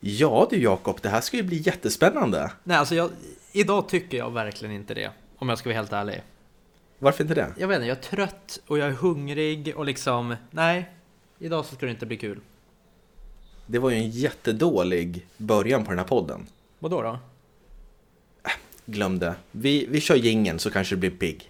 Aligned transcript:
Ja 0.00 0.46
du 0.50 0.62
Jakob, 0.62 0.98
det 1.02 1.08
här 1.08 1.20
ska 1.20 1.36
ju 1.36 1.42
bli 1.42 1.56
jättespännande. 1.56 2.52
Nej, 2.64 2.76
alltså 2.76 2.94
jag, 2.94 3.10
idag 3.52 3.88
tycker 3.88 4.18
jag 4.18 4.30
verkligen 4.30 4.74
inte 4.74 4.94
det. 4.94 5.10
Om 5.38 5.48
jag 5.48 5.58
ska 5.58 5.68
vara 5.68 5.76
helt 5.76 5.92
ärlig. 5.92 6.22
Varför 6.98 7.24
inte 7.24 7.34
det? 7.34 7.54
Jag 7.58 7.68
vet 7.68 7.76
inte, 7.76 7.88
jag 7.88 7.98
är 7.98 8.02
trött 8.02 8.60
och 8.66 8.78
jag 8.78 8.88
är 8.88 8.92
hungrig 8.92 9.72
och 9.76 9.84
liksom, 9.84 10.36
nej. 10.50 10.90
Idag 11.38 11.64
så 11.64 11.74
ska 11.74 11.86
det 11.86 11.92
inte 11.92 12.06
bli 12.06 12.16
kul. 12.16 12.40
Det 13.66 13.78
var 13.78 13.90
ju 13.90 13.96
en 13.96 14.10
jättedålig 14.10 15.26
början 15.36 15.84
på 15.84 15.90
den 15.90 15.98
här 15.98 16.06
podden. 16.06 16.46
Vadå 16.78 17.02
då? 17.02 17.18
Glöm 18.86 19.18
det. 19.18 19.34
Vi, 19.50 19.86
vi 19.86 20.00
kör 20.00 20.16
gingen 20.16 20.58
så 20.58 20.70
kanske 20.70 20.94
det 20.94 20.98
blir 20.98 21.10
pigg. 21.10 21.49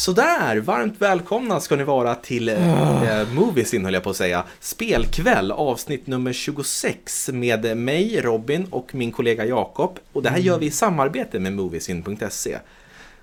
Sådär, 0.00 0.56
varmt 0.56 1.00
välkomna 1.00 1.60
ska 1.60 1.76
ni 1.76 1.84
vara 1.84 2.14
till 2.14 2.48
eh, 2.48 3.32
Moviesin 3.32 3.84
höll 3.84 3.94
jag 3.94 4.02
på 4.02 4.10
att 4.10 4.16
säga. 4.16 4.44
Spelkväll 4.60 5.52
avsnitt 5.52 6.06
nummer 6.06 6.32
26 6.32 7.30
med 7.32 7.76
mig, 7.76 8.20
Robin 8.20 8.66
och 8.70 8.94
min 8.94 9.12
kollega 9.12 9.44
Jakob. 9.44 9.98
Och 10.12 10.22
det 10.22 10.30
här 10.30 10.38
gör 10.38 10.58
vi 10.58 10.66
i 10.66 10.70
samarbete 10.70 11.38
med 11.38 11.52
Moviesin.se. 11.52 12.58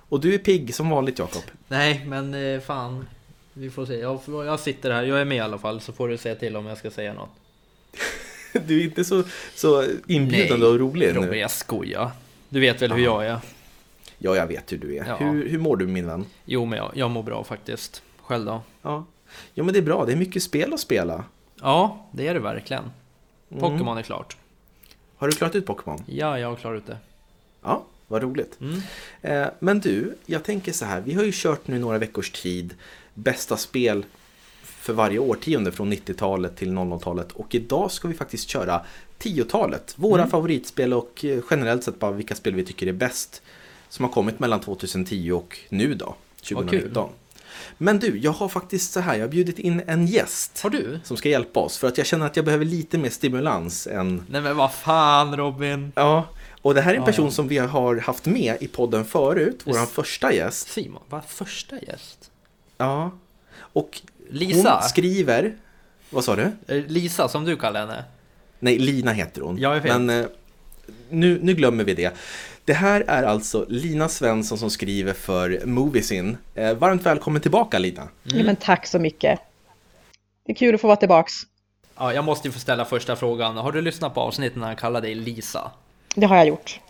Och 0.08 0.20
du 0.20 0.34
är 0.34 0.38
pigg 0.38 0.74
som 0.74 0.90
vanligt 0.90 1.18
Jakob. 1.18 1.42
Nej, 1.68 2.04
men 2.06 2.54
eh, 2.54 2.60
fan. 2.60 3.06
Vi 3.52 3.70
får 3.70 3.86
se. 3.86 3.94
Jag, 3.94 4.20
jag 4.26 4.60
sitter 4.60 4.90
här, 4.90 5.02
jag 5.02 5.20
är 5.20 5.24
med 5.24 5.36
i 5.36 5.40
alla 5.40 5.58
fall, 5.58 5.80
så 5.80 5.92
får 5.92 6.08
du 6.08 6.16
säga 6.18 6.34
till 6.34 6.56
om 6.56 6.66
jag 6.66 6.78
ska 6.78 6.90
säga 6.90 7.12
något. 7.12 7.30
Du 8.66 8.80
är 8.80 8.84
inte 8.84 9.04
så, 9.04 9.22
så 9.54 9.84
inbjudande 10.06 10.66
och 10.66 10.78
rolig 10.78 11.16
Robin, 11.16 11.30
nu. 11.30 11.36
jag 11.36 11.50
skojar. 11.50 12.10
Du 12.48 12.60
vet 12.60 12.82
väl 12.82 12.92
hur 12.92 13.04
jag 13.04 13.26
är? 13.26 13.38
Ja, 14.18 14.36
jag 14.36 14.46
vet 14.46 14.72
hur 14.72 14.78
du 14.78 14.96
är. 14.96 15.04
Ja. 15.06 15.16
Hur, 15.16 15.48
hur 15.48 15.58
mår 15.58 15.76
du 15.76 15.86
min 15.86 16.06
vän? 16.06 16.24
Jo, 16.44 16.64
men 16.64 16.78
jag, 16.78 16.90
jag 16.94 17.10
mår 17.10 17.22
bra 17.22 17.44
faktiskt. 17.44 18.02
Själv 18.22 18.44
då? 18.44 18.62
Ja. 18.82 19.04
ja, 19.54 19.64
men 19.64 19.72
det 19.72 19.78
är 19.78 19.82
bra. 19.82 20.04
Det 20.04 20.12
är 20.12 20.16
mycket 20.16 20.42
spel 20.42 20.74
att 20.74 20.80
spela. 20.80 21.24
Ja, 21.60 22.06
det 22.12 22.26
är 22.28 22.34
det 22.34 22.40
verkligen. 22.40 22.90
Pokémon 23.60 23.98
är 23.98 24.02
klart. 24.02 24.36
Har 25.16 25.28
du 25.28 25.32
klarat 25.36 25.54
ut 25.54 25.66
Pokémon? 25.66 26.02
Ja, 26.06 26.38
jag 26.38 26.48
har 26.48 26.56
klarat 26.56 26.76
ut 26.78 26.86
det. 26.86 26.96
Ja, 27.62 27.84
vad 28.06 28.22
roligt. 28.22 28.58
Mm. 28.60 28.80
Eh, 29.22 29.48
men 29.58 29.80
du, 29.80 30.16
jag 30.26 30.44
tänker 30.44 30.72
så 30.72 30.84
här. 30.84 31.00
Vi 31.00 31.14
har 31.14 31.24
ju 31.24 31.30
kört 31.34 31.66
nu 31.68 31.78
några 31.78 31.98
veckors 31.98 32.30
tid 32.30 32.74
bästa 33.14 33.56
spel 33.56 34.04
för 34.62 34.92
varje 34.92 35.18
årtionde 35.18 35.72
från 35.72 35.92
90-talet 35.92 36.56
till 36.56 36.72
00-talet. 36.72 37.32
Och 37.32 37.54
idag 37.54 37.92
ska 37.92 38.08
vi 38.08 38.14
faktiskt 38.14 38.48
köra 38.48 38.84
10-talet. 39.18 39.94
Våra 39.96 40.20
Mm. 40.20 40.30
favoritspel 40.30 40.92
och 40.94 41.24
eh, 41.24 41.40
generellt 41.50 41.84
sett 41.84 41.98
bara 41.98 42.10
vilka 42.12 42.34
spel 42.34 42.54
vi 42.54 42.64
tycker 42.64 42.86
är 42.86 42.92
bäst. 42.92 43.42
Som 43.88 44.04
har 44.04 44.12
kommit 44.12 44.38
mellan 44.38 44.60
2010 44.60 45.32
och 45.32 45.58
nu 45.68 45.94
då, 45.94 46.06
Vad 46.06 46.70
kul. 46.70 46.80
2019. 46.80 47.10
Men 47.78 47.98
du, 47.98 48.18
jag 48.18 48.32
har 48.32 48.48
faktiskt 48.48 48.92
så 48.92 49.00
här. 49.00 49.14
Jag 49.14 49.20
har 49.22 49.28
bjudit 49.28 49.58
in 49.58 49.82
en 49.86 50.06
gäst. 50.06 50.60
Har 50.62 50.70
du? 50.70 51.00
Som 51.04 51.16
ska 51.16 51.28
hjälpa 51.28 51.60
oss. 51.60 51.78
För 51.78 51.88
att 51.88 51.98
jag 51.98 52.06
känner 52.06 52.26
att 52.26 52.36
jag 52.36 52.44
behöver 52.44 52.64
lite 52.64 52.98
mer 52.98 53.10
stimulans 53.10 53.86
än 53.86 54.22
Nej 54.30 54.40
men 54.40 54.56
vad 54.56 54.72
fan 54.72 55.36
Robin! 55.36 55.92
Ja, 55.96 56.26
och 56.62 56.74
det 56.74 56.80
här 56.80 56.90
är 56.90 56.94
en 56.94 57.00
Ja, 57.02 57.06
person 57.06 57.24
ja. 57.24 57.30
som 57.30 57.48
vi 57.48 57.58
har 57.58 57.96
haft 57.96 58.26
med 58.26 58.56
i 58.60 58.68
podden 58.68 59.04
förut, 59.04 59.60
vår 59.64 59.86
första 59.86 60.32
gäst. 60.32 60.68
Simon, 60.68 61.02
vad 61.08 61.24
första 61.24 61.76
gäst? 61.80 62.30
Ja, 62.78 63.10
och 63.58 64.00
Lisa? 64.30 64.78
hon 64.80 64.88
skriver... 64.88 65.56
Vad 66.10 66.24
sa 66.24 66.36
du? 66.36 66.42
Eh, 66.66 66.84
Lisa 66.86 67.28
som 67.28 67.44
du 67.44 67.56
kallar 67.56 67.80
henne? 67.80 68.04
Nej, 68.58 68.78
Lina 68.78 69.12
heter 69.12 69.40
hon. 69.42 69.58
Ja, 69.58 69.74
jag 69.74 69.80
vet. 69.80 70.00
Men 70.00 70.20
eh, 70.20 70.26
nu, 71.10 71.38
nu 71.42 71.54
glömmer 71.54 71.84
vi 71.84 71.94
det. 71.94 72.12
Det 72.68 72.74
här 72.74 73.04
är 73.08 73.22
alltså 73.22 73.66
Lina 73.68 74.08
Svensson 74.08 74.58
som 74.58 74.70
skriver 74.70 75.12
för 75.12 75.60
Moviesin. 75.66 76.36
Eh, 76.54 76.72
varmt 76.74 77.02
välkommen 77.06 77.42
tillbaka 77.42 77.78
Lina. 77.78 78.08
Ja, 78.22 78.44
men 78.44 78.56
tack 78.56 78.86
så 78.86 78.98
mycket. 78.98 79.40
Det 80.46 80.52
är 80.52 80.56
kul 80.56 80.74
att 80.74 80.80
få 80.80 80.86
vara 80.86 80.96
tillbaks. 80.96 81.32
Ja, 81.98 82.12
jag 82.14 82.24
måste 82.24 82.48
ju 82.48 82.52
få 82.52 82.58
ställa 82.58 82.84
första 82.84 83.16
frågan. 83.16 83.56
Har 83.56 83.72
du 83.72 83.80
lyssnat 83.80 84.14
på 84.14 84.20
avsnittet 84.20 84.58
när 84.58 84.66
han 84.66 84.76
kallade 84.76 85.06
dig 85.06 85.14
Lisa? 85.14 85.70
Det 86.14 86.26
har 86.26 86.36
jag 86.36 86.46
gjort. 86.48 86.80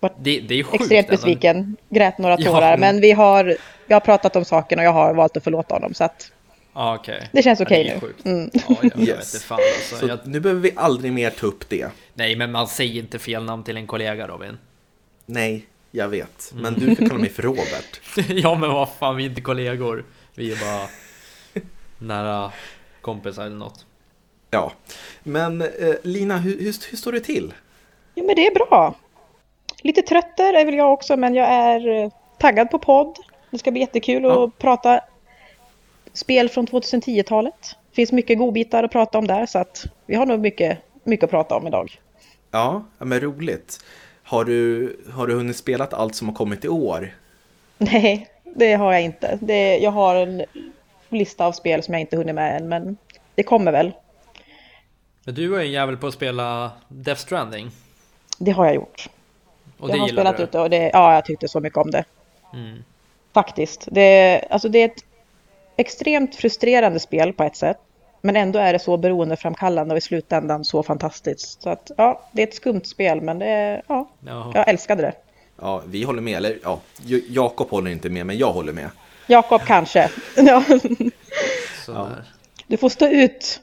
Det, 0.00 0.10
det 0.40 0.54
är 0.54 0.56
ju 0.56 0.64
sjukt 0.64 0.80
Extremt 0.82 1.08
besviken. 1.08 1.76
Grät 1.88 2.18
några 2.18 2.36
Ja, 2.38 2.50
tårar. 2.50 2.70
men- 2.70 2.80
Men 2.80 3.00
vi 3.00 3.12
har, 3.12 3.56
vi 3.86 3.94
har 3.94 4.00
pratat 4.00 4.36
om 4.36 4.44
saken 4.44 4.78
och 4.78 4.84
jag 4.84 4.92
har 4.92 5.14
valt 5.14 5.36
att 5.36 5.44
förlåta 5.44 5.74
honom. 5.74 5.94
Så 5.94 6.04
att 6.04 6.32
Ja, 6.74 6.94
okej. 6.94 7.28
det 7.32 7.42
känns 7.42 7.60
okej 7.60 7.86
ja, 7.86 7.94
är 7.94 8.00
nu. 8.24 8.32
Mm. 8.32 8.50
Ja, 8.52 8.60
jag, 8.82 8.92
jag 8.94 9.00
Yes. 9.08 9.34
vet 9.34 9.42
fan 9.42 9.58
alltså. 9.78 9.96
Så 9.96 10.06
Jag, 10.06 10.18
nu 10.26 10.40
behöver 10.40 10.60
vi 10.62 10.72
aldrig 10.76 11.12
mer 11.12 11.30
ta 11.30 11.46
upp 11.46 11.68
det. 11.68 11.88
nej, 12.14 12.36
men 12.36 12.52
man 12.52 12.68
säger 12.68 13.00
inte 13.02 13.18
fel 13.18 13.44
namn 13.44 13.62
till 13.62 13.76
en 13.76 13.86
kollega 13.86 14.26
Robin. 14.28 14.58
Nej, 15.30 15.66
jag 15.90 16.08
vet. 16.08 16.52
Men 16.54 16.74
Mm. 16.74 16.80
du 16.88 16.96
kan 16.96 17.08
kalla 17.08 17.20
mig 17.20 17.30
för 17.30 17.42
Robert. 17.42 18.00
ja, 18.28 18.54
men 18.54 18.70
vad 18.72 18.88
fan, 18.98 19.16
vi 19.16 19.24
är 19.24 19.28
inte 19.28 19.40
kollegor. 19.40 20.04
Vi 20.34 20.52
är 20.52 20.56
bara 20.56 20.88
nära 21.98 22.52
kompisar 23.00 23.46
eller 23.46 23.56
något. 23.56 23.86
Ja, 24.50 24.72
men 25.22 25.62
eh, 25.62 25.68
Lina, 26.02 26.38
hur, 26.38 26.58
hur, 26.58 26.64
hur 26.90 26.96
står 26.96 27.12
det 27.12 27.20
till? 27.20 27.54
Jo, 28.14 28.26
men 28.26 28.36
det 28.36 28.46
är 28.46 28.54
bra. 28.54 28.94
Lite 29.82 30.02
trött 30.02 30.36
där 30.36 30.54
är 30.54 30.64
väl 30.64 30.74
jag 30.74 30.92
också, 30.92 31.16
men 31.16 31.34
jag 31.34 31.46
är 31.48 31.88
eh, 32.04 32.10
taggad 32.38 32.70
på 32.70 32.78
podd. 32.78 33.16
Det 33.50 33.58
ska 33.58 33.70
bli 33.70 33.80
jättekul 33.80 34.22
Ja. 34.22 34.44
att 34.44 34.58
prata 34.58 35.00
spel 36.12 36.48
från 36.48 36.66
2010-talet. 36.66 37.54
Det 37.90 37.94
finns 37.96 38.12
mycket 38.12 38.38
godbitar 38.38 38.84
att 38.84 38.92
prata 38.92 39.18
om 39.18 39.26
där, 39.26 39.46
så 39.46 39.58
att 39.58 39.84
vi 40.06 40.14
har 40.14 40.26
nog 40.26 40.40
mycket, 40.40 40.78
mycket 41.04 41.24
att 41.24 41.30
prata 41.30 41.54
om 41.56 41.66
idag. 41.66 42.00
Ja, 42.50 42.84
ja, 42.98 43.04
men 43.04 43.20
roligt. 43.20 43.84
Har 44.30 44.44
du, 44.44 44.96
har 45.12 45.26
du 45.26 45.34
hunnit 45.34 45.56
spela 45.56 45.86
allt 45.86 46.14
som 46.14 46.28
har 46.28 46.34
kommit 46.34 46.64
i 46.64 46.68
år? 46.68 47.14
Nej, 47.78 48.28
det 48.44 48.74
har 48.74 48.92
jag 48.92 49.02
inte. 49.02 49.38
Det, 49.42 49.78
jag 49.78 49.90
har 49.90 50.14
en 50.14 50.44
lista 51.08 51.46
av 51.46 51.52
spel 51.52 51.82
som 51.82 51.94
jag 51.94 52.00
inte 52.00 52.16
hunnit 52.16 52.34
med 52.34 52.56
än, 52.56 52.68
men 52.68 52.96
det 53.34 53.42
kommer 53.42 53.72
väl. 53.72 53.92
Men 55.24 55.34
du 55.34 55.56
är 55.56 55.60
en 55.60 55.70
jävel 55.70 55.96
på 55.96 56.06
att 56.06 56.14
spela 56.14 56.70
Death 56.88 57.20
Stranding. 57.20 57.70
Det 58.38 58.50
har 58.50 58.66
jag 58.66 58.74
gjort. 58.74 59.08
Och 59.78 59.88
jag 59.88 59.96
det 59.96 60.00
har 60.00 60.08
gillar 60.08 60.22
spelat 60.22 60.36
du? 60.36 60.42
ut 60.42 60.52
det 60.52 60.60
och 60.60 60.70
det, 60.70 60.90
ja, 60.92 61.14
jag 61.14 61.24
tyckte 61.24 61.48
så 61.48 61.60
mycket 61.60 61.78
om 61.78 61.90
det. 61.90 62.04
Mm. 62.54 62.84
Faktiskt. 63.32 63.88
Det, 63.90 64.40
alltså 64.50 64.68
det 64.68 64.78
är 64.78 64.84
ett 64.84 65.04
extremt 65.76 66.36
frustrerande 66.36 67.00
spel 67.00 67.32
på 67.32 67.42
ett 67.42 67.56
sätt. 67.56 67.78
Men 68.20 68.36
ändå 68.36 68.58
är 68.58 68.72
det 68.72 68.78
så 68.78 68.96
beroendeframkallande 68.96 69.94
och 69.94 69.98
i 69.98 70.00
slutändan 70.00 70.64
så 70.64 70.82
fantastiskt. 70.82 71.62
Så 71.62 71.68
att, 71.70 71.90
ja, 71.96 72.28
det 72.32 72.42
är 72.42 72.46
ett 72.46 72.54
skumt 72.54 72.84
spel, 72.84 73.20
men 73.20 73.38
det, 73.38 73.46
är- 73.46 73.82
ja, 73.86 74.08
Jaha. 74.26 74.52
jag 74.54 74.68
älskade 74.68 75.02
det. 75.02 75.12
Ja, 75.60 75.82
vi 75.86 76.02
håller 76.02 76.22
med. 76.22 76.36
Eller 76.36 76.58
ja, 76.62 76.80
Jakob 77.28 77.70
håller 77.70 77.90
inte 77.90 78.08
med, 78.10 78.26
men 78.26 78.38
jag 78.38 78.52
håller 78.52 78.72
med. 78.72 78.90
Jakob 79.26 79.62
kanske. 79.66 80.10
Ja. 80.36 80.64
Du 82.66 82.76
får 82.76 82.88
stå 82.88 83.06
ut. 83.08 83.60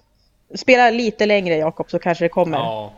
Spela 0.55 0.89
lite 0.89 1.25
längre 1.25 1.55
Jakob 1.55 1.89
så 1.91 1.99
kanske 1.99 2.25
det 2.25 2.29
kommer. 2.29 2.57
Ja. 2.57 2.93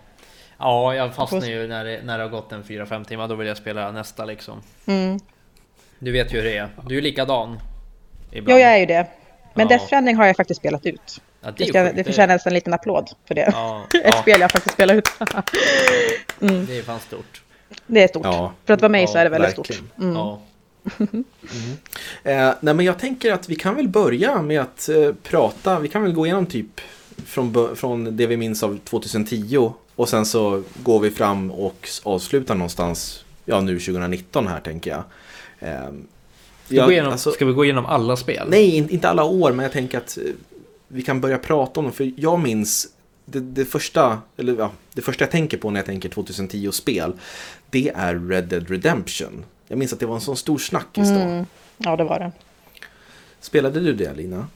Ja, 0.58 0.96
jag 0.96 1.16
fastnar 1.16 1.42
ju 1.48 1.68
när 1.68 1.86
det, 1.86 2.02
när 2.04 2.18
det 2.18 2.24
har 2.24 2.30
gått 2.30 2.52
en 2.52 2.64
4-5 2.64 3.04
timmar, 3.04 3.28
då 3.28 3.36
vill 3.36 3.48
jag 3.48 3.58
spela 3.58 3.92
nästa 3.92 4.26
liksom. 4.26 4.62
Mm. 4.88 5.20
Du 6.00 6.12
vet 6.12 6.34
ju 6.34 6.38
hur 6.38 6.44
det 6.44 6.58
är. 6.58 6.70
Du 6.88 6.98
är 6.98 7.02
likadan. 7.02 7.60
Jo, 8.32 8.38
Ibland. 8.38 8.60
jag 8.62 8.72
är 8.72 8.78
ju 8.78 8.86
det. 8.86 9.08
Men 9.54 9.64
Ja. 9.64 9.70
Death 9.70 9.86
Stranding 9.86 10.16
har 10.16 10.26
jag 10.26 10.36
faktiskt 10.36 10.60
spelat 10.60 10.86
ut. 10.86 11.22
Ja, 11.42 11.52
Det, 11.58 11.66
ska, 11.66 11.84
det 11.94 12.04
förtjänar 12.04 12.42
en 12.46 12.54
liten 12.54 12.74
applåd 12.74 13.10
för 13.28 13.36
det. 13.36 13.50
Ja, 13.54 13.84
Ett 13.94 14.02
ja, 14.06 14.22
spel 14.22 14.42
jag 14.42 14.52
faktiskt 14.52 14.74
spelat 14.74 14.96
ut. 14.96 15.10
det 16.40 16.78
är 16.78 16.84
fan 16.84 17.00
stort. 17.00 17.42
Det 17.88 18.04
är 18.04 18.08
stort. 18.08 18.26
Ja. 18.26 18.54
För 18.66 18.74
att 18.74 18.82
vara 18.82 18.90
mig 18.92 19.08
så 19.08 19.18
är 19.18 19.24
det 19.24 19.30
väldigt 19.30 19.58
verkligen. 19.58 19.84
stort. 19.88 19.98
Mm. 20.00 20.16
Ja. 20.16 20.40
Eh, 22.24 22.54
nej, 22.60 22.74
men 22.74 22.86
jag 22.86 23.00
tänker 23.00 23.34
att 23.34 23.50
vi 23.50 23.56
kan 23.56 23.76
väl 23.76 23.88
börja 23.88 24.42
med 24.42 24.62
att 24.62 24.90
eh, 24.90 25.14
prata. 25.24 25.80
Vi 25.80 25.88
kan 25.88 26.04
väl 26.04 26.14
gå 26.14 26.26
igenom 26.26 26.46
typ 26.46 26.82
från, 27.26 27.76
från 27.76 28.18
det 28.18 28.28
vi 28.28 28.38
minns 28.38 28.64
av 28.64 28.80
2010 28.84 29.74
och 29.96 30.10
sen 30.10 30.26
så 30.26 30.64
går 30.84 31.00
vi 31.00 31.12
fram 31.12 31.52
och 31.52 31.90
avslutar 32.04 32.56
någonstans, 32.56 33.24
ja 33.46 33.62
nu 33.62 33.80
2019 33.80 34.48
här 34.48 34.60
tänker 34.60 34.92
jag. 34.92 35.04
Eh, 35.70 35.80
Ska, 36.66 36.76
jag- 36.76 36.82
vi 36.84 36.86
gå 36.88 36.92
igenom, 36.92 37.12
alltså- 37.12 37.32
ska 37.32 37.46
vi 37.46 37.54
gå 37.54 37.64
igenom 37.66 37.86
alla 37.86 38.16
spel? 38.18 38.48
Nej, 38.50 38.76
in- 38.76 38.90
inte 38.90 39.10
alla 39.10 39.24
år, 39.24 39.52
men 39.52 39.64
jag 39.64 39.72
tänker 39.72 39.98
att 39.98 40.18
eh, 40.18 40.24
vi 40.92 41.02
kan 41.02 41.22
börja 41.22 41.38
prata 41.38 41.80
om 41.80 41.84
dem. 41.84 41.94
För 41.94 42.12
jag 42.16 42.40
minns 42.40 42.88
det, 43.26 43.40
det, 43.40 43.66
första, 43.66 44.22
eller, 44.38 44.56
ja, 44.58 44.72
det 44.94 45.02
första 45.02 45.24
jag 45.24 45.32
tänker 45.32 45.58
på 45.58 45.70
när 45.70 45.80
jag 45.80 45.86
tänker 45.86 46.10
2010-spel. 46.10 47.14
Det 47.70 47.90
är 47.96 48.16
Red 48.16 48.44
Dead 48.44 48.70
Redemption. 48.70 49.46
Jag 49.68 49.80
minns 49.80 49.94
att 49.94 50.00
det 50.00 50.06
var 50.06 50.16
en 50.16 50.22
sån 50.22 50.38
stor 50.38 50.58
snackis 50.58 51.10
då. 51.10 51.16
Mm. 51.16 51.46
Ja, 51.78 51.96
det 51.96 52.04
var 52.04 52.20
det. 52.20 52.32
Spelade 53.40 53.80
du 53.80 53.94
det, 53.94 54.14
Lina? 54.14 54.48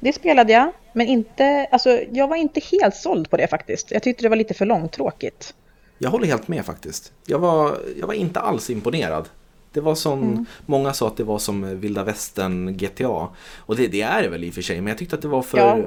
Det 0.00 0.12
spelade 0.12 0.52
jag, 0.52 0.72
men 0.92 1.06
inte, 1.06 1.66
alltså, 1.70 2.00
jag 2.10 2.28
var 2.28 2.36
inte 2.36 2.60
helt 2.60 2.94
såld 2.94 3.30
på 3.30 3.36
det 3.36 3.48
faktiskt. 3.48 3.90
Jag 3.90 4.02
tyckte 4.02 4.22
det 4.22 4.28
var 4.28 4.36
lite 4.36 4.54
för 4.54 4.66
långtråkigt. 4.66 5.54
Jag 5.98 6.10
håller 6.10 6.26
helt 6.26 6.48
med 6.48 6.66
faktiskt. 6.66 7.12
Jag 7.26 7.38
var, 7.38 7.78
jag 8.00 8.06
var 8.06 8.14
inte 8.14 8.40
alls 8.40 8.70
imponerad. 8.70 9.28
Det 9.72 9.80
var 9.80 9.94
som, 9.94 10.46
många 10.66 10.92
sa 10.92 11.06
att 11.06 11.16
det 11.16 11.24
var 11.24 11.38
som 11.38 11.80
vilda 11.80 12.04
västern 12.04 12.76
GTA. 12.76 13.28
Och 13.56 13.76
det, 13.76 13.86
det 13.86 14.02
är 14.02 14.22
det 14.22 14.28
väl 14.28 14.44
i 14.44 14.50
och 14.50 14.54
för 14.54 14.62
sig, 14.62 14.80
men 14.80 14.86
jag 14.86 14.98
tyckte 14.98 15.16
att 15.16 15.22
det 15.22 15.28
var 15.28 15.42
för, 15.42 15.58
Ja. 15.58 15.78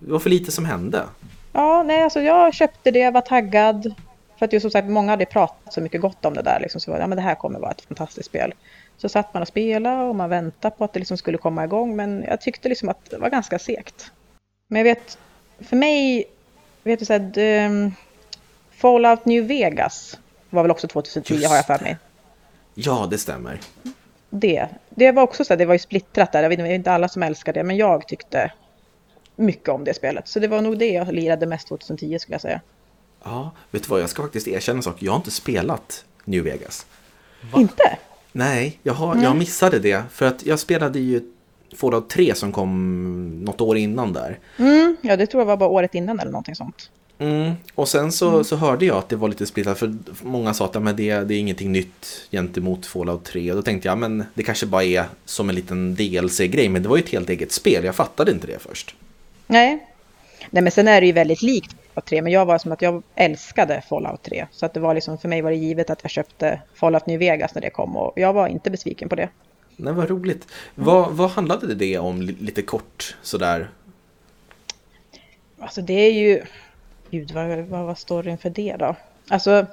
Det 0.00 0.12
var 0.12 0.18
för 0.18 0.30
lite 0.30 0.52
som 0.52 0.64
hände. 0.64 1.02
Ja, 1.52 1.82
nej, 1.82 2.02
alltså 2.02 2.20
jag 2.20 2.54
köpte 2.54 2.90
det, 2.90 3.10
var 3.10 3.20
taggad. 3.20 3.94
För 4.38 4.46
att 4.46 4.52
ju 4.52 4.60
som 4.60 4.70
sagt, 4.70 4.88
många 4.88 5.10
hade 5.10 5.24
pratat 5.24 5.72
så 5.72 5.80
mycket 5.80 6.00
gott 6.00 6.24
om 6.24 6.34
det 6.34 6.42
där. 6.42 6.60
Liksom, 6.60 6.80
så 6.80 6.90
var, 6.90 6.98
ja, 6.98 7.06
men 7.06 7.16
det 7.16 7.22
här 7.22 7.34
kommer 7.34 7.58
vara 7.58 7.70
ett 7.70 7.80
fantastiskt 7.80 8.28
spel. 8.28 8.54
Så 8.96 9.08
satt 9.08 9.34
man 9.34 9.42
och 9.42 9.48
spelade 9.48 10.04
och 10.04 10.16
man 10.16 10.30
väntade 10.30 10.76
på 10.76 10.84
att 10.84 10.92
det 10.92 10.98
liksom 10.98 11.16
skulle 11.16 11.38
komma 11.38 11.64
igång. 11.64 11.96
Men 11.96 12.24
jag 12.28 12.40
tyckte 12.40 12.68
liksom 12.68 12.88
att 12.88 13.10
det 13.10 13.18
var 13.18 13.30
ganska 13.30 13.58
segt. 13.58 14.10
Men 14.68 14.78
jag 14.78 14.84
vet, 14.84 15.18
för 15.60 15.76
mig, 15.76 16.24
vet 16.82 16.98
du 16.98 17.04
så 17.04 17.12
här, 17.12 17.38
um, 17.66 17.94
Fallout 18.70 19.24
New 19.24 19.46
Vegas 19.46 20.18
var 20.50 20.62
väl 20.62 20.70
också 20.70 20.88
2010 20.88 21.34
Just 21.34 21.46
har 21.46 21.56
jag 21.56 21.66
för 21.66 21.78
mig. 21.78 21.96
Ja, 22.74 23.06
det 23.10 23.18
stämmer. 23.18 23.60
Det, 24.30 24.68
det 24.90 25.12
var 25.12 25.22
också 25.22 25.44
så 25.44 25.52
här, 25.52 25.58
det 25.58 25.66
var 25.66 25.74
ju 25.74 25.78
splittrat 25.78 26.32
där. 26.32 26.42
Jag 26.42 26.48
vet 26.48 26.58
inte, 26.58 26.68
det 26.68 26.74
är 26.74 26.76
inte 26.76 26.92
alla 26.92 27.08
som 27.08 27.22
älskar 27.22 27.52
det, 27.52 27.64
men 27.64 27.76
jag 27.76 28.08
tyckte 28.08 28.52
mycket 29.36 29.68
om 29.68 29.84
det 29.84 29.94
spelet. 29.94 30.28
Så 30.28 30.40
det 30.40 30.48
var 30.48 30.62
nog 30.62 30.78
det 30.78 30.88
jag 30.88 31.12
lirade 31.12 31.46
mest 31.46 31.68
2010 31.68 32.18
skulle 32.18 32.34
jag 32.34 32.40
säga. 32.40 32.60
Ja, 33.24 33.50
vet 33.70 33.82
du 33.82 33.88
vad? 33.88 34.00
Jag 34.00 34.10
ska 34.10 34.22
faktiskt 34.22 34.48
erkänna 34.48 34.76
en 34.76 34.82
sak. 34.82 34.96
Jag 34.98 35.12
har 35.12 35.16
inte 35.16 35.30
spelat 35.30 36.04
New 36.24 36.44
Vegas. 36.44 36.86
Inte? 37.56 37.98
Nej, 38.32 38.78
jag, 38.82 38.94
har, 38.94 39.22
jag 39.22 39.36
missade 39.36 39.78
det. 39.78 40.02
För 40.10 40.26
att 40.26 40.46
jag 40.46 40.58
spelade 40.58 40.98
ju 40.98 41.32
Fallout 41.76 42.10
3 42.10 42.34
som 42.34 42.52
kom 42.52 43.44
något 43.44 43.60
år 43.60 43.76
innan 43.76 44.12
där. 44.12 44.38
Mm, 44.58 44.96
ja, 45.02 45.16
det 45.16 45.26
tror 45.26 45.40
jag 45.40 45.46
var 45.46 45.56
bara 45.56 45.68
året 45.68 45.94
innan 45.94 46.20
eller 46.20 46.32
någonting 46.32 46.54
sånt. 46.54 46.90
Mm. 47.18 47.52
Och 47.74 47.88
sen 47.88 48.12
så, 48.12 48.44
så 48.44 48.56
hörde 48.56 48.86
jag 48.86 48.96
att 48.96 49.08
det 49.08 49.16
var 49.16 49.28
lite 49.28 49.46
splittrat. 49.46 49.78
För 49.78 49.94
många 50.22 50.54
sa 50.54 50.64
att 50.64 50.82
men 50.82 50.96
det, 50.96 51.20
det 51.20 51.34
är 51.34 51.38
ingenting 51.38 51.72
nytt 51.72 52.28
gentemot 52.30 52.86
Fallout 52.86 53.24
3. 53.24 53.50
Och 53.50 53.56
då 53.56 53.62
tänkte 53.62 53.88
jag 53.88 53.98
men 53.98 54.24
det 54.34 54.42
kanske 54.42 54.66
bara 54.66 54.84
är 54.84 55.04
som 55.24 55.48
en 55.48 55.54
liten 55.54 55.94
DLC-grej. 55.94 56.68
Men 56.68 56.82
det 56.82 56.88
var 56.88 56.96
ju 56.96 57.02
ett 57.02 57.08
helt 57.10 57.30
eget 57.30 57.52
spel. 57.52 57.84
Jag 57.84 57.94
fattade 57.94 58.30
inte 58.30 58.46
det 58.46 58.58
först. 58.58 58.94
Nej. 59.46 59.86
Nej, 60.50 60.62
men 60.62 60.72
sen 60.72 60.88
är 60.88 61.00
det 61.00 61.06
ju 61.06 61.12
väldigt 61.12 61.42
likt 61.42 61.76
Fallout 61.94 62.06
3. 62.06 62.22
Men 62.22 62.32
jag 62.32 62.46
var 62.46 62.58
som 62.58 62.72
att 62.72 62.82
jag 62.82 63.02
älskade 63.14 63.82
Fallout 63.88 64.22
3. 64.22 64.46
Så 64.50 64.66
att 64.66 64.74
det 64.74 64.80
var 64.80 64.94
liksom, 64.94 65.18
för 65.18 65.28
mig 65.28 65.42
var 65.42 65.50
det 65.50 65.56
givet 65.56 65.90
att 65.90 65.98
jag 66.02 66.10
köpte 66.10 66.60
Fallout 66.74 67.06
New 67.06 67.18
Vegas 67.18 67.54
när 67.54 67.62
det 67.62 67.70
kom. 67.70 67.96
Och 67.96 68.12
jag 68.16 68.32
var 68.32 68.48
inte 68.48 68.70
besviken 68.70 69.08
på 69.08 69.14
det. 69.14 69.28
Nej, 69.76 69.92
vad 69.92 70.10
roligt. 70.10 70.46
Vad, 70.74 71.12
vad 71.12 71.30
handlade 71.30 71.74
det 71.74 71.98
om 71.98 72.22
li- 72.22 72.36
lite 72.40 72.62
kort 72.62 73.16
sådär? 73.22 73.70
Alltså 75.58 75.80
det 75.82 75.92
är 75.92 76.12
ju... 76.12 76.42
Gud, 77.12 77.30
vad, 77.30 77.58
vad 77.58 77.84
var 77.86 77.94
storyn 77.94 78.38
för 78.38 78.50
det 78.50 78.76
då? 78.78 78.96
Alltså, 79.28 79.66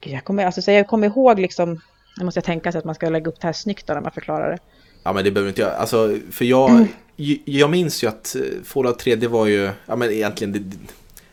jag 0.00 0.24
kommer, 0.24 0.46
alltså, 0.46 0.62
så 0.62 0.70
jag 0.70 0.86
kommer 0.88 1.06
ihåg 1.06 1.38
liksom... 1.40 1.80
Nu 2.18 2.24
måste 2.24 2.38
jag 2.38 2.44
tänka 2.44 2.72
sig 2.72 2.78
att 2.78 2.84
man 2.84 2.94
ska 2.94 3.08
lägga 3.08 3.28
upp 3.28 3.40
det 3.40 3.46
här 3.46 3.52
snyggt 3.52 3.86
då 3.86 3.94
när 3.94 4.00
man 4.00 4.10
förklarar 4.12 4.50
det. 4.50 4.58
Ja 5.02 5.12
men 5.12 5.24
det 5.24 5.30
behöver 5.30 5.48
inte 5.48 5.60
jag. 5.60 5.72
Alltså, 5.74 6.16
för 6.30 6.44
jag, 6.44 6.86
ju- 7.16 7.38
jag 7.44 7.70
minns 7.70 8.04
ju 8.04 8.08
att 8.08 8.36
eh, 8.36 8.42
Fallout 8.64 8.98
3 8.98 9.16
det 9.16 9.28
var 9.28 9.46
ju, 9.46 9.70
ja 9.86 9.96
men 9.96 10.10
egentligen 10.10 10.52
det, 10.52 10.76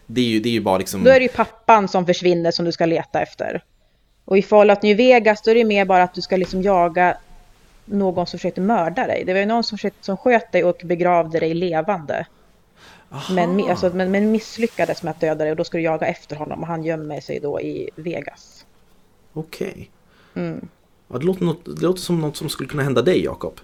det, 0.06 0.22
är, 0.22 0.26
ju, 0.26 0.40
det 0.40 0.50
är 0.50 0.54
ju 0.54 0.62
bara 0.62 0.78
liksom... 0.78 1.04
Då 1.04 1.10
är 1.10 1.20
det 1.20 1.24
ju 1.26 1.30
pappan 1.32 1.88
som 1.88 2.06
försvinner 2.06 2.52
som 2.52 2.66
du 2.66 2.72
ska 2.72 2.86
leta 2.86 3.22
efter. 3.22 3.64
Och 4.26 4.38
i 4.38 4.42
Fallout 4.42 4.82
New 4.82 4.98
Vegas 4.98 5.42
då 5.42 5.52
är 5.52 5.56
det 5.56 5.64
mer 5.64 5.86
bara 5.86 6.04
att 6.04 6.14
du 6.14 6.22
ska 6.22 6.38
liksom 6.38 6.62
jaga 6.62 7.18
någon 7.86 8.28
som 8.28 8.40
försökte 8.40 8.62
mörda 8.62 9.08
dig. 9.08 9.24
Det 9.26 9.34
var 9.34 9.40
ju 9.40 9.46
någon 9.46 9.64
som, 9.64 9.78
försökte, 9.78 10.06
som 10.06 10.18
sköt 10.18 10.52
dig 10.52 10.64
och 10.64 10.82
begravde 10.84 11.40
dig 11.40 11.54
levande. 11.54 12.26
Men, 13.32 13.70
alltså, 13.70 13.92
men, 13.94 14.12
men 14.12 14.32
misslyckades 14.32 15.04
med 15.04 15.12
att 15.12 15.20
döda 15.20 15.44
dig 15.44 15.52
och 15.52 15.58
då 15.58 15.64
ska 15.64 15.78
du 15.78 15.84
jaga 15.84 16.08
efter 16.08 16.36
honom 16.36 16.62
och 16.62 16.68
han 16.68 16.84
gömmer 16.84 17.22
sig 17.22 17.40
då 17.40 17.62
i 17.62 17.90
Vegas. 17.96 18.66
Okej. 19.34 19.90
Mm. 20.36 20.68
Ja, 21.08 21.18
det, 21.18 21.26
låter 21.26 21.46
något, 21.46 21.66
det 21.66 21.82
låter 21.82 22.02
som 22.02 22.22
något 22.22 22.38
som 22.38 22.50
skulle 22.50 22.70
kunna 22.70 22.84
hända 22.84 23.02
dig 23.02 23.24
Jakob. 23.24 23.60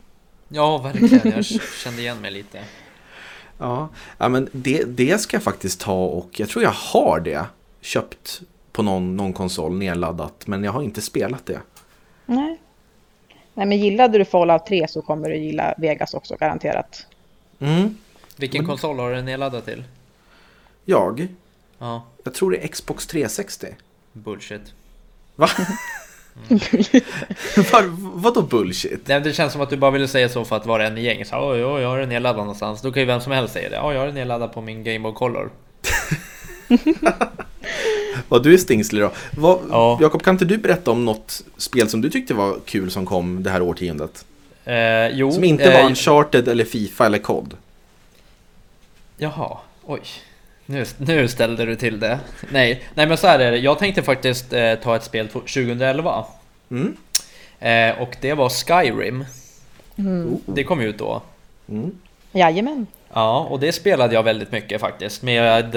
Ja, 0.47 0.77
verkligen. 0.77 1.35
Jag 1.35 1.45
kände 1.83 2.01
igen 2.01 2.21
mig 2.21 2.31
lite. 2.31 2.59
Ja, 3.57 3.89
ja 4.17 4.29
men 4.29 4.49
det, 4.51 4.83
det 4.83 5.21
ska 5.21 5.35
jag 5.35 5.43
faktiskt 5.43 5.79
ta 5.79 6.05
och 6.05 6.39
jag 6.39 6.49
tror 6.49 6.63
jag 6.63 6.71
har 6.71 7.19
det 7.19 7.45
köpt 7.81 8.41
på 8.71 8.83
någon, 8.83 9.17
någon 9.17 9.33
konsol 9.33 9.77
nedladdat 9.77 10.47
men 10.47 10.63
jag 10.63 10.71
har 10.71 10.83
inte 10.83 11.01
spelat 11.01 11.45
det. 11.45 11.61
Nej. 12.25 12.59
Nej 13.53 13.65
men 13.65 13.77
gillade 13.77 14.17
du 14.17 14.25
Fallout 14.25 14.65
3 14.65 14.87
så 14.87 15.01
kommer 15.01 15.29
du 15.29 15.37
gilla 15.37 15.73
Vegas 15.77 16.13
också 16.13 16.35
garanterat. 16.35 17.05
Mm. 17.59 17.97
Vilken 18.37 18.65
konsol 18.65 18.99
har 18.99 19.11
du 19.13 19.21
nedladdat 19.21 19.65
till? 19.65 19.83
Jag, 20.85 21.27
Ja, 21.79 22.05
jag 22.23 22.33
tror 22.33 22.51
det 22.51 22.57
är 22.63 22.67
Xbox 22.67 23.07
360. 23.07 23.67
bullshit. 24.13 24.61
Va? 25.35 25.49
Var, 27.71 27.83
vadå 28.21 28.41
bullshit? 28.41 29.07
Nej, 29.07 29.21
det 29.21 29.33
känns 29.33 29.53
som 29.53 29.61
att 29.61 29.69
du 29.69 29.77
bara 29.77 29.91
ville 29.91 30.07
säga 30.07 30.29
så 30.29 30.45
för 30.45 30.55
att 30.55 30.65
vara 30.65 30.87
en 30.87 30.97
i 30.97 31.01
gäng. 31.01 31.25
Så, 31.25 31.51
oj, 31.51 31.65
oj, 31.65 31.81
jag 31.81 31.89
har 31.89 31.99
den 31.99 32.09
nedladdad 32.09 32.37
någonstans. 32.39 32.81
Då 32.81 32.91
kan 32.91 33.01
ju 33.01 33.05
vem 33.07 33.21
som 33.21 33.31
helst 33.31 33.53
säga 33.53 33.69
det. 33.69 33.75
Ja, 33.75 33.93
jag 33.93 33.99
har 33.99 34.05
den 34.05 34.15
nedladdad 34.15 34.53
på 34.53 34.61
min 34.61 34.83
Game 34.83 34.99
Boy 34.99 35.13
Color. 35.13 35.49
Vad 38.27 38.43
du 38.43 38.53
är 38.53 38.57
stingslig 38.57 39.01
då. 39.01 39.11
Vad, 39.37 39.59
Ja. 39.69 39.97
Jakob, 40.01 40.23
kan 40.23 40.35
inte 40.35 40.45
du 40.45 40.57
berätta 40.57 40.91
om 40.91 41.05
något 41.05 41.43
spel 41.57 41.89
som 41.89 42.01
du 42.01 42.09
tyckte 42.09 42.33
var 42.33 42.55
kul 42.65 42.91
som 42.91 43.05
kom 43.05 43.43
det 43.43 43.49
här 43.49 43.61
årtiondet? 43.61 44.25
Eh, 44.65 45.07
jo, 45.07 45.31
Som 45.31 45.43
inte 45.43 45.63
eh, 45.63 45.81
var 45.81 45.89
Uncharted 45.89 46.47
eller 46.47 46.65
Fifa 46.65 47.05
eller 47.05 47.17
COD? 47.19 47.53
Jaha, 49.23 49.57
oj. 49.85 50.01
Nu, 50.65 50.85
nu 50.97 51.27
ställde 51.27 51.65
du 51.65 51.75
till 51.75 51.99
det. 51.99 52.19
Nej, 52.49 52.83
nej 52.93 53.07
men 53.07 53.17
så 53.17 53.27
här 53.27 53.39
är 53.39 53.51
det. 53.51 53.57
Jag 53.57 53.79
tänkte 53.79 54.03
faktiskt 54.03 54.53
eh, 54.53 54.75
ta 54.75 54.95
ett 54.95 55.03
spel 55.03 55.27
2011. 55.27 56.25
Mm. 56.71 56.97
Eh, 57.59 58.01
och 58.01 58.15
det 58.21 58.33
var 58.33 58.49
Skyrim. 58.49 59.25
Oh. 59.95 60.37
Det 60.45 60.63
kom 60.63 60.81
ut 60.81 60.97
då. 60.97 61.21
Mm. 61.69 61.91
Jajamän. 62.31 62.87
Ja, 63.13 63.47
och 63.49 63.59
det 63.59 63.71
spelade 63.71 64.13
jag 64.13 64.23
väldigt 64.23 64.51
mycket 64.51 64.81
faktiskt 64.81 65.21
med 65.21 65.75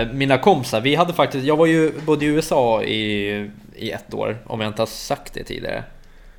eh, 0.00 0.12
mina 0.12 0.38
kompisar. 0.38 0.80
Vi 0.80 0.94
hade 0.94 1.12
faktiskt, 1.12 1.46
jag 1.46 1.56
var 1.56 1.66
ju 1.66 1.92
både 2.06 2.24
i 2.24 2.28
USA 2.28 2.82
i, 2.82 3.50
i 3.74 3.90
ett 3.90 4.14
år, 4.14 4.38
om 4.46 4.60
jag 4.60 4.70
inte 4.70 4.82
har 4.82 4.86
sagt 4.86 5.34
det 5.34 5.44
tidigare. 5.44 5.84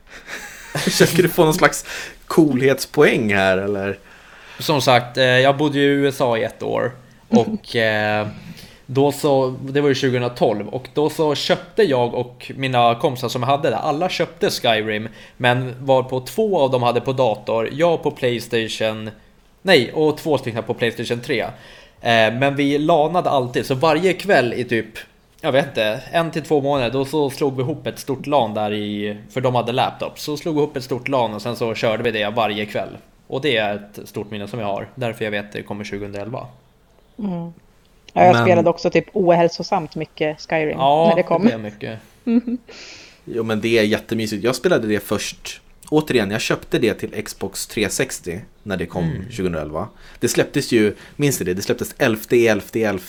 Försöker 0.76 1.24
du 1.24 1.30
få 1.30 1.44
någon 1.44 1.54
slags 1.54 1.86
coolhetspoäng 2.26 3.34
här 3.34 3.58
eller? 3.58 3.98
Som 4.60 4.82
sagt, 4.82 5.18
eh, 5.18 5.24
jag 5.26 5.58
bodde 5.58 5.80
ju 5.80 5.84
i 5.84 5.88
USA 5.88 6.38
i 6.38 6.44
ett 6.44 6.64
år 6.64 6.92
och 7.30 7.76
eh, 7.76 8.28
då 8.86 9.12
så, 9.12 9.56
det 9.62 9.82
var 9.82 9.90
ju 9.90 9.96
2012 9.96 10.68
och 10.68 10.88
då 10.94 11.10
så 11.10 11.36
köpte 11.36 11.84
jag 11.84 12.14
och 12.14 12.52
mina 12.56 12.96
kompisar 12.96 13.30
som 13.30 13.44
jag 13.44 13.50
hade 13.50 13.70
där, 13.70 13.78
alla 13.78 14.10
köpte 14.10 14.50
Skyrim 14.50 15.10
men 15.38 15.86
var 15.86 16.04
på 16.04 16.20
två 16.20 16.60
av 16.60 16.72
dem 16.72 16.84
hade 16.84 17.02
på 17.02 17.14
dator, 17.14 17.70
jag 17.74 18.04
på 18.04 18.12
Playstation, 18.12 19.10
nej 19.62 19.92
och 19.94 20.18
två 20.18 20.38
stycken 20.38 20.64
på 20.64 20.74
Playstation 20.74 21.20
3. 21.20 21.42
Eh, 21.42 21.50
men 22.34 22.56
vi 22.56 22.78
lanade 22.78 23.30
alltid, 23.30 23.66
så 23.66 23.76
varje 23.76 24.14
kväll 24.14 24.54
i 24.54 24.64
typ 24.64 24.88
jag 25.42 25.52
vet 25.52 25.68
inte, 25.68 26.02
en 26.12 26.32
till 26.32 26.44
två 26.44 26.62
månader 26.62 26.90
då 26.90 27.06
så 27.06 27.30
slog 27.30 27.56
vi 27.56 27.62
ihop 27.62 27.88
ett 27.88 28.00
stort 28.00 28.28
LAN 28.28 28.54
där 28.54 28.74
i, 28.74 29.18
för 29.30 29.42
de 29.42 29.56
hade 29.56 29.72
laptops, 29.72 30.24
så 30.24 30.38
slog 30.38 30.56
vi 30.56 30.62
ihop 30.62 30.78
ett 30.78 30.84
stort 30.84 31.08
LAN 31.08 31.34
och 31.34 31.42
sen 31.42 31.56
så 31.56 31.76
körde 31.76 32.04
vi 32.04 32.12
det 32.12 32.30
varje 32.30 32.66
kväll. 32.66 32.98
Och 33.28 33.42
det 33.42 33.58
är 33.58 33.76
ett 33.76 34.10
stort 34.10 34.32
minne 34.32 34.48
som 34.48 34.60
jag 34.60 34.68
har, 34.68 34.90
därför 34.96 35.24
jag 35.26 35.32
vet 35.32 35.46
att 35.46 35.52
det 35.52 35.64
kommer 35.64 35.84
2011. 35.84 36.48
Ja, 37.16 37.52
jag 38.14 38.34
Men- 38.34 38.46
spelade 38.46 38.70
också 38.70 38.90
typ 38.90 39.06
ohälsosamt 39.14 39.96
mycket 39.96 40.42
Skyrim 40.50 40.78
Ja, 40.78 41.06
när 41.10 41.16
det 41.16 41.24
kom. 41.24 41.42
blev 41.42 41.60
mycket. 41.60 42.00
Jo 43.26 43.44
men 43.44 43.62
det 43.62 43.80
är 43.80 43.84
jättemysigt. 43.84 44.44
Jag 44.44 44.56
spelade 44.56 44.88
det 44.88 45.00
först. 45.00 45.62
Återigen, 45.90 46.32
jag 46.32 46.42
köpte 46.42 46.80
det 46.80 46.94
till 46.94 47.24
Xbox 47.24 47.68
360 47.68 48.42
när 48.64 48.78
det 48.78 48.86
kom 48.86 49.14
2011. 49.24 49.88
Det 50.20 50.28
släpptes 50.28 50.72
ju, 50.72 50.96
minns 51.16 51.38
du 51.38 51.46
det? 51.46 51.54
Det 51.54 51.62
släpptes 51.62 51.96
11 51.98 52.22
11 52.32 52.64
11. 52.74 53.00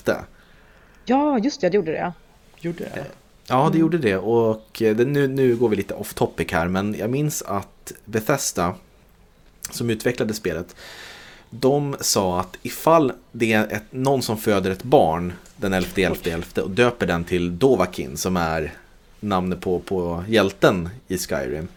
Ja, 1.04 1.38
just 1.38 1.60
det, 1.60 1.68
det 1.68 1.76
gjorde 1.76 1.92
det. 1.92 2.12
Gjorde 2.60 2.78
det? 2.78 3.04
Ja, 3.48 3.70
det 3.72 3.78
gjorde 3.78 3.98
det. 3.98 4.16
Och 4.16 4.82
eh, 4.82 4.96
det, 4.96 5.04
nu, 5.04 5.28
nu 5.28 5.56
går 5.56 5.68
vi 5.68 5.76
lite 5.76 5.94
off 5.94 6.14
topic 6.14 6.52
här, 6.52 6.68
men 6.68 6.94
jag 6.98 7.10
minns 7.10 7.42
att 7.42 7.92
Bethesda, 8.04 8.75
som 9.70 9.90
utvecklade 9.90 10.34
spelet, 10.34 10.76
de 11.50 11.96
sa 12.00 12.40
att 12.40 12.56
ifall 12.62 13.12
det 13.32 13.52
är 13.52 13.72
ett, 13.72 13.84
någon 13.90 14.22
som 14.22 14.38
föder 14.38 14.70
ett 14.70 14.82
barn 14.82 15.32
den 15.56 15.72
11 15.72 15.88
11 15.96 16.16
11 16.25 16.62
och 16.62 16.70
döper 16.70 17.06
den 17.06 17.25
till 17.25 17.58
Dovakin, 17.58 18.16
som 18.16 18.37
är 18.37 18.72
namnet 19.20 19.60
på, 19.60 19.78
på 19.78 20.25
hjälten 20.28 20.88
i 21.08 21.18
Skyrim, 21.18 21.68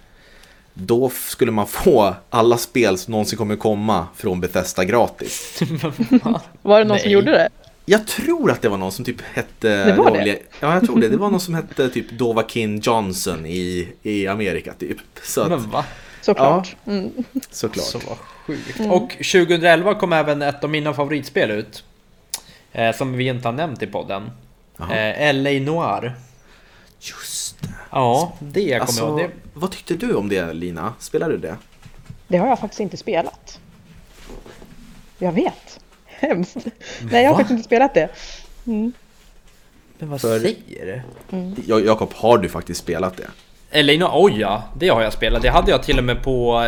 då 0.74 1.10
skulle 1.10 1.52
man 1.52 1.68
få 1.68 2.16
alla 2.30 2.58
spel 2.58 2.98
som 2.98 3.12
någonsin 3.12 3.38
kommer 3.38 3.56
komma 3.56 4.08
från 4.16 4.42
Bethesda 4.42 4.86
gratis. 4.86 5.60
Var 6.62 6.80
det 6.80 6.86
någon 6.86 7.00
som 7.00 7.06
Nej. 7.06 7.14
gjorde 7.14 7.32
det? 7.32 7.50
Jag 7.86 8.08
tror 8.08 8.52
att 8.52 8.62
det 8.62 8.70
var 8.70 8.78
någon 8.78 8.92
som 8.92 9.06
typ 9.06 9.22
hette... 9.22 9.86
Det 9.86 9.94
var 9.94 10.12
det? 10.12 10.40
Ja, 10.60 10.74
jag 10.74 10.86
tror 10.86 11.00
det. 11.00 11.08
Det 11.08 11.18
var 11.18 11.30
någon 11.30 11.40
som 11.40 11.54
hette 11.54 11.90
typ 11.90 12.12
Dovakin 12.12 12.80
Johnson 12.80 13.46
i, 13.46 13.88
i 14.02 14.28
Amerika 14.28 14.74
typ. 14.74 14.98
Så 15.24 15.42
att, 15.42 15.50
Men 15.50 15.70
va? 15.70 15.86
Såklart. 16.22 16.76
Mm. 16.86 17.12
såklart. 17.50 17.86
Så 17.86 18.00
sjukt. 18.46 18.80
Och 18.80 19.10
2011 19.12 19.96
kom 19.96 20.14
även 20.14 20.42
ett 20.42 20.64
av 20.64 20.70
mina 20.70 20.94
favoritspel 20.94 21.52
ut. 21.52 21.84
Eh, 22.72 22.96
som 22.96 23.14
vi 23.14 23.28
inte 23.28 23.48
har 23.48 23.54
nämnt 23.54 23.84
i 23.84 23.88
podden. 23.88 24.32
Eh, 24.80 25.34
LA 25.34 25.50
Noir. 25.50 26.16
Just 27.00 27.62
det. 27.62 27.68
Ja, 27.92 28.34
det 28.40 28.62
kommer 28.66 28.80
Alltså, 28.80 29.02
jag 29.02 29.10
ihåg. 29.10 29.20
Det, 29.20 29.30
vad 29.54 29.72
tyckte 29.72 29.94
du 29.94 30.14
om 30.16 30.30
det 30.30 30.54
Lina? 30.54 30.94
Spelade 31.00 31.34
du 31.34 31.38
det? 31.38 31.58
Det 32.28 32.38
har 32.38 32.48
jag 32.48 32.60
faktiskt 32.60 32.80
inte 32.80 32.98
spelat. 32.98 33.60
Jag 35.18 35.32
vet. 35.32 35.80
hemskt. 36.06 36.58
Nej, 37.02 37.24
jag 37.24 37.30
har 37.30 37.34
Va? 37.34 37.38
faktiskt 37.38 37.52
inte 37.52 37.64
spelat 37.64 37.94
det. 37.94 38.10
Men 38.64 38.94
vad 40.10 40.22
För- 40.22 40.40
säger 40.40 41.04
du? 41.30 41.54
Ja, 41.68 41.80
Jakob, 41.80 42.14
har 42.14 42.38
du 42.38 42.50
faktiskt 42.50 42.80
spelat 42.82 43.18
det? 43.18 43.28
Eller 43.72 43.98
no, 43.98 44.10
oj 44.14 44.40
ja, 44.40 44.64
det 44.76 44.90
har 44.90 45.02
jag 45.02 45.14
spelat. 45.14 45.42
Det 45.42 45.50
hade 45.50 45.72
jag 45.72 45.84
till 45.84 45.98
och 45.98 46.04
med 46.04 46.24
på... 46.24 46.68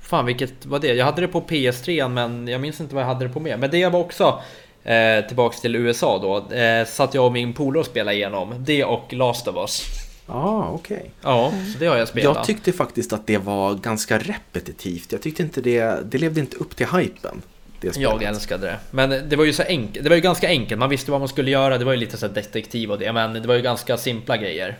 Fan 0.00 0.26
vilket 0.26 0.66
var 0.66 0.78
det? 0.78 0.94
Jag 0.94 1.04
hade 1.04 1.20
det 1.20 1.28
på 1.28 1.40
PS3 1.40 2.08
men 2.08 2.48
jag 2.48 2.60
minns 2.60 2.80
inte 2.80 2.94
vad 2.94 3.02
jag 3.02 3.08
hade 3.08 3.26
det 3.26 3.32
på 3.32 3.40
med. 3.40 3.58
Men 3.58 3.70
det 3.70 3.88
var 3.88 4.00
också 4.00 4.40
eh, 4.84 5.26
tillbaks 5.26 5.60
till 5.60 5.76
USA 5.76 6.18
då. 6.18 6.56
Eh, 6.56 6.86
satt 6.86 7.14
jag 7.14 7.26
och 7.26 7.32
min 7.32 7.52
polare 7.52 7.80
och 7.80 7.86
spelade 7.86 8.16
igenom. 8.16 8.54
Det 8.58 8.84
och 8.84 9.12
Last 9.12 9.48
of 9.48 9.56
Us. 9.56 9.82
Ah, 10.26 10.68
okej. 10.72 11.10
Ja, 11.22 11.52
så 11.72 11.78
det 11.78 11.86
har 11.86 11.96
jag 11.96 12.08
spelat. 12.08 12.36
Jag 12.36 12.46
tyckte 12.46 12.72
faktiskt 12.72 13.12
att 13.12 13.26
det 13.26 13.38
var 13.38 13.74
ganska 13.74 14.18
repetitivt. 14.18 15.12
Jag 15.12 15.22
tyckte 15.22 15.42
inte 15.42 15.60
det, 15.60 16.10
det 16.10 16.18
levde 16.18 16.40
inte 16.40 16.56
upp 16.56 16.76
till 16.76 16.86
hypen. 16.86 17.42
Jag 17.96 18.22
älskade 18.22 18.66
det. 18.66 18.78
Men 18.90 19.10
det 19.28 19.36
var 19.36 19.44
ju 19.44 19.52
så 19.52 19.62
enkelt. 19.62 20.04
Det 20.04 20.08
var 20.08 20.16
ju 20.16 20.22
ganska 20.22 20.48
enkelt. 20.48 20.78
Man 20.78 20.90
visste 20.90 21.10
vad 21.10 21.20
man 21.20 21.28
skulle 21.28 21.50
göra. 21.50 21.78
Det 21.78 21.84
var 21.84 21.92
ju 21.92 21.98
lite 21.98 22.16
så 22.16 22.28
detektiv 22.28 22.90
och 22.90 22.98
det. 22.98 23.12
Men 23.12 23.32
det 23.32 23.48
var 23.48 23.54
ju 23.54 23.62
ganska 23.62 23.96
simpla 23.96 24.36
grejer. 24.36 24.78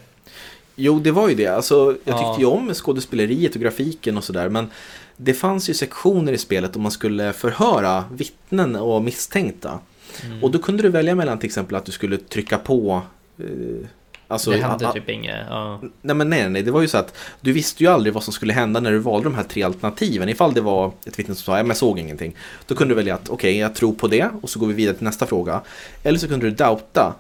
Jo, 0.77 0.99
det 0.99 1.11
var 1.11 1.29
ju 1.29 1.35
det. 1.35 1.47
Alltså, 1.47 1.75
jag 1.87 1.95
tyckte 2.17 2.17
Ja. 2.23 2.37
ju 2.39 2.45
om 2.47 2.75
skådespeleriet 2.75 3.55
och 3.55 3.61
grafiken 3.61 4.17
och 4.17 4.25
sådär. 4.25 4.49
Men 4.49 4.71
det 5.17 5.35
fanns 5.35 5.71
ju 5.71 5.75
sektioner 5.75 6.33
i 6.33 6.39
spelet 6.39 6.77
om 6.77 6.83
man 6.83 6.93
skulle 6.93 7.33
förhöra 7.33 8.05
vittnen 8.13 8.77
och 8.77 9.03
misstänkta. 9.03 9.79
Mm. 10.27 10.43
Och 10.45 10.51
då 10.51 10.59
kunde 10.59 10.83
du 10.83 10.89
välja 10.89 11.15
mellan 11.15 11.39
till 11.39 11.47
exempel 11.47 11.77
att 11.77 11.85
du 11.85 11.93
skulle 11.93 12.17
trycka 12.19 12.59
på 12.59 13.03
eh, 13.39 13.87
Alltså, 14.29 14.51
det 14.51 14.57
hände 14.57 14.93
typ 14.93 15.09
inget. 15.09 15.47
Ja. 15.49 15.81
Nej 16.03 16.17
men 16.17 16.31
nej, 16.31 16.51
nej, 16.51 16.63
det 16.63 16.71
var 16.71 16.81
ju 16.81 16.89
så 16.89 16.99
att 16.99 17.17
du 17.41 17.53
visste 17.53 17.85
ju 17.85 17.91
aldrig 17.91 18.15
vad 18.15 18.23
som 18.23 18.33
skulle 18.33 18.53
hända 18.53 18.81
när 18.81 18.91
du 18.91 18.99
valde 18.99 19.29
de 19.29 19.35
här 19.35 19.43
tre 19.43 19.63
alternativen. 19.63 20.29
Ifall 20.29 20.55
det 20.55 20.61
var 20.61 20.93
ett 21.07 21.19
vittne 21.19 21.35
som 21.35 21.43
sa, 21.45 21.53
men 21.53 21.67
jag 21.67 21.77
såg 21.77 21.99
ingenting. 21.99 22.37
Då 22.67 22.75
kunde 22.75 22.95
du 22.95 22.97
välja 22.97 23.15
att, 23.15 23.29
okej, 23.29 23.59
jag 23.59 23.75
tror 23.75 23.93
på 23.93 24.09
det 24.09 24.29
och 24.43 24.51
så 24.51 24.59
går 24.59 24.67
vi 24.67 24.75
vidare 24.75 24.95
till 24.97 25.05
nästa 25.05 25.27
fråga. 25.27 25.61
Eller 26.03 26.19
så 26.19 26.29
kunde 26.29 26.47
du 26.47 26.51
doubta 26.51 27.15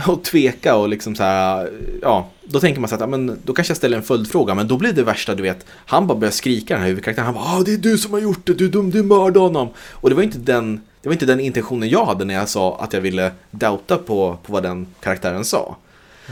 och 0.06 0.24
tveka 0.24 0.76
och 0.76 0.88
liksom 0.88 1.16
så 1.16 1.22
här, 1.22 1.70
ja, 2.02 2.30
då 2.44 2.60
tänker 2.60 2.80
man 2.80 2.88
så 2.88 2.94
att, 2.94 3.00
ja, 3.00 3.06
men 3.06 3.40
då 3.44 3.52
kanske 3.52 3.70
jag 3.70 3.76
ställer 3.76 3.96
en 3.96 4.02
följdfråga, 4.02 4.54
men 4.54 4.68
då 4.68 4.76
blir 4.76 4.92
det 4.92 5.02
värsta, 5.02 5.34
du 5.34 5.42
vet, 5.42 5.66
han 5.70 6.06
bara 6.06 6.18
börjar 6.18 6.32
skrika 6.32 6.74
den 6.74 6.80
här 6.82 6.88
huvudkaraktären, 6.88 7.26
han 7.26 7.34
bara, 7.34 7.44
ah, 7.44 7.62
det 7.62 7.72
är 7.74 7.78
du 7.78 7.98
som 7.98 8.12
har 8.12 8.20
gjort 8.20 8.46
det, 8.46 8.54
du 8.54 8.64
är 8.64 8.70
dum, 8.70 8.90
du 8.90 9.02
mördade 9.02 9.38
honom. 9.38 9.68
Och 9.90 10.10
det 10.10 10.16
var 10.16 10.22
inte 10.22 10.38
den, 10.38 10.80
det 11.02 11.08
var 11.08 11.12
inte 11.12 11.26
den 11.26 11.40
intentionen 11.40 11.88
jag 11.88 12.04
hade 12.04 12.24
när 12.24 12.34
jag 12.34 12.48
sa 12.48 12.78
att 12.80 12.92
jag 12.92 13.00
ville 13.00 13.32
doubta 13.50 13.98
på, 13.98 14.38
på 14.42 14.52
vad 14.52 14.62
den 14.62 14.86
karaktären 15.00 15.44
sa. 15.44 15.76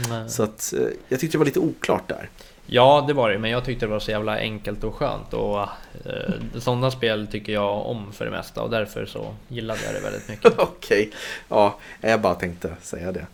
Nej. 0.09 0.29
Så 0.29 0.43
att 0.43 0.73
eh, 0.77 0.87
jag 1.07 1.19
tyckte 1.19 1.35
det 1.35 1.39
var 1.39 1.45
lite 1.45 1.59
oklart 1.59 2.07
där. 2.07 2.29
Ja, 2.71 3.03
det 3.07 3.13
var 3.13 3.29
det, 3.29 3.37
men 3.39 3.51
jag 3.51 3.65
tyckte 3.65 3.85
det 3.85 3.89
var 3.91 3.99
så 3.99 4.11
jävla 4.11 4.37
enkelt 4.37 4.83
och 4.83 4.95
skönt 4.95 5.33
och 5.33 5.59
eh, 5.61 6.59
sådana 6.59 6.91
spel 6.91 7.27
tycker 7.31 7.53
jag 7.53 7.85
om 7.85 8.13
för 8.13 8.25
det 8.25 8.31
mesta 8.31 8.61
och 8.61 8.69
därför 8.69 9.05
så 9.05 9.35
gillade 9.47 9.79
jag 9.85 9.93
det 9.93 9.99
väldigt 9.99 10.29
mycket. 10.29 10.53
Okej, 10.59 11.11
ja, 11.49 11.75
jag 12.01 12.21
bara 12.21 12.35
tänkte 12.35 12.75
säga 12.81 13.11
det. 13.11 13.25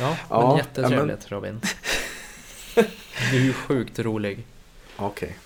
Ja, 0.00 0.16
Ja, 0.30 0.48
men 0.48 0.56
jättetrevligt 0.56 1.30
Robin. 1.32 1.60
Du 3.30 3.36
är 3.36 3.40
ju 3.44 3.52
sjukt 3.52 3.98
rolig. 3.98 4.44
Okej. 4.96 5.36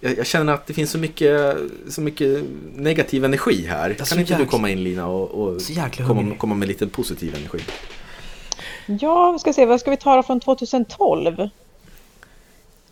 Jag, 0.00 0.18
jag 0.18 0.26
känner 0.26 0.52
att 0.52 0.66
det 0.66 0.74
finns 0.74 0.90
så 0.90 0.98
mycket, 0.98 1.56
så 1.88 2.00
mycket 2.00 2.44
negativ 2.74 3.24
energi 3.24 3.66
här. 3.66 3.94
Kan 3.94 4.18
inte 4.18 4.34
du 4.34 4.40
jäkla- 4.40 4.46
komma 4.50 4.70
in 4.70 4.84
Lina 4.84 5.06
och, 5.06 5.30
och 5.30 5.60
komma, 6.06 6.34
komma 6.38 6.54
med 6.54 6.68
lite 6.68 6.86
positiv 6.86 7.34
energi? 7.34 7.58
Ja, 8.86 9.32
vi 9.32 9.38
ska 9.38 9.52
se, 9.52 9.66
vad 9.66 9.80
ska 9.80 9.90
vi 9.90 9.96
ta 9.96 10.22
från 10.22 10.40
2012? 10.40 11.48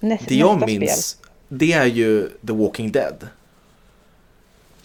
Nä, 0.01 0.19
Det 0.29 0.35
jag 0.35 0.67
minns, 0.67 1.07
spel. 1.09 1.31
det 1.49 1.73
är 1.73 1.87
ju 1.87 2.29
The 2.47 2.53
Walking 2.53 2.93
Dead. 2.93 3.29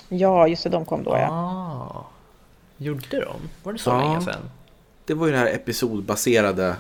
Ja, 0.10 0.48
just 0.48 0.63
det, 0.63 0.70
de 0.70 0.86
kom 0.86 1.03
då 1.03 1.12
ja. 1.12 1.27
Ah, 1.32 2.06
gjorde 2.77 3.20
de? 3.22 3.36
Var 3.63 3.74
det 3.74 3.80
så 3.80 3.89
Ja. 3.89 3.98
länge 3.98 4.22
sedan? 4.22 4.50
Det 5.06 5.13
var 5.13 5.25
ju 5.27 5.32
det 5.34 5.38
här 5.39 5.48
episodbaserade 5.56 6.75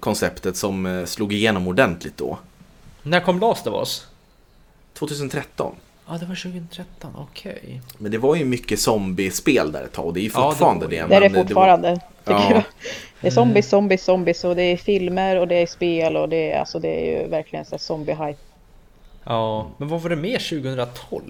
konceptet 0.00 0.56
som 0.56 0.86
eh, 0.86 1.04
slog 1.04 1.32
igenom 1.32 1.68
ordentligt 1.68 2.16
då. 2.16 2.38
När 3.02 3.20
kom 3.20 3.40
Last 3.40 3.66
of 3.66 3.74
Us? 3.74 4.06
2013. 4.92 5.74
Ja, 6.08 6.18
det 6.18 6.26
var 6.26 6.34
2013, 6.34 7.12
okej. 7.16 7.80
Men 7.98 8.10
det 8.10 8.18
var 8.18 8.36
ju 8.36 8.44
mycket 8.44 8.80
zombiespel 8.80 9.72
där 9.72 9.82
ett 9.84 9.92
tag 9.92 10.06
och 10.06 10.14
det 10.14 10.20
är 10.20 10.22
ju 10.22 10.30
Ja, 10.34 10.40
det 10.40 10.46
fortfarande 10.46 10.84
var 10.84 10.90
det. 10.90 10.96
ju- 10.96 11.06
Det 11.08 11.14
är 11.16 11.20
det 11.20 11.30
fortfarande. 11.30 12.00
tycker 12.24 12.32
Ja. 12.40 12.50
jag. 12.50 12.62
Det 13.20 13.26
är 13.26 13.30
zombies, 13.30 13.68
zombies, 13.68 14.04
zombies 14.04 14.44
och 14.44 14.56
det 14.56 14.62
är 14.62 14.76
filmer 14.76 15.36
och 15.40 15.48
det 15.48 15.54
är 15.54 15.66
spel 15.66 16.16
och 16.16 16.28
det 16.28 16.52
är, 16.52 16.58
alltså, 16.60 16.78
det 16.78 16.88
är 16.88 17.22
ju 17.22 17.28
verkligen 17.28 17.64
så 17.64 17.76
zombie-hype. 17.78 18.36
Ja, 19.24 19.66
men 19.78 19.88
vad 19.88 20.02
var 20.02 20.10
det 20.10 20.16
mer 20.16 20.38
2012? 20.38 21.22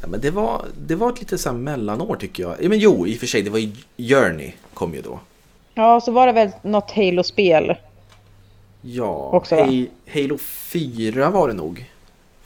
Nej, 0.00 0.10
men 0.10 0.20
det 0.20 0.30
var, 0.30 0.64
det 0.86 0.94
var 0.94 1.12
ett 1.12 1.18
lite 1.20 1.38
så 1.38 1.48
här 1.50 1.56
mellanår 1.56 2.16
tycker 2.16 2.42
jag. 2.42 2.54
Ja, 2.62 2.68
men 2.68 2.78
jo, 2.78 3.06
i 3.06 3.14
och 3.14 3.18
för 3.20 3.26
sig, 3.26 3.42
det 3.42 3.50
var 3.50 3.58
ju 3.58 3.72
Journey 3.96 4.52
kom 4.74 4.94
ju 4.94 5.02
då. 5.02 5.20
Ja, 5.74 6.00
så 6.00 6.12
var 6.12 6.26
det 6.26 6.32
väl 6.32 6.50
något 6.62 6.90
Halo-spel. 6.90 7.74
Ja, 8.82 9.30
Också, 9.32 9.54
Halo 10.14 10.38
4 10.38 11.30
var 11.30 11.48
det 11.48 11.54
nog. 11.54 11.90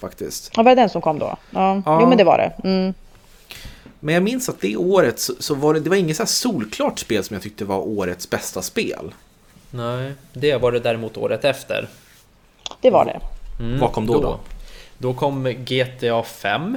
Faktiskt. 0.01 0.51
Ja, 0.57 0.63
var 0.63 0.75
det 0.75 0.83
den 0.83 0.91
som 0.91 1.03
kom 1.03 1.19
då? 1.19 1.37
Ja, 1.51 1.83
Ja. 1.87 1.99
jo 2.01 2.09
men 2.09 2.19
det 2.19 2.25
var 2.25 2.39
det. 2.39 2.69
Mm. 2.69 2.95
Men 4.01 4.15
jag 4.15 4.23
minns 4.23 4.49
att 4.49 4.61
det 4.61 4.77
året 4.77 5.21
så, 5.21 5.33
så 5.39 5.55
var 5.55 5.75
det, 5.75 5.81
det 5.81 5.91
var 5.91 5.97
inget 5.97 6.17
så 6.17 6.23
här 6.23 6.29
solklart 6.29 6.99
spel 6.99 7.25
som 7.25 7.35
jag 7.35 7.43
tyckte 7.43 7.65
var 7.65 7.79
årets 7.79 8.31
bästa 8.31 8.63
spel. 8.63 9.15
Nej, 9.71 10.13
det 10.33 10.57
var 10.57 10.73
det 10.73 10.81
däremot 10.81 11.17
året 11.17 11.45
efter. 11.45 11.89
Det 12.81 12.91
var 12.91 13.05
det. 13.05 13.21
Mm, 13.65 13.81
Vad 13.81 13.93
kom 13.93 14.07
då 14.07 14.21
då? 14.21 14.39
Då 14.99 15.15
kom 15.15 15.45
GTA 15.59 16.23
5 16.23 16.77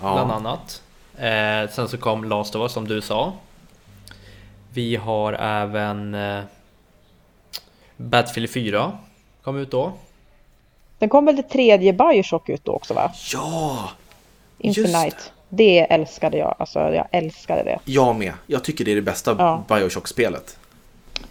bland 0.00 0.30
Ja, 0.30 0.34
annat. 0.34 0.82
Eh, 1.16 1.70
sen 1.74 1.88
så 1.88 1.98
kom 1.98 2.24
Last 2.24 2.54
of 2.54 2.62
Us 2.62 2.72
som 2.72 2.88
du 2.88 3.00
sa. 3.00 3.32
Vi 4.72 4.96
har 4.96 5.32
även 5.32 6.14
eh, 6.14 6.40
Battlefield 7.96 8.50
4 8.50 8.92
kom 9.44 9.56
ut 9.58 9.70
då. 9.70 9.92
Den 10.98 11.08
kom 11.08 11.24
väl 11.24 11.36
det 11.36 11.42
tredje 11.42 11.92
Bioshock 11.92 12.48
ut 12.48 12.64
då 12.64 12.72
också 12.72 12.94
va? 12.94 13.12
ja, 13.32 13.90
Just 14.58 14.78
Infinite. 14.78 15.16
Det 15.48 15.78
älskade 15.92 16.36
jag. 16.38 16.54
Alltså 16.58 16.78
jag 16.78 17.06
älskade 17.10 17.62
det. 17.62 17.78
jag 17.84 18.16
med. 18.16 18.32
Jag 18.46 18.64
tycker 18.64 18.84
det 18.84 18.90
är 18.90 18.94
det 18.96 19.02
bästa 19.02 19.36
Ja. 19.38 19.64
Bioshock-spelet. 19.68 20.58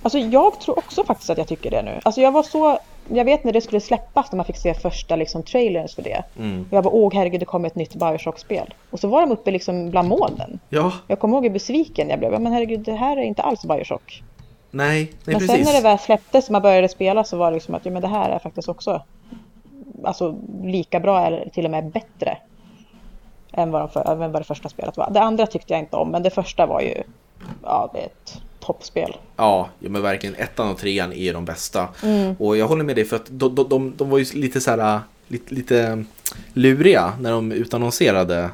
Alltså 0.01 0.19
jag 0.19 0.59
tror 0.59 0.77
också 0.79 1.03
faktiskt 1.03 1.29
att 1.29 1.37
jag 1.37 1.47
tycker 1.47 1.71
det 1.71 1.81
nu. 1.81 1.99
Alltså 2.03 2.21
jag 2.21 2.31
var 2.31 2.43
så... 2.43 2.79
Jag 3.09 3.25
vet 3.25 3.43
när 3.43 3.53
det 3.53 3.61
skulle 3.61 3.81
släppas 3.81 4.31
när 4.31 4.37
man 4.37 4.45
fick 4.45 4.57
se 4.57 4.73
första 4.73 5.15
liksom 5.15 5.43
trailers 5.43 5.95
för 5.95 6.01
det. 6.01 6.23
Mm. 6.39 6.65
Och 6.71 6.77
jag 6.77 6.81
var 6.81 6.95
åh 6.95 7.11
herregud 7.13 7.39
det 7.39 7.45
kommer 7.45 7.67
ett 7.67 7.75
nytt 7.75 7.95
Bioshock-spel. 7.95 8.73
Och 8.89 8.99
så 8.99 9.07
var 9.07 9.21
de 9.21 9.31
uppe 9.31 9.51
liksom 9.51 9.89
bland 9.91 10.07
molnen. 10.07 10.59
Ja, 10.69 10.91
Jag 11.07 11.19
kommer 11.19 11.35
ihåg 11.35 11.43
hur 11.43 11.51
besviken 11.51 12.09
jag 12.09 12.19
blev. 12.19 12.31
Men 12.41 12.53
herregud 12.53 12.79
det 12.79 12.93
här 12.95 13.17
är 13.17 13.21
inte 13.21 13.41
alls 13.41 13.65
Bioshock. 13.65 14.23
nej, 14.71 15.03
nej 15.03 15.09
men 15.25 15.33
precis. 15.35 15.51
sen 15.51 15.61
när 15.61 15.73
det 15.73 15.81
väl 15.81 15.99
släpptes 15.99 16.45
och 16.45 16.51
man 16.51 16.61
började 16.61 16.89
spela 16.89 17.23
så 17.23 17.37
var 17.37 17.51
det 17.51 17.55
liksom 17.55 17.75
att 17.75 17.85
ja, 17.85 17.91
men 17.91 18.01
det 18.01 18.07
här 18.07 18.29
är 18.29 18.39
faktiskt 18.39 18.69
också 18.69 19.01
alltså, 20.03 20.39
lika 20.63 20.99
bra 20.99 21.25
eller 21.25 21.49
till 21.49 21.65
och 21.65 21.71
med 21.71 21.91
bättre. 21.91 22.37
Än 23.51 23.71
vad, 23.71 23.81
de 23.81 23.89
för, 23.89 24.23
än 24.23 24.31
vad 24.31 24.41
det 24.41 24.45
första 24.45 24.69
spelet 24.69 24.97
var. 24.97 25.11
Det 25.11 25.21
andra 25.21 25.47
tyckte 25.47 25.73
jag 25.73 25.79
inte 25.79 25.95
om 25.95 26.09
men 26.09 26.23
det 26.23 26.29
första 26.29 26.65
var 26.65 26.81
ju 26.81 27.03
ja, 27.63 27.93
ett 27.95 28.41
toppspel. 28.59 29.15
Ja, 29.35 29.69
men 29.79 30.01
verkligen. 30.01 30.35
Ettan 30.35 30.69
och 30.69 30.77
trean 30.77 31.13
är 31.13 31.33
de 31.33 31.45
bästa. 31.45 31.87
Mm. 32.03 32.35
Och 32.39 32.57
jag 32.57 32.67
håller 32.67 32.83
med 32.83 32.95
dig 32.95 33.05
för 33.05 33.15
att 33.15 33.25
de, 33.29 33.55
de, 33.55 33.69
de, 33.69 33.93
de 33.97 34.09
var 34.09 34.17
ju 34.17 34.25
lite 34.33 34.61
så 34.61 34.71
här, 34.71 34.99
lite, 35.27 35.53
lite 35.53 36.03
luriga 36.53 37.13
när 37.19 37.31
de 37.31 37.51
utannonserade 37.51 38.49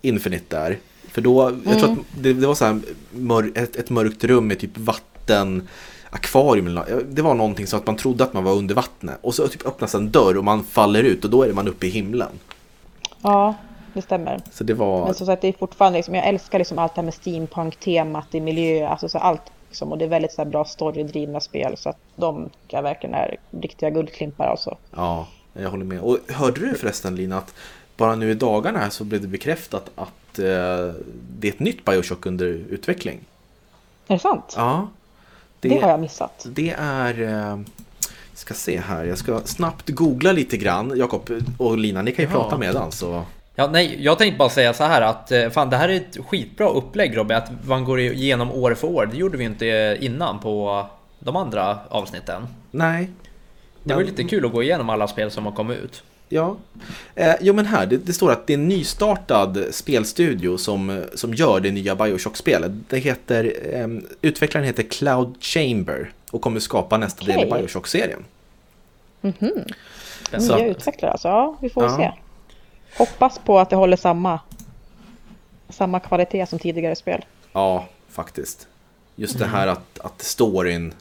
Infinite 0.00 0.56
där. 0.56 0.78
För 1.08 1.20
då, 1.20 1.52
jag 1.64 1.78
tror 1.78 1.92
att 1.92 1.98
det, 2.18 2.32
det 2.32 2.46
var 2.46 2.54
så 2.54 2.64
här 2.64 2.80
mör, 3.10 3.52
ett, 3.54 3.76
ett 3.76 3.90
mörkt 3.90 4.24
rum 4.24 4.48
med 4.48 4.58
typ 4.58 4.78
vatten, 4.78 5.68
akvarium 6.14 6.80
Det 7.08 7.22
var 7.22 7.34
någonting 7.34 7.66
så 7.66 7.76
att 7.76 7.86
man 7.86 7.96
trodde 7.96 8.24
att 8.24 8.32
man 8.32 8.44
var 8.44 8.52
under 8.52 8.74
vattnet. 8.74 9.18
Och 9.22 9.34
så 9.34 9.48
typ 9.48 9.66
öppnas 9.66 9.94
en 9.94 10.10
dörr 10.10 10.36
och 10.36 10.44
man 10.44 10.64
faller 10.64 11.02
ut 11.02 11.24
och 11.24 11.30
då 11.30 11.42
är 11.42 11.52
man 11.52 11.68
uppe 11.68 11.86
i 11.86 11.90
himlen. 11.90 12.28
Ja, 13.22 13.54
det 13.94 14.02
stämmer. 14.02 14.40
Så 14.52 14.64
det 14.64 14.74
var... 14.74 15.04
Men 15.04 15.14
som 15.14 15.26
sagt 15.26 15.42
det 15.42 15.48
är 15.48 15.52
fortfarande 15.52 15.98
liksom, 15.98 16.14
jag 16.14 16.26
älskar 16.26 16.58
liksom 16.58 16.78
allt 16.78 16.94
det 16.94 17.00
här 17.00 17.04
med 17.04 17.14
steampunk-temat 17.14 18.34
i 18.34 18.40
miljö, 18.40 18.88
alltså 18.88 19.08
så 19.08 19.18
allt. 19.18 19.42
Liksom, 19.68 19.92
och 19.92 19.98
det 19.98 20.04
är 20.04 20.08
väldigt 20.08 20.32
så 20.32 20.42
här 20.42 20.50
bra 20.50 20.64
storydrivna 20.64 21.40
spel 21.40 21.76
så 21.76 21.88
att 21.88 21.98
de 22.16 22.50
jag 22.68 22.82
verkligen 22.82 23.14
är 23.14 23.36
riktiga 23.50 23.90
guldklimpar 23.90 24.46
alltså. 24.46 24.76
Ja, 24.96 25.26
jag 25.52 25.70
håller 25.70 25.84
med. 25.84 26.00
Och 26.00 26.18
hörde 26.28 26.60
du 26.60 26.74
förresten 26.74 27.16
Lina 27.16 27.38
att 27.38 27.54
bara 27.96 28.14
nu 28.14 28.30
i 28.30 28.34
dagarna 28.34 28.78
här 28.78 28.90
så 28.90 29.04
blev 29.04 29.20
det 29.20 29.28
bekräftat 29.28 29.90
att 29.94 30.38
eh, 30.38 30.44
det 31.38 31.48
är 31.48 31.52
ett 31.52 31.60
nytt 31.60 31.84
Bioshock 31.84 32.26
under 32.26 32.46
utveckling. 32.46 33.20
Är 34.06 34.14
det 34.14 34.20
sant? 34.20 34.54
Ja. 34.56 34.88
Det, 35.68 35.80
har 35.82 35.90
jag 35.90 36.00
missat. 36.00 36.46
Det 36.48 36.74
är... 36.78 37.22
Eh, 37.52 37.58
ska 38.34 38.54
se 38.54 38.80
här, 38.80 39.04
jag 39.04 39.18
ska 39.18 39.40
snabbt 39.44 39.88
googla 39.90 40.32
lite 40.32 40.56
grann. 40.56 40.92
Jakob 40.96 41.30
och 41.58 41.78
Lina, 41.78 42.02
ni 42.02 42.12
kan 42.12 42.24
ju 42.24 42.30
Ja. 42.30 42.36
prata 42.42 42.58
medan 42.58 42.92
så... 42.92 43.22
Ja, 43.54 43.66
nej, 43.72 43.96
jag 44.00 44.18
tänkte 44.18 44.38
bara 44.38 44.48
säga 44.48 44.72
så 44.74 44.84
här 44.84 45.02
att 45.02 45.32
eh, 45.32 45.48
fan, 45.50 45.70
det 45.70 45.76
här 45.76 45.88
är 45.88 45.96
ett 45.96 46.16
skitbra 46.28 46.68
upplägg 46.68 47.16
Robin, 47.16 47.36
att 47.36 47.50
man 47.66 47.84
går 47.84 48.00
igenom 48.00 48.50
år 48.52 48.74
för 48.74 48.88
år. 48.88 49.08
Det 49.12 49.16
gjorde 49.16 49.36
vi 49.38 49.44
inte 49.44 49.98
innan 50.00 50.38
på 50.38 50.86
de 51.18 51.36
andra 51.36 51.78
avsnitten. 51.88 52.46
Nej. 52.70 53.10
Det 53.82 53.94
var 53.94 54.00
Men- 54.02 54.10
lite 54.10 54.24
kul 54.24 54.46
att 54.46 54.52
gå 54.52 54.62
igenom 54.62 54.90
alla 54.90 55.08
spel 55.08 55.30
som 55.30 55.44
har 55.46 55.52
kommit 55.52 55.78
ut. 55.78 56.02
Ja. 56.28 56.56
Eh, 57.14 57.34
jo 57.40 57.54
men 57.54 57.66
här, 57.66 57.86
det, 57.86 57.96
det, 57.96 58.12
står 58.12 58.32
att 58.32 58.46
det 58.46 58.52
är 58.52 58.58
en 58.58 58.68
nystartad 58.68 59.64
spelstudio 59.70 60.56
som, 60.56 61.04
som 61.14 61.34
gör 61.34 61.60
det 61.60 61.70
nya 61.70 61.94
Bioshock-spelet. 61.94 62.72
Det 62.88 62.98
heter, 62.98 63.52
eh, 63.72 63.88
utvecklaren 64.22 64.66
heter 64.66 64.82
Cloud 64.82 65.34
Chamber 65.40 66.12
och 66.30 66.40
kommer 66.40 66.60
skapa 66.60 66.98
nästa 66.98 67.22
okay. 67.22 67.36
del 67.36 67.48
i 67.48 67.50
Bioshock-serien. 67.50 68.24
Mm 69.22 69.34
-hmm. 69.38 69.72
Nya 70.38 70.66
utvecklare 70.66 71.12
alltså, 71.12 71.28
ja 71.28 71.56
vi 71.60 71.70
får 71.70 71.82
ja. 71.82 71.96
se. 71.96 72.12
Hoppas 72.98 73.38
på 73.38 73.58
att 73.58 73.70
det 73.70 73.76
håller 73.76 73.96
samma, 73.96 74.40
samma 75.68 76.00
kvalitet 76.00 76.46
som 76.46 76.58
tidigare 76.58 76.96
spel. 76.96 77.24
Ja, 77.52 77.86
faktiskt. 78.08 78.68
Just 79.16 79.38
det 79.38 79.46
här 79.46 79.66
att, 79.66 80.00
att 80.00 80.22
storyn 80.22 80.94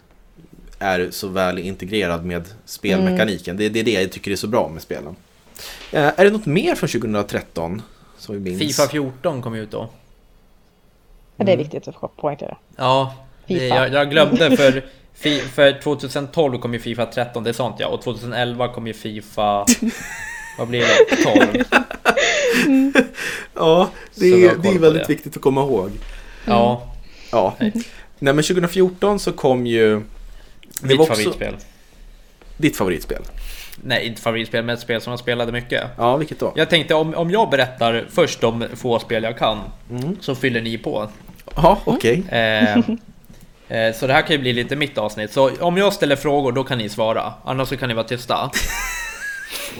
är 0.83 1.11
så 1.11 1.27
väl 1.27 1.59
integrerad 1.59 2.25
med 2.25 2.43
spelmekaniken. 2.65 3.55
Mm. 3.55 3.57
Det, 3.57 3.69
det, 3.69 3.79
är 3.79 3.83
det 3.83 4.01
jag 4.01 4.11
tycker 4.11 4.31
är 4.31 4.35
så 4.35 4.47
bra 4.47 4.69
med 4.69 4.81
spelen. 4.81 5.15
Eh, 5.91 6.11
är 6.19 6.25
det 6.25 6.29
något 6.29 6.45
mer 6.45 6.75
från 6.75 6.89
2013? 6.89 7.81
Som 8.17 8.35
vi 8.35 8.41
minns? 8.41 8.59
Fifa 8.59 8.87
14 8.87 9.41
kom 9.41 9.55
ut 9.55 9.71
då. 9.71 9.89
Ja, 11.35 11.45
det 11.45 11.53
är 11.53 11.57
viktigt 11.57 11.87
att 11.87 12.17
poängtera. 12.17 12.57
Ja, 12.75 13.15
det, 13.47 13.67
jag, 13.67 13.93
jag, 13.93 14.09
glömde 14.09 14.57
för, 14.57 14.83
för 15.47 15.81
2012 15.81 16.59
kom 16.59 16.73
ju 16.73 16.79
Fifa 16.79 17.05
13, 17.05 17.43
det 17.43 17.49
är 17.49 17.53
sånt 17.53 17.75
ja. 17.79 17.87
Och 17.87 18.01
2011 18.01 18.67
kom 18.67 18.87
ju 18.87 18.93
Fifa... 18.93 19.65
vad 20.57 20.67
blir 20.67 20.79
det? 20.79 21.23
12? 21.23 21.63
ja, 23.53 23.89
det 24.15 24.25
är, 24.25 24.55
det 24.55 24.69
är 24.69 24.79
väldigt 24.79 25.07
det. 25.07 25.13
viktigt 25.13 25.35
att 25.35 25.41
komma 25.41 25.61
ihåg. 25.61 25.91
Ja. 26.45 26.93
Ja. 27.31 27.55
Nej 27.59 28.33
men 28.33 28.43
2014 28.43 29.19
så 29.19 29.31
kom 29.31 29.67
ju 29.67 30.01
mitt 30.81 30.99
också... 30.99 31.13
favoritspel. 31.13 31.55
Ditt 32.57 32.77
favoritspel? 32.77 33.21
Nej, 33.75 34.07
inte 34.07 34.21
favoritspel, 34.21 34.63
men 34.63 34.75
ett 34.75 34.81
spel 34.81 35.01
som 35.01 35.11
jag 35.11 35.19
spelade 35.19 35.51
mycket. 35.51 35.83
Ja, 35.97 36.17
vilket 36.17 36.39
då? 36.39 36.53
Jag 36.55 36.69
tänkte 36.69 36.93
om, 36.93 37.15
om 37.15 37.31
jag 37.31 37.49
berättar 37.49 38.05
först 38.09 38.41
de 38.41 38.65
få 38.75 38.99
spel 38.99 39.23
jag 39.23 39.37
kan, 39.37 39.59
mm. 39.89 40.17
så 40.21 40.35
fyller 40.35 40.61
ni 40.61 40.77
på. 40.77 41.09
Ja, 41.55 41.79
okej. 41.85 42.23
Okay. 42.27 42.39
Eh, 42.39 42.77
eh, 43.87 43.93
så 43.95 44.07
det 44.07 44.13
här 44.13 44.21
kan 44.21 44.31
ju 44.31 44.37
bli 44.37 44.53
lite 44.53 44.75
mitt 44.75 44.97
avsnitt. 44.97 45.31
Så 45.31 45.51
om 45.59 45.77
jag 45.77 45.93
ställer 45.93 46.15
frågor, 46.15 46.51
då 46.51 46.63
kan 46.63 46.77
ni 46.77 46.89
svara. 46.89 47.33
Annars 47.45 47.69
så 47.69 47.77
kan 47.77 47.89
ni 47.89 47.95
vara 47.95 48.07
tysta. 48.07 48.51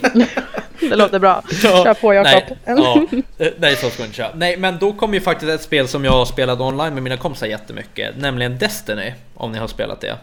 det 0.80 0.96
låter 0.96 1.20
bra. 1.20 1.44
Kör 1.62 1.94
på 1.94 2.14
Jakob. 2.14 2.58
Nej, 2.66 2.76
ja, 2.78 3.08
eh, 3.38 3.52
nej, 3.58 3.76
så 3.76 3.90
ska 3.90 4.04
vi 4.04 4.06
inte 4.06 4.18
köra. 4.18 4.32
Nej, 4.36 4.58
men 4.58 4.78
då 4.80 4.94
kom 4.94 5.14
ju 5.14 5.22
faktiskt 5.22 5.52
ett 5.52 5.62
spel 5.62 5.88
som 5.88 6.06
jag 6.06 6.28
spelade 6.28 6.64
online 6.64 6.94
med 6.94 7.04
mina 7.04 7.18
kompisar 7.18 7.48
jättemycket. 7.48 8.18
Nämligen 8.18 8.58
Destiny, 8.58 9.14
om 9.34 9.52
ni 9.52 9.58
har 9.58 9.68
spelat 9.68 10.02
det. 10.02 10.18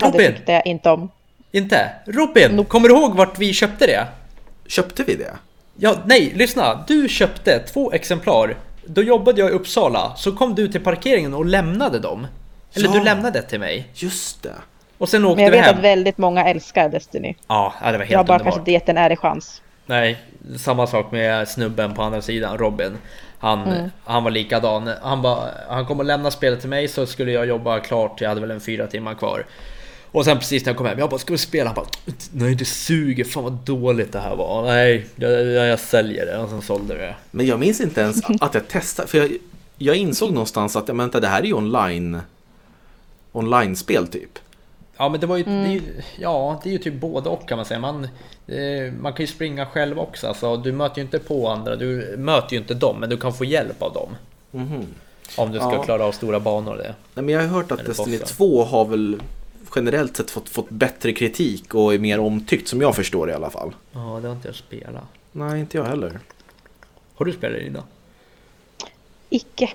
Robin! 0.00 0.20
Ja, 0.22 0.28
det 0.28 0.36
tyckte 0.36 0.52
jag 0.52 0.66
inte 0.66 0.90
om. 0.90 1.10
Inte? 1.52 1.90
Robin, 2.06 2.56
no. 2.56 2.64
kommer 2.64 2.88
du 2.88 2.94
ihåg 2.94 3.14
vart 3.14 3.38
vi 3.38 3.52
köpte 3.52 3.86
det? 3.86 4.06
Köpte 4.66 5.04
vi 5.04 5.14
det? 5.14 5.32
Ja, 5.76 5.96
nej, 6.04 6.32
lyssna. 6.34 6.84
Du 6.86 7.08
köpte 7.08 7.58
två 7.58 7.92
exemplar. 7.92 8.56
Då 8.86 9.02
jobbade 9.02 9.40
jag 9.40 9.50
i 9.50 9.52
Uppsala, 9.52 10.12
så 10.16 10.32
kom 10.32 10.54
du 10.54 10.68
till 10.68 10.80
parkeringen 10.80 11.34
och 11.34 11.46
lämnade 11.46 11.98
dem. 11.98 12.26
Eller 12.74 12.88
ja. 12.88 12.94
du 12.94 13.04
lämnade 13.04 13.40
det 13.40 13.46
till 13.46 13.60
mig. 13.60 13.88
Just 13.94 14.42
det. 14.42 14.54
Och 14.98 15.08
sen 15.08 15.24
åkte 15.24 15.36
Men 15.36 15.44
jag 15.44 15.50
vet 15.50 15.64
hem. 15.64 15.74
att 15.74 15.84
väldigt 15.84 16.18
många 16.18 16.44
älskar 16.44 16.88
Destiny. 16.88 17.34
Ja, 17.46 17.74
det 17.84 17.84
var 17.84 17.98
helt 17.98 18.10
Jag 18.10 18.18
har 18.18 18.24
bara 18.24 18.34
underbart. 18.34 18.42
kanske 18.42 18.58
inte 18.58 18.72
gett 18.72 18.88
en 18.88 18.98
ärlig 18.98 19.18
chans. 19.18 19.62
Nej, 19.86 20.18
samma 20.58 20.86
sak 20.86 21.12
med 21.12 21.48
snubben 21.48 21.94
på 21.94 22.02
andra 22.02 22.22
sidan, 22.22 22.58
Robin. 22.58 22.98
Han, 23.38 23.62
mm. 23.62 23.90
han 24.04 24.24
var 24.24 24.30
likadan. 24.30 24.90
Han, 25.02 25.22
bara, 25.22 25.50
han 25.68 25.86
kom 25.86 25.98
och 25.98 26.04
lämnade 26.04 26.30
spelet 26.30 26.60
till 26.60 26.68
mig 26.68 26.88
så 26.88 27.06
skulle 27.06 27.32
jag 27.32 27.46
jobba 27.46 27.80
klart. 27.80 28.20
Jag 28.20 28.28
hade 28.28 28.40
väl 28.40 28.50
en 28.50 28.60
fyra 28.60 28.86
timmar 28.86 29.14
kvar. 29.14 29.44
Och 30.14 30.24
sen 30.24 30.38
precis 30.38 30.64
när 30.64 30.70
jag 30.70 30.76
kom 30.76 30.86
hem, 30.86 30.98
jag 30.98 31.10
bara 31.10 31.18
ska 31.18 31.32
vi 31.32 31.38
spela? 31.38 31.68
Han 31.68 31.74
bara 31.74 31.86
nej 32.32 32.54
det 32.54 32.64
suger, 32.64 33.24
fan 33.24 33.42
vad 33.42 33.52
dåligt 33.52 34.12
det 34.12 34.20
här 34.20 34.36
var. 34.36 34.62
Nej, 34.62 35.06
jag, 35.16 35.32
jag, 35.32 35.66
jag 35.66 35.80
säljer 35.80 36.26
det 36.26 36.38
och 36.38 36.50
sen 36.50 36.62
sålde 36.62 36.94
det. 36.94 37.14
Men 37.30 37.46
jag 37.46 37.60
minns 37.60 37.80
inte 37.80 38.00
ens 38.00 38.24
att 38.40 38.54
jag 38.54 38.68
testade, 38.68 39.08
för 39.08 39.18
jag, 39.18 39.30
jag 39.78 39.96
insåg 39.96 40.32
någonstans 40.32 40.76
att 40.76 40.88
vänta, 40.88 41.20
det 41.20 41.28
här 41.28 41.42
är 41.42 41.46
ju 41.46 41.54
online 41.54 42.20
online-spel 43.32 44.08
typ. 44.08 44.38
Ja 44.96 45.08
men 45.08 45.20
det 45.20 45.26
var 45.26 45.36
ju, 45.36 45.42
mm. 45.42 45.64
det 45.64 45.70
ju, 45.70 45.82
ja 46.18 46.60
det 46.62 46.68
är 46.68 46.72
ju 46.72 46.78
typ 46.78 46.94
både 46.94 47.28
och 47.28 47.48
kan 47.48 47.58
man 47.58 47.64
säga. 47.64 47.80
Man, 47.80 48.04
eh, 48.46 48.92
man 49.00 49.12
kan 49.12 49.22
ju 49.22 49.26
springa 49.26 49.66
själv 49.66 49.98
också. 49.98 50.26
Alltså, 50.26 50.56
du 50.56 50.72
möter 50.72 50.96
ju 50.96 51.02
inte 51.02 51.18
på 51.18 51.48
andra, 51.48 51.76
du 51.76 52.14
möter 52.18 52.52
ju 52.52 52.58
inte 52.58 52.74
dem 52.74 52.96
men 53.00 53.10
du 53.10 53.16
kan 53.16 53.32
få 53.32 53.44
hjälp 53.44 53.82
av 53.82 53.92
dem. 53.92 54.08
Mm. 54.52 54.86
Om 55.36 55.52
du 55.52 55.58
ska 55.58 55.72
ja. 55.72 55.82
klara 55.82 56.04
av 56.04 56.12
stora 56.12 56.40
banor. 56.40 56.76
Det. 56.76 56.94
Nej, 57.14 57.24
men 57.24 57.28
jag 57.28 57.40
har 57.40 57.48
hört 57.48 57.72
att 57.72 57.86
Destiny 57.86 58.18
2 58.18 58.64
har 58.64 58.84
väl 58.84 59.20
generellt 59.74 60.16
sett 60.16 60.30
fått, 60.30 60.48
fått 60.48 60.70
bättre 60.70 61.12
kritik 61.12 61.74
och 61.74 61.94
är 61.94 61.98
mer 61.98 62.20
omtyckt 62.20 62.68
som 62.68 62.80
jag 62.80 62.96
förstår 62.96 63.26
det 63.26 63.32
i 63.32 63.36
alla 63.36 63.50
fall. 63.50 63.74
Ja, 63.92 64.18
det 64.22 64.28
har 64.28 64.34
inte 64.34 64.48
jag 64.48 64.54
spelat. 64.54 65.04
Nej, 65.32 65.60
inte 65.60 65.76
jag 65.76 65.84
heller. 65.84 66.18
Har 67.14 67.26
du 67.26 67.32
spelat 67.32 67.56
det 67.56 67.66
Ida? 67.66 67.84
Icke. 69.30 69.70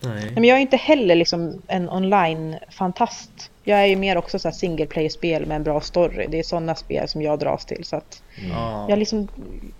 Nej. 0.00 0.32
Men 0.34 0.44
jag 0.44 0.56
är 0.56 0.62
inte 0.62 0.76
heller 0.76 1.14
liksom 1.14 1.62
en 1.66 1.90
online-fantast. 1.90 3.50
Jag 3.64 3.78
är 3.82 3.86
ju 3.86 3.96
mer 3.96 4.16
också 4.16 4.38
så 4.38 4.50
single 4.50 4.86
player-spel 4.86 5.46
med 5.46 5.56
en 5.56 5.62
bra 5.62 5.80
story. 5.80 6.26
Det 6.30 6.38
är 6.38 6.42
sådana 6.42 6.74
spel 6.74 7.08
som 7.08 7.22
jag 7.22 7.38
dras 7.38 7.64
till. 7.64 7.84
Så 7.84 7.96
att 7.96 8.22
mm. 8.38 8.56
jag, 8.88 8.98
liksom, 8.98 9.28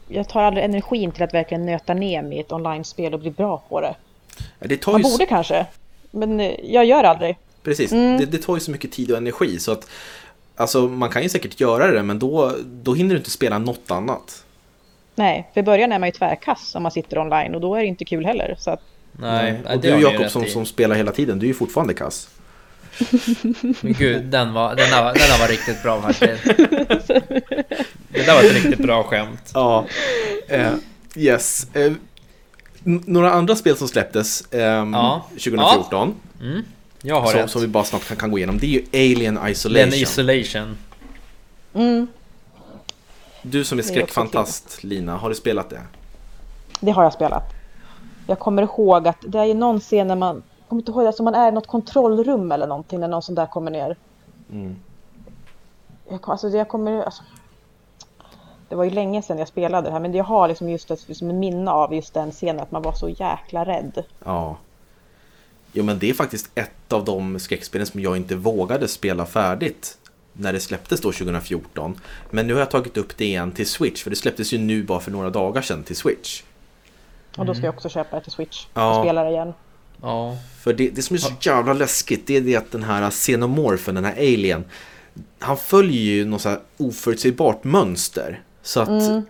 jag 0.08 0.28
tar 0.28 0.42
aldrig 0.42 0.64
energin 0.64 1.12
till 1.12 1.22
att 1.22 1.34
verkligen 1.34 1.66
nöta 1.66 1.94
ner 1.94 2.22
mig 2.22 2.38
i 2.38 2.40
ett 2.40 2.52
online-spel 2.52 3.14
och 3.14 3.20
bli 3.20 3.30
bra 3.30 3.62
på 3.68 3.80
det. 3.80 3.94
Det 4.58 4.86
Man 4.86 5.02
borde 5.02 5.26
kanske, 5.26 5.66
men 6.10 6.40
eh, 6.40 6.54
jag 6.62 6.84
gör 6.84 7.04
aldrig. 7.04 7.36
Precis, 7.62 7.92
mm. 7.92 8.18
det, 8.18 8.26
det, 8.26 8.38
tar 8.38 8.54
ju 8.54 8.60
så 8.60 8.70
mycket 8.70 8.92
tid 8.92 9.10
och 9.10 9.16
energi 9.16 9.58
så 9.58 9.72
att 9.72 9.88
Alltså 10.56 10.88
man 10.88 11.10
kan 11.10 11.22
ju 11.22 11.28
säkert 11.28 11.60
göra 11.60 11.90
det 11.90 12.02
men 12.02 12.18
då, 12.18 12.56
då 12.64 12.94
hinner 12.94 13.10
du 13.10 13.18
inte 13.18 13.30
spela 13.30 13.58
något 13.58 13.90
annat. 13.90 14.44
Nej, 15.14 15.50
för 15.54 15.62
början 15.62 15.92
är 15.92 15.98
man 15.98 16.08
ju 16.08 16.12
tvärkass 16.12 16.74
om 16.74 16.82
man 16.82 16.92
sitter 16.92 17.18
online 17.18 17.54
och 17.54 17.60
då 17.60 17.74
är 17.74 17.80
det 17.80 17.86
inte 17.86 18.04
kul 18.04 18.24
heller. 18.24 18.56
Så 18.58 18.70
att... 18.70 18.80
Nej, 19.12 19.60
och 19.74 19.80
du 19.80 19.88
Jakob 19.88 20.30
som, 20.30 20.46
som 20.46 20.66
spelar 20.66 20.96
hela 20.96 21.12
tiden, 21.12 21.38
du 21.38 21.46
är 21.46 21.48
ju 21.48 21.54
fortfarande 21.54 21.94
kass. 21.94 22.28
Men 23.80 23.92
gud, 23.92 24.24
den 24.24 24.52
var, 24.52 24.74
den 24.74 24.90
där, 24.90 25.04
den 25.04 25.14
där 25.14 25.38
var 25.40 25.48
riktigt 25.48 25.82
bra 25.82 26.02
faktiskt. 26.02 26.44
Det 28.08 28.26
där 28.26 28.34
var 28.34 28.42
ett 28.42 28.54
riktigt 28.54 28.78
bra 28.78 29.02
skämt. 29.02 29.50
Ja. 29.54 29.86
Uh, 30.52 30.74
yes. 31.16 31.66
Uh, 31.76 31.92
några 32.84 33.32
andra 33.32 33.56
spel 33.56 33.76
som 33.76 33.88
släpptes 33.88 34.44
um, 34.50 34.92
ja. 34.92 35.26
2014. 35.30 36.14
Ja. 36.38 36.46
Mm. 36.46 36.62
Jag 37.02 37.20
har 37.20 37.32
som, 37.32 37.48
som 37.48 37.60
vi 37.60 37.68
bara 37.68 37.84
snabbt 37.84 38.08
kan, 38.08 38.16
kan, 38.16 38.30
gå 38.30 38.38
igenom. 38.38 38.58
Det 38.58 38.66
är 38.66 38.70
ju 38.70 39.14
Alien 39.14 39.48
Isolation. 39.48 39.90
Den 39.90 39.98
Isolation. 39.98 40.78
Mm. 41.74 42.06
Du 43.42 43.64
som 43.64 43.78
är 43.78 43.82
skräckfantast 43.82 44.84
Lina, 44.84 45.16
har 45.16 45.28
du 45.28 45.34
spelat 45.34 45.70
det? 45.70 45.80
Det 46.80 46.90
har 46.90 47.02
jag 47.02 47.12
spelat. 47.12 47.42
Jag 48.26 48.38
kommer 48.38 48.62
ihåg 48.62 49.08
att 49.08 49.16
det 49.20 49.38
är 49.38 49.44
ju 49.44 49.54
någon 49.54 49.80
scen 49.80 50.08
när 50.08 50.16
man, 50.16 50.42
jag 50.58 50.68
kommer 50.68 50.82
inte 50.82 50.92
ihåg, 50.92 51.06
alltså 51.06 51.22
man 51.22 51.34
är 51.34 51.48
i 51.48 51.52
något 51.52 51.66
kontrollrum 51.66 52.52
eller 52.52 52.66
någonting 52.66 53.00
när 53.00 53.08
någon 53.08 53.22
sån 53.22 53.34
där 53.34 53.46
kommer 53.46 53.70
ner. 53.70 53.96
Mm. 54.52 54.76
Jag, 56.08 56.20
alltså 56.24 56.48
jag 56.48 56.68
kommer, 56.68 57.02
alltså, 57.02 57.22
det 58.68 58.74
var 58.74 58.84
ju 58.84 58.90
länge 58.90 59.22
sedan 59.22 59.38
jag 59.38 59.48
spelade 59.48 59.88
det 59.88 59.92
här 59.92 60.00
men 60.00 60.14
jag 60.14 60.24
har 60.24 60.48
liksom 60.48 60.68
just 60.68 60.90
ett 60.90 61.08
liksom 61.08 61.38
minne 61.38 61.70
av 61.70 61.94
just 61.94 62.14
den 62.14 62.30
scenen 62.30 62.60
att 62.60 62.70
man 62.70 62.82
var 62.82 62.92
så 62.92 63.08
jäkla 63.08 63.64
rädd. 63.64 64.04
Ja. 64.24 64.56
Jo 65.72 65.84
men 65.84 65.98
det 65.98 66.10
är 66.10 66.14
faktiskt 66.14 66.50
ett 66.54 66.92
av 66.92 67.04
de 67.04 67.38
skräckspelen 67.38 67.86
som 67.86 68.00
jag 68.00 68.16
inte 68.16 68.36
vågade 68.36 68.88
spela 68.88 69.26
färdigt 69.26 69.98
när 70.32 70.52
det 70.52 70.60
släpptes 70.60 71.00
då 71.00 71.12
2014. 71.12 72.00
Men 72.30 72.46
nu 72.46 72.52
har 72.52 72.60
jag 72.60 72.70
tagit 72.70 72.96
upp 72.96 73.16
det 73.16 73.24
igen 73.24 73.52
till 73.52 73.66
Switch 73.66 74.02
för 74.02 74.10
det 74.10 74.16
släpptes 74.16 74.52
ju 74.52 74.58
nu 74.58 74.82
bara 74.82 75.00
för 75.00 75.10
några 75.10 75.30
dagar 75.30 75.62
sedan 75.62 75.82
till 75.82 75.96
Switch. 75.96 76.42
Och 77.36 77.46
då 77.46 77.54
ska 77.54 77.64
jag 77.64 77.74
också 77.74 77.88
köpa 77.88 78.16
det 78.16 78.22
till 78.22 78.32
Switch 78.32 78.66
och 78.72 79.04
spela 79.04 79.24
det 79.24 79.30
igen. 79.30 79.52
Ja. 80.02 80.36
För 80.60 80.72
det, 80.72 80.90
det 80.90 81.02
som 81.02 81.14
är 81.14 81.18
så 81.18 81.32
jävla 81.40 81.72
läskigt 81.72 82.26
det 82.26 82.36
är 82.36 82.40
det 82.40 82.56
att 82.56 82.70
den 82.70 82.82
här 82.82 83.10
xenomorfen, 83.10 83.94
den 83.94 84.04
här 84.04 84.16
alien, 84.16 84.64
han 85.38 85.56
följer 85.56 86.02
ju 86.02 86.24
något 86.24 86.40
så 86.40 86.48
här 86.48 86.60
oförutsägbart 86.76 87.64
mönster. 87.64 88.42
Så 88.62 88.80
att 88.80 88.88
mm 88.88 89.22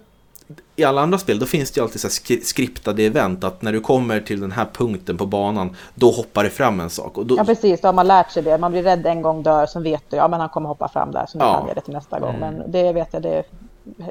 i 0.76 0.84
alla 0.84 1.00
andra 1.00 1.18
spel 1.18 1.38
då 1.38 1.46
finns 1.46 1.70
det 1.70 1.78
ju 1.78 1.84
alltid 1.84 2.00
så 2.00 2.08
skriptade 2.42 3.02
event 3.02 3.44
att 3.44 3.62
när 3.62 3.72
du 3.72 3.80
kommer 3.80 4.20
till 4.20 4.40
den 4.40 4.52
här 4.52 4.66
punkten 4.72 5.16
på 5.16 5.26
banan 5.26 5.76
då 5.94 6.10
hoppar 6.10 6.44
det 6.44 6.50
fram 6.50 6.80
en 6.80 6.90
sak. 6.90 7.18
Och 7.18 7.26
då... 7.26 7.36
Ja 7.36 7.44
precis, 7.44 7.80
då 7.80 7.88
har 7.88 7.92
man 7.92 8.06
lärt 8.06 8.30
sig 8.30 8.42
det. 8.42 8.58
Man 8.58 8.72
blir 8.72 8.82
rädd 8.82 9.06
en 9.06 9.22
gång, 9.22 9.42
dör, 9.42 9.66
så 9.66 9.80
vet 9.80 10.02
du 10.10 10.16
ja 10.16 10.28
men 10.28 10.40
han 10.40 10.48
kommer 10.48 10.68
hoppa 10.68 10.88
fram 10.88 11.10
där 11.10 11.26
så 11.28 11.38
nu 11.38 11.44
ja. 11.44 11.58
kan 11.58 11.66
jag 11.66 11.76
det 11.76 11.80
till 11.80 11.94
nästa 11.94 12.20
gång. 12.20 12.36
Men 12.40 12.70
det 12.72 12.92
vet 12.92 13.08
jag, 13.12 13.22
det 13.22 13.44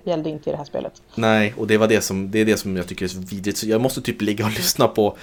gällde 0.03 0.29
inte 0.29 0.49
i 0.49 0.51
det 0.51 0.57
här 0.57 0.65
spelet. 0.65 1.01
Nej, 1.15 1.53
och 1.57 1.67
det 1.67 1.77
var 1.77 1.87
det 1.87 2.01
som, 2.01 2.31
det 2.31 2.39
är 2.39 2.45
det 2.45 2.57
som 2.57 2.77
jag 2.77 2.87
tycker 2.87 3.05
är 3.05 3.09
så 3.09 3.19
vidrigt. 3.19 3.57
Så 3.57 3.67
jag 3.67 3.81
måste 3.81 4.01
typ 4.01 4.21
ligga 4.21 4.45
och 4.45 4.51
lyssna 4.51 4.87
på, 4.87 5.17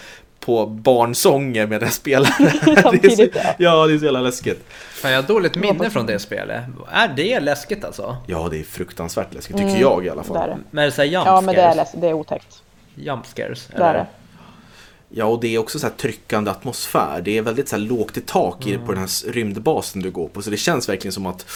på 0.49 0.67
barnsånger 0.67 1.67
med 1.67 1.81
den 1.81 1.91
spelaren. 1.91 2.77
Samtidigt 2.83 3.37
ja. 3.37 3.55
ja, 3.59 3.87
det 3.87 3.95
är 3.95 3.99
så 3.99 4.05
jävla 4.05 4.21
läskigt. 4.21 4.65
Fan, 4.71 5.11
jag 5.11 5.23
har 5.23 5.29
dåligt 5.29 5.57
minne 5.57 5.91
från 5.91 6.07
det 6.07 6.19
spelet. 6.19 6.65
Är 6.91 7.09
det 7.09 7.41
läskigt 7.41 7.85
alltså? 7.85 8.17
Ja, 8.27 8.49
det 8.51 8.61
är 8.61 8.63
fruktansvärt 8.63 9.35
läskigt, 9.35 9.57
tycker 9.57 9.69
mm, 9.69 9.81
jag 9.81 10.07
i 10.07 10.11
alla 10.11 10.25
fall. 10.25 10.37
Det 10.37 10.43
är 10.43 10.49
det. 10.49 10.59
Men 10.71 10.83
är 10.83 10.87
det 10.87 10.93
så 10.93 11.05
jump 11.05 11.27
Ja, 11.27 11.41
men 11.41 11.55
det 11.55 11.61
är, 11.61 11.75
läskigt, 11.75 12.01
det 12.01 12.09
är 12.09 12.13
otäckt. 12.13 12.63
Jump 12.95 13.27
scares? 13.27 13.69
Det 13.77 13.83
är 13.83 13.95
det. 13.95 14.07
Ja, 15.09 15.25
och 15.25 15.41
det 15.41 15.55
är 15.55 15.59
också 15.59 15.79
så 15.79 15.87
här 15.87 15.95
tryckande 15.95 16.51
atmosfär. 16.51 17.21
Det 17.25 17.39
är 17.39 17.43
väldigt 17.43 17.69
så 17.69 17.77
här 17.77 17.83
lågt 17.83 18.17
i 18.17 18.21
tak 18.21 18.67
mm. 18.67 18.87
på 18.87 18.93
den 18.93 19.01
här 19.01 19.33
rymdbasen 19.33 20.03
du 20.03 20.11
går 20.11 20.29
på. 20.29 20.43
Så 20.43 20.51
det 20.51 20.57
känns 20.57 20.89
verkligen 20.89 21.13
som 21.13 21.27
att 21.27 21.47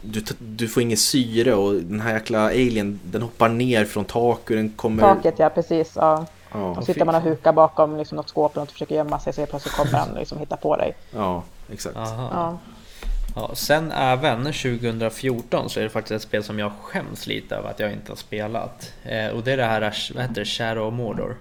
du, 0.00 0.24
du 0.38 0.68
får 0.68 0.82
ingen 0.82 0.98
syre 0.98 1.54
och 1.54 1.74
den 1.74 2.00
här 2.00 2.14
jäkla 2.14 2.44
alien 2.44 3.00
den 3.04 3.22
hoppar 3.22 3.48
ner 3.48 3.84
från 3.84 4.04
tak 4.04 4.50
och 4.50 4.56
den 4.56 4.70
kommer... 4.70 5.02
Taket 5.02 5.34
ja, 5.38 5.50
precis. 5.50 5.92
Ja. 5.94 6.26
Ja, 6.52 6.70
Och 6.76 6.84
sitter 6.84 7.04
man 7.04 7.14
och 7.14 7.22
hukar 7.22 7.52
bakom 7.52 7.96
liksom, 7.96 8.16
något 8.16 8.28
skåp 8.28 8.56
och 8.56 8.68
försöker 8.68 8.94
gömma 8.94 9.18
sig 9.18 9.32
så 9.32 9.40
helt 9.40 9.50
plötsligt 9.50 9.74
kommer 9.74 9.92
han 9.92 10.14
liksom 10.14 10.38
hitta 10.38 10.56
på 10.56 10.76
dig. 10.76 10.94
ja, 11.14 11.42
exakt. 11.72 11.96
Ja. 11.96 12.58
Ja, 13.36 13.50
sen 13.54 13.92
även 13.92 14.44
2014 14.44 15.70
så 15.70 15.80
är 15.80 15.84
det 15.84 15.90
faktiskt 15.90 16.12
ett 16.16 16.22
spel 16.28 16.44
som 16.44 16.58
jag 16.58 16.72
skäms 16.82 17.26
lite 17.26 17.56
över 17.56 17.70
att 17.70 17.80
jag 17.80 17.92
inte 17.92 18.12
har 18.12 18.16
spelat. 18.16 18.92
Eh, 19.04 19.28
och 19.28 19.42
det 19.42 19.52
är 19.52 19.56
det 19.56 19.64
här, 19.64 19.94
vad 20.14 20.22
heter 20.22 20.34
det, 20.34 20.44
Shadow 20.44 20.86
of 20.88 20.94
Mordor. 20.94 21.36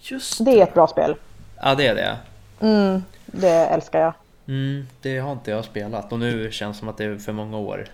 Just 0.00 0.44
Det 0.44 0.60
är 0.60 0.62
ett 0.62 0.74
bra 0.74 0.86
spel. 0.86 1.16
Ja, 1.62 1.74
det 1.74 1.86
är 1.86 1.94
det. 1.94 2.16
Mm, 2.60 3.02
det 3.26 3.48
älskar 3.66 4.00
jag. 4.00 4.12
Mm, 4.48 4.86
det 5.02 5.18
har 5.18 5.32
inte 5.32 5.50
jag 5.50 5.64
spelat 5.64 6.12
och 6.12 6.18
nu 6.18 6.50
känns 6.52 6.76
det 6.76 6.78
som 6.78 6.88
att 6.88 6.96
det 6.96 7.04
är 7.04 7.18
för 7.18 7.32
många 7.32 7.58
år 7.58 7.86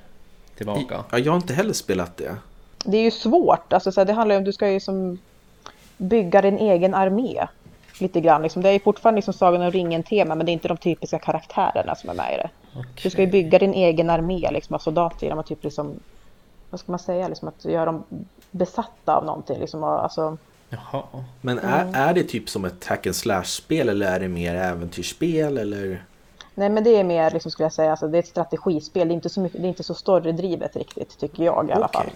tillbaka. 0.56 1.04
Ja, 1.10 1.18
jag 1.18 1.32
har 1.32 1.36
inte 1.36 1.54
heller 1.54 1.72
spelat 1.72 2.16
det. 2.16 2.36
Det 2.84 2.96
är 2.96 3.02
ju 3.02 3.10
svårt. 3.10 3.72
Alltså, 3.72 3.92
så 3.92 4.00
här, 4.00 4.04
det 4.04 4.12
handlar 4.12 4.34
ju 4.34 4.38
om 4.38 4.44
du 4.44 4.52
ska 4.52 4.68
ju 4.68 4.80
som 4.80 5.18
bygga 5.96 6.42
din 6.42 6.58
egen 6.58 6.94
armé. 6.94 7.46
Lite 8.00 8.20
grann. 8.20 8.42
Liksom. 8.42 8.62
Det 8.62 8.70
är 8.70 8.78
fortfarande 8.78 9.16
liksom 9.16 9.34
Sagan 9.34 9.62
om 9.62 9.70
ringen-tema 9.70 10.34
men 10.34 10.46
det 10.46 10.52
är 10.52 10.54
inte 10.54 10.68
de 10.68 10.76
typiska 10.76 11.18
karaktärerna 11.18 11.94
som 11.94 12.10
är 12.10 12.14
med 12.14 12.34
i 12.34 12.36
det. 12.36 12.50
Du 13.02 13.10
ska 13.10 13.20
ju 13.20 13.26
bygga 13.26 13.58
din 13.58 13.74
egen 13.74 14.10
armé 14.10 14.50
liksom, 14.50 14.74
av 14.74 14.78
soldater 14.78 15.26
genom 15.26 15.38
att 15.38 15.46
typ 15.46 15.64
liksom, 15.64 15.92
vad 16.70 16.80
ska 16.80 16.92
man 16.92 16.98
säga, 16.98 17.28
liksom, 17.28 17.48
att 17.48 17.64
göra 17.64 17.84
dem 17.84 18.04
besatta 18.50 19.16
av 19.16 19.24
någonting. 19.24 19.60
Liksom, 19.60 19.82
och, 19.82 20.02
alltså, 20.02 20.36
Jaha. 20.68 21.02
Men 21.40 21.58
är, 21.58 21.90
är 21.94 22.14
det 22.14 22.24
typ 22.24 22.48
som 22.48 22.64
ett 22.64 22.86
hack 22.86 23.06
and 23.06 23.16
slash-spel 23.16 23.88
eller 23.88 24.06
är 24.06 24.20
det 24.20 24.28
mer 24.28 24.54
äventyrsspel 24.54 25.58
eller? 25.58 26.04
nej 26.54 26.70
men 26.70 26.84
det 26.84 26.90
är 26.90 27.04
mer, 27.04 27.30
liksom, 27.30 27.50
skulle 27.50 27.64
jag 27.64 27.72
säga, 27.72 27.90
alltså, 27.90 28.08
det 28.08 28.18
är 28.18 28.22
ett 28.22 28.28
strategispel. 28.28 29.08
Det 29.08 29.12
är 29.12 29.16
inte 29.16 29.28
så, 29.28 29.40
mycket, 29.40 29.60
det 29.60 29.66
är 29.66 29.68
inte 29.68 29.82
så 29.82 29.94
storydrivet 29.94 30.76
riktigt, 30.76 31.18
tycker 31.18 31.44
jag 31.44 31.68
i 31.68 31.72
alla 31.72 31.88
fall. 31.88 32.06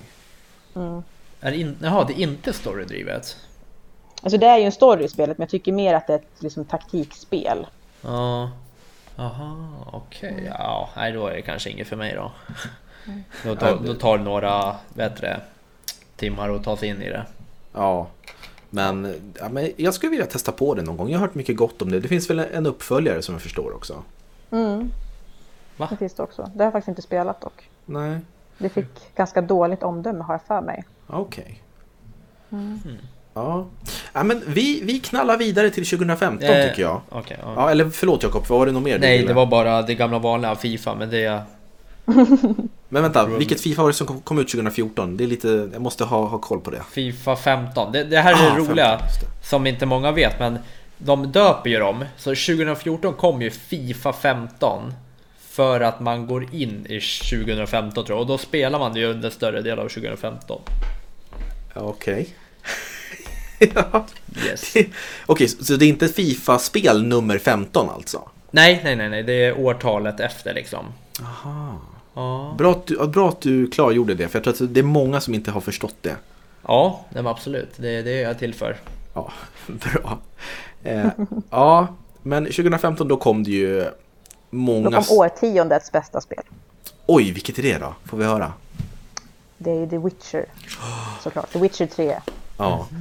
Okej. 0.74 1.02
Är 1.40 1.50
det 1.50 1.56
in... 1.56 1.76
Jaha, 1.82 2.04
det 2.04 2.12
är 2.12 2.20
inte 2.20 2.52
storydrivet? 2.52 3.36
Alltså 4.22 4.38
det 4.38 4.46
är 4.46 4.58
ju 4.58 4.64
en 4.64 4.72
story 4.72 5.04
i 5.04 5.08
spelet 5.08 5.38
men 5.38 5.44
jag 5.44 5.50
tycker 5.50 5.72
mer 5.72 5.94
att 5.94 6.06
det 6.06 6.12
är 6.12 6.18
ett 6.18 6.42
liksom, 6.42 6.64
taktikspel. 6.64 7.66
Ja. 8.02 8.50
Jaha, 9.16 9.68
okej. 9.92 10.52
Ja, 10.58 10.90
nej 10.96 11.12
då 11.12 11.26
är 11.26 11.34
det 11.34 11.42
kanske 11.42 11.70
inget 11.70 11.88
för 11.88 11.96
mig 11.96 12.14
då. 12.14 12.32
Då 13.44 13.56
tar, 13.56 13.78
då 13.86 13.94
tar 13.94 14.18
det 14.18 14.24
några, 14.24 14.76
bättre 14.94 15.40
timmar 16.16 16.50
att 16.50 16.64
ta 16.64 16.76
sig 16.76 16.88
in 16.88 17.02
i 17.02 17.08
det. 17.08 17.26
Ja. 17.72 18.06
Men, 18.70 19.14
ja, 19.40 19.48
men 19.48 19.72
jag 19.76 19.94
skulle 19.94 20.10
vilja 20.10 20.26
testa 20.26 20.52
på 20.52 20.74
det 20.74 20.82
någon 20.82 20.96
gång. 20.96 21.08
Jag 21.10 21.18
har 21.18 21.26
hört 21.26 21.34
mycket 21.34 21.56
gott 21.56 21.82
om 21.82 21.90
det. 21.90 22.00
Det 22.00 22.08
finns 22.08 22.30
väl 22.30 22.38
en 22.38 22.66
uppföljare 22.66 23.22
som 23.22 23.34
jag 23.34 23.42
förstår 23.42 23.74
också? 23.74 24.02
Mm. 24.50 24.90
Va? 25.76 25.86
Det 25.90 25.96
finns 25.96 26.14
det 26.14 26.22
också. 26.22 26.50
Det 26.54 26.58
har 26.58 26.64
jag 26.64 26.72
faktiskt 26.72 26.88
inte 26.88 27.02
spelat 27.02 27.40
dock. 27.40 27.70
Nej, 27.86 28.20
Det 28.58 28.68
fick 28.68 29.14
ganska 29.14 29.40
dåligt 29.42 29.82
omdöme 29.82 30.24
har 30.24 30.34
jag 30.34 30.42
för 30.42 30.60
mig. 30.60 30.84
okej. 31.06 31.62
Ja. 33.38 33.66
ja, 34.12 34.22
men 34.22 34.42
vi, 34.46 34.80
vi 34.84 34.98
knallar 34.98 35.36
vidare 35.36 35.70
till 35.70 35.86
2015 35.86 36.48
Eh, 36.48 36.68
tycker 36.68 36.82
jag. 36.82 37.00
Okej, 37.08 37.36
ja. 37.42 37.52
Ja, 37.56 37.70
eller 37.70 37.90
förlåt 37.90 38.22
Jakob, 38.22 38.44
vad 38.48 38.58
var 38.58 38.66
det 38.66 38.72
nog 38.72 38.82
mer 38.82 38.98
Nej, 38.98 39.24
det 39.24 39.32
var 39.34 39.46
bara 39.46 39.82
det 39.82 39.94
gamla 39.94 40.18
vanliga 40.18 40.54
Fifa, 40.56 40.94
men 40.94 41.10
det... 41.10 41.42
Men 42.88 43.02
vänta, 43.02 43.26
vilket 43.26 43.60
Fifa 43.60 43.82
var 43.82 43.88
det 43.88 43.94
som 43.94 44.20
kom- 44.20 44.38
ut 44.38 44.48
2014? 44.48 45.16
Det 45.16 45.24
är 45.24 45.28
lite, 45.28 45.68
jag 45.72 45.82
måste 45.82 46.04
ha, 46.04 46.26
ha 46.26 46.38
koll 46.38 46.60
på 46.60 46.70
det. 46.70 46.82
Fifa 46.90 47.36
15. 47.36 47.92
Det, 47.92 48.04
det 48.04 48.20
här 48.20 48.32
är 48.32 48.36
Ah, 48.50 48.54
det 48.54 48.60
roliga 48.60 48.88
15, 48.98 49.06
just 49.08 49.20
det. 49.20 49.46
som 49.48 49.66
inte 49.66 49.86
många 49.86 50.12
vet, 50.12 50.38
men 50.40 50.58
de 50.98 51.32
döper 51.32 51.70
ju 51.70 51.78
dem. 51.78 52.04
Så 52.16 52.30
2014 52.30 53.14
kom 53.14 53.42
ju 53.42 53.50
Fifa 53.50 54.12
15 54.12 54.94
för 55.50 55.80
att 55.80 56.00
man 56.00 56.26
går 56.26 56.46
in 56.54 56.86
i 56.88 57.00
2015 57.00 58.04
tror 58.04 58.16
jag. 58.16 58.20
Och 58.20 58.26
då 58.26 58.38
spelar 58.38 58.78
man 58.78 58.92
det 58.94 59.00
ju 59.00 59.06
under 59.10 59.30
större 59.30 59.62
del 59.62 59.78
av 59.78 59.88
2015. 59.88 60.60
Ja, 61.74 61.80
Okej. 61.80 62.28
ja. 63.74 64.06
Yes. 64.46 64.74
Okej, 65.26 65.48
så 65.48 65.64
så 65.64 65.76
det 65.76 65.84
är 65.84 65.88
inte 65.88 66.08
Fifa-spel 66.08 67.06
nummer 67.06 67.38
15 67.38 67.88
alltså? 67.90 68.28
Nej, 68.50 68.80
nej, 68.84 68.96
nej, 68.96 69.08
nej, 69.08 69.22
det 69.22 69.32
är 69.44 69.58
årtalet 69.58 70.20
efter 70.20 70.54
liksom. 70.54 70.84
Aha. 71.22 71.80
Ja, 72.14 72.54
Bra 72.58 72.70
att, 72.70 72.86
du, 72.86 73.06
bra 73.06 73.28
att 73.28 73.40
du 73.40 73.66
klargjorde 73.70 74.14
det, 74.14 74.28
för 74.28 74.38
jag 74.38 74.56
tror 74.56 74.66
att 74.66 74.74
det 74.74 74.80
är 74.80 74.84
många 74.84 75.20
som 75.20 75.34
inte 75.34 75.50
har 75.50 75.60
förstått 75.60 75.94
det. 76.00 76.16
ja 76.66 77.04
nej, 77.08 77.26
absolut. 77.26 77.70
Det, 77.76 78.02
det 78.02 78.10
är 78.10 78.22
jag 78.22 78.38
till 78.38 78.54
för. 78.54 78.76
Ja, 79.14 79.32
bra. 79.66 80.18
Eh, 80.82 81.06
ja, 81.50 81.86
men 82.22 82.44
2015 82.44 83.08
då 83.08 83.16
kom 83.16 83.44
det 83.44 83.50
ju 83.50 83.80
Då 83.84 83.90
många... 84.50 85.02
kom 85.02 85.18
årtiondets 85.18 85.92
bästa 85.92 86.20
spel. 86.20 86.42
Oj, 87.06 87.32
vilket 87.32 87.58
är 87.58 87.62
det 87.62 87.78
då? 87.78 87.94
Får 88.04 88.16
vi 88.18 88.24
höra? 88.24 88.52
Det 89.58 89.70
är 89.70 89.74
ju 89.74 89.88
The 89.88 89.98
Witcher. 89.98 90.44
Såklart. 91.22 91.52
The 91.52 91.58
Witcher 91.58 91.86
3. 91.86 92.14
Ja, 92.58 92.86
Det 92.90 92.96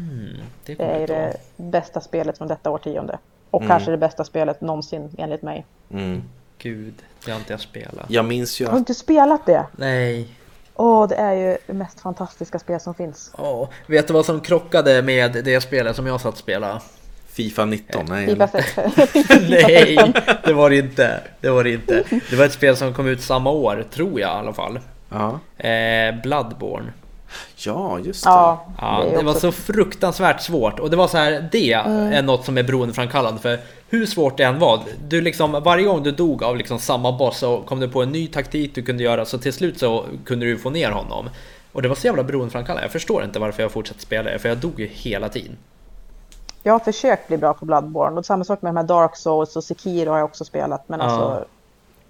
Det 0.65 0.75
kommer 0.75 0.89
är 0.89 1.07
det 1.07 1.37
bästa 1.57 2.01
spelet 2.01 2.37
från 2.37 2.47
detta 2.47 2.69
årtionde. 2.71 3.17
Och 3.51 3.61
Mm. 3.61 3.69
kanske 3.69 3.91
det 3.91 3.97
bästa 3.97 4.23
spelet 4.23 4.61
någonsin 4.61 5.09
enligt 5.17 5.41
mig. 5.41 5.65
mm. 5.91 6.23
Gud, 6.59 6.93
det 7.25 7.31
har 7.31 7.39
inte 7.39 7.53
jag 7.53 7.59
spelat. 7.59 8.05
Jag 8.09 8.25
minns 8.25 8.61
ju 8.61 8.65
Har 8.65 8.71
du 8.71 8.75
att... 8.75 8.79
inte 8.79 8.93
spelat 8.93 9.45
det? 9.45 9.65
Nej. 9.71 10.27
Åh, 10.75 11.07
det 11.07 11.15
är 11.15 11.33
ju 11.33 11.57
det 11.67 11.73
mest 11.73 11.99
fantastiska 11.99 12.59
spel 12.59 12.79
som 12.79 12.93
finns. 12.93 13.31
Ja, 13.37 13.69
vet 13.87 14.07
du 14.07 14.13
vad 14.13 14.25
som 14.25 14.39
krockade 14.41 15.01
med 15.01 15.31
det 15.45 15.61
spelet 15.61 15.95
som 15.95 16.07
jag 16.07 16.21
satt 16.21 16.31
och 16.33 16.37
spelade? 16.39 16.79
Fifa 17.27 17.65
19, 17.65 18.05
nej. 18.09 18.27
Fifa 18.27 18.43
eller? 18.47 19.49
Nej, 19.67 20.13
det 20.45 20.53
var 20.53 20.69
det 20.69 20.77
inte. 20.77 21.21
Det 21.41 21.49
var 21.49 21.63
det 21.63 21.71
inte. 21.73 22.03
Det 22.29 22.35
var 22.35 22.45
ett 22.45 22.53
spel 22.53 22.75
som 22.77 22.93
kom 22.93 23.07
ut 23.07 23.21
samma 23.21 23.49
år, 23.51 23.85
tror 23.91 24.19
jag 24.19 24.29
i 24.29 24.39
alla 24.39 24.53
fall. 24.53 24.79
Ja. 25.09 25.39
Eh, 25.67 26.15
Bloodborne. 26.23 26.93
Ja, 27.55 27.99
just 27.99 28.23
det. 28.23 28.29
Ja, 28.29 28.65
Ja, 28.81 29.03
det 29.03 29.09
är 29.11 29.17
det 29.17 29.23
var 29.23 29.33
så 29.33 29.51
fruktansvärt 29.51 30.41
svårt 30.41 30.79
och 30.79 30.89
det 30.89 30.95
var 30.95 31.07
så 31.07 31.17
här, 31.17 31.49
det 31.51 31.73
är 31.73 32.21
något 32.21 32.45
som 32.45 32.57
är 32.57 32.63
beroendeframkallande 32.63 33.41
för 33.41 33.59
hur 33.89 34.05
svårt 34.05 34.37
det 34.37 34.43
än 34.43 34.59
var, 34.59 34.79
du 35.07 35.21
liksom 35.21 35.51
varje 35.51 35.83
gång 35.85 36.03
du 36.03 36.11
dog 36.11 36.43
av 36.43 36.57
liksom 36.57 36.79
samma 36.79 37.11
boss 37.11 37.37
så 37.37 37.61
kom 37.61 37.79
du 37.79 37.89
på 37.89 38.03
en 38.03 38.11
ny 38.11 38.27
taktik 38.27 38.75
du 38.75 38.81
kunde 38.81 39.03
göra 39.03 39.25
så 39.25 39.37
till 39.37 39.53
slut 39.53 39.79
så 39.79 40.05
kunde 40.25 40.45
du 40.45 40.57
få 40.57 40.69
ner 40.69 40.91
honom. 40.91 41.29
Och 41.71 41.81
det 41.81 41.87
var 41.87 41.95
så 41.95 42.07
jävla 42.07 42.23
beroendeframkallande, 42.23 42.83
jag 42.83 42.91
förstår 42.91 43.23
inte 43.23 43.39
varför 43.39 43.63
jag 43.63 43.71
fortsatte 43.71 43.99
spela 44.01 44.31
det 44.31 44.39
för 44.39 44.49
jag 44.49 44.57
dog 44.57 44.79
ju 44.79 44.87
hela 44.87 45.29
tiden. 45.29 45.57
Jag 46.63 46.73
har 46.73 46.79
försökt 46.79 47.27
bli 47.27 47.37
bra 47.37 47.53
på 47.53 47.65
Bloodborne 47.65 48.17
och 48.17 48.25
samma 48.25 48.43
sak 48.43 48.61
med 48.61 48.69
de 48.69 48.77
här 48.77 48.83
Dark 48.83 49.15
Souls 49.15 49.55
och 49.55 49.63
Sekiro 49.63 50.11
har 50.11 50.17
jag 50.17 50.25
också 50.25 50.45
spelat 50.45 50.89
men 50.89 50.99
Ja. 50.99 51.05
alltså 51.05 51.45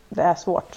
det 0.10 0.22
är 0.22 0.36
svårt. 0.36 0.76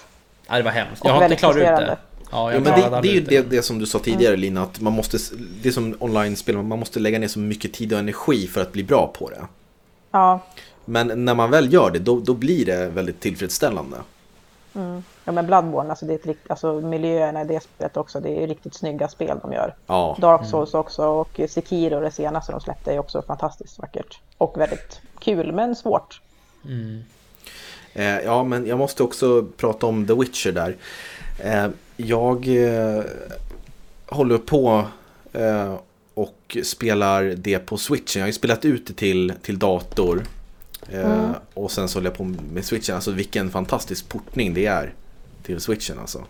Ja, 0.48 0.57
det 0.57 0.62
var 0.62 0.70
hemskt. 0.70 1.03
Jag 1.05 1.12
har 1.12 1.22
inte 1.24 1.37
klarat 1.37 1.57
ut 1.57 1.62
det. 1.62 1.96
Ja, 2.31 2.53
Ja, 2.53 2.61
men 2.61 2.81
det, 2.81 3.01
det 3.03 3.09
är 3.09 3.14
ju 3.14 3.21
det, 3.21 3.51
det 3.51 3.62
som 3.62 3.79
du 3.79 3.87
sa 3.87 3.99
tidigare 3.99 4.37
Lina, 4.37 4.62
att 4.62 4.81
man 4.81 4.93
måste, 4.93 5.19
det 5.62 5.69
är 5.69 5.73
som 5.73 5.95
online-spel, 5.99 6.62
man 6.62 6.79
måste 6.79 7.01
lägga 7.01 7.19
ner 7.19 7.29
så 7.29 7.38
mycket 7.38 7.73
tid 7.73 7.93
och 7.93 7.99
energi 7.99 8.47
för 8.47 8.61
att 8.61 8.73
bli 8.73 8.85
bra 8.85 9.12
på 9.19 9.31
det. 9.31 9.47
Ja, 10.11 10.40
Men 10.85 11.25
när 11.25 11.35
man 11.35 11.51
väl 11.51 11.73
gör 11.73 11.90
det, 11.90 11.99
då, 11.99 12.21
då 12.21 12.35
blir 12.35 12.66
det 12.66 12.87
väldigt 12.88 13.21
tillfredsställande. 13.21 13.97
ja 15.25 15.33
men 15.33 15.47
Bloodborne, 15.47 15.90
alltså, 15.90 16.07
det 16.07 16.12
är 16.12 16.19
ett, 16.19 16.27
rikt- 16.27 16.51
alltså 16.51 16.81
miljöerna 16.81 17.43
i 17.43 17.45
det 17.45 17.62
spelet 17.62 17.97
också, 17.97 18.21
det 18.21 18.43
är 18.43 18.47
riktigt 18.47 18.75
snygga 18.75 19.09
spel 19.09 19.38
de 19.43 19.53
gör. 19.53 19.75
Ja, 19.87 20.16
Dark 20.21 20.47
Souls 20.47 20.75
också 20.75 21.05
och 21.07 21.40
Sekiro 21.49 22.01
det 22.01 22.11
senaste 22.11 22.53
de 22.53 22.61
släppte 22.61 22.93
är 22.93 22.99
också 22.99 23.23
fantastiskt 23.23 23.79
vackert. 23.79 24.21
Och 24.38 24.61
väldigt 24.61 25.01
kul 25.19 25.53
men 25.53 25.77
svårt. 25.77 26.21
eh, 27.93 28.05
ja 28.19 28.45
men 28.45 28.66
jag 28.66 28.79
måste 28.79 29.03
också 29.03 29.43
prata 29.57 29.87
om 29.87 30.07
The 30.07 30.14
Witcher 30.14 30.53
där. 30.53 30.77
Eh, 31.44 31.68
jag 31.96 32.48
eh, 32.48 33.03
håller 34.07 34.38
på 34.38 34.87
eh, 35.33 35.74
och 36.14 36.57
spelar 36.62 37.22
det 37.22 37.59
på 37.59 37.76
switchen. 37.76 38.20
Jag 38.20 38.22
har 38.22 38.29
ju 38.29 38.33
spelat 38.33 38.64
ut 38.64 38.87
det 38.87 38.92
till, 38.92 39.33
till 39.42 39.59
dator. 39.59 40.22
Eh, 40.88 41.31
Och 41.55 41.70
sen 41.70 41.88
så 41.88 41.98
håller 41.98 42.11
jag 42.11 42.16
på 42.16 42.24
med 42.24 42.64
switchen. 42.64 42.94
Alltså 42.94 43.11
vilken 43.11 43.50
fantastisk 43.50 44.09
portning 44.09 44.55
det 44.55 44.66
är 44.66 44.92
till 45.42 45.61
switchen 45.61 45.98
alltså. 45.98 46.24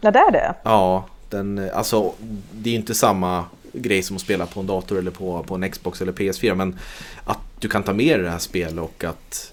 Ja, 0.00 0.10
det 0.10 0.18
är 0.18 0.30
det. 0.32 0.54
Ja, 0.62 1.06
den, 1.30 1.70
alltså 1.74 2.12
det 2.52 2.70
är 2.70 2.72
ju 2.72 2.78
inte 2.78 2.94
samma 2.94 3.44
grej 3.72 4.02
som 4.02 4.16
att 4.16 4.22
spela 4.22 4.46
på 4.46 4.60
en 4.60 4.66
dator 4.66 4.98
eller 4.98 5.10
på, 5.10 5.42
på 5.42 5.54
en 5.54 5.70
Xbox 5.70 6.02
eller 6.02 6.12
PS4 6.12 6.54
men 6.54 6.78
att 7.24 7.38
du 7.60 7.68
kan 7.68 7.82
ta 7.82 7.92
med 7.92 8.18
dig 8.18 8.24
det 8.24 8.30
här 8.30 8.38
spelet 8.38 8.84
och 8.84 9.04
att, 9.04 9.52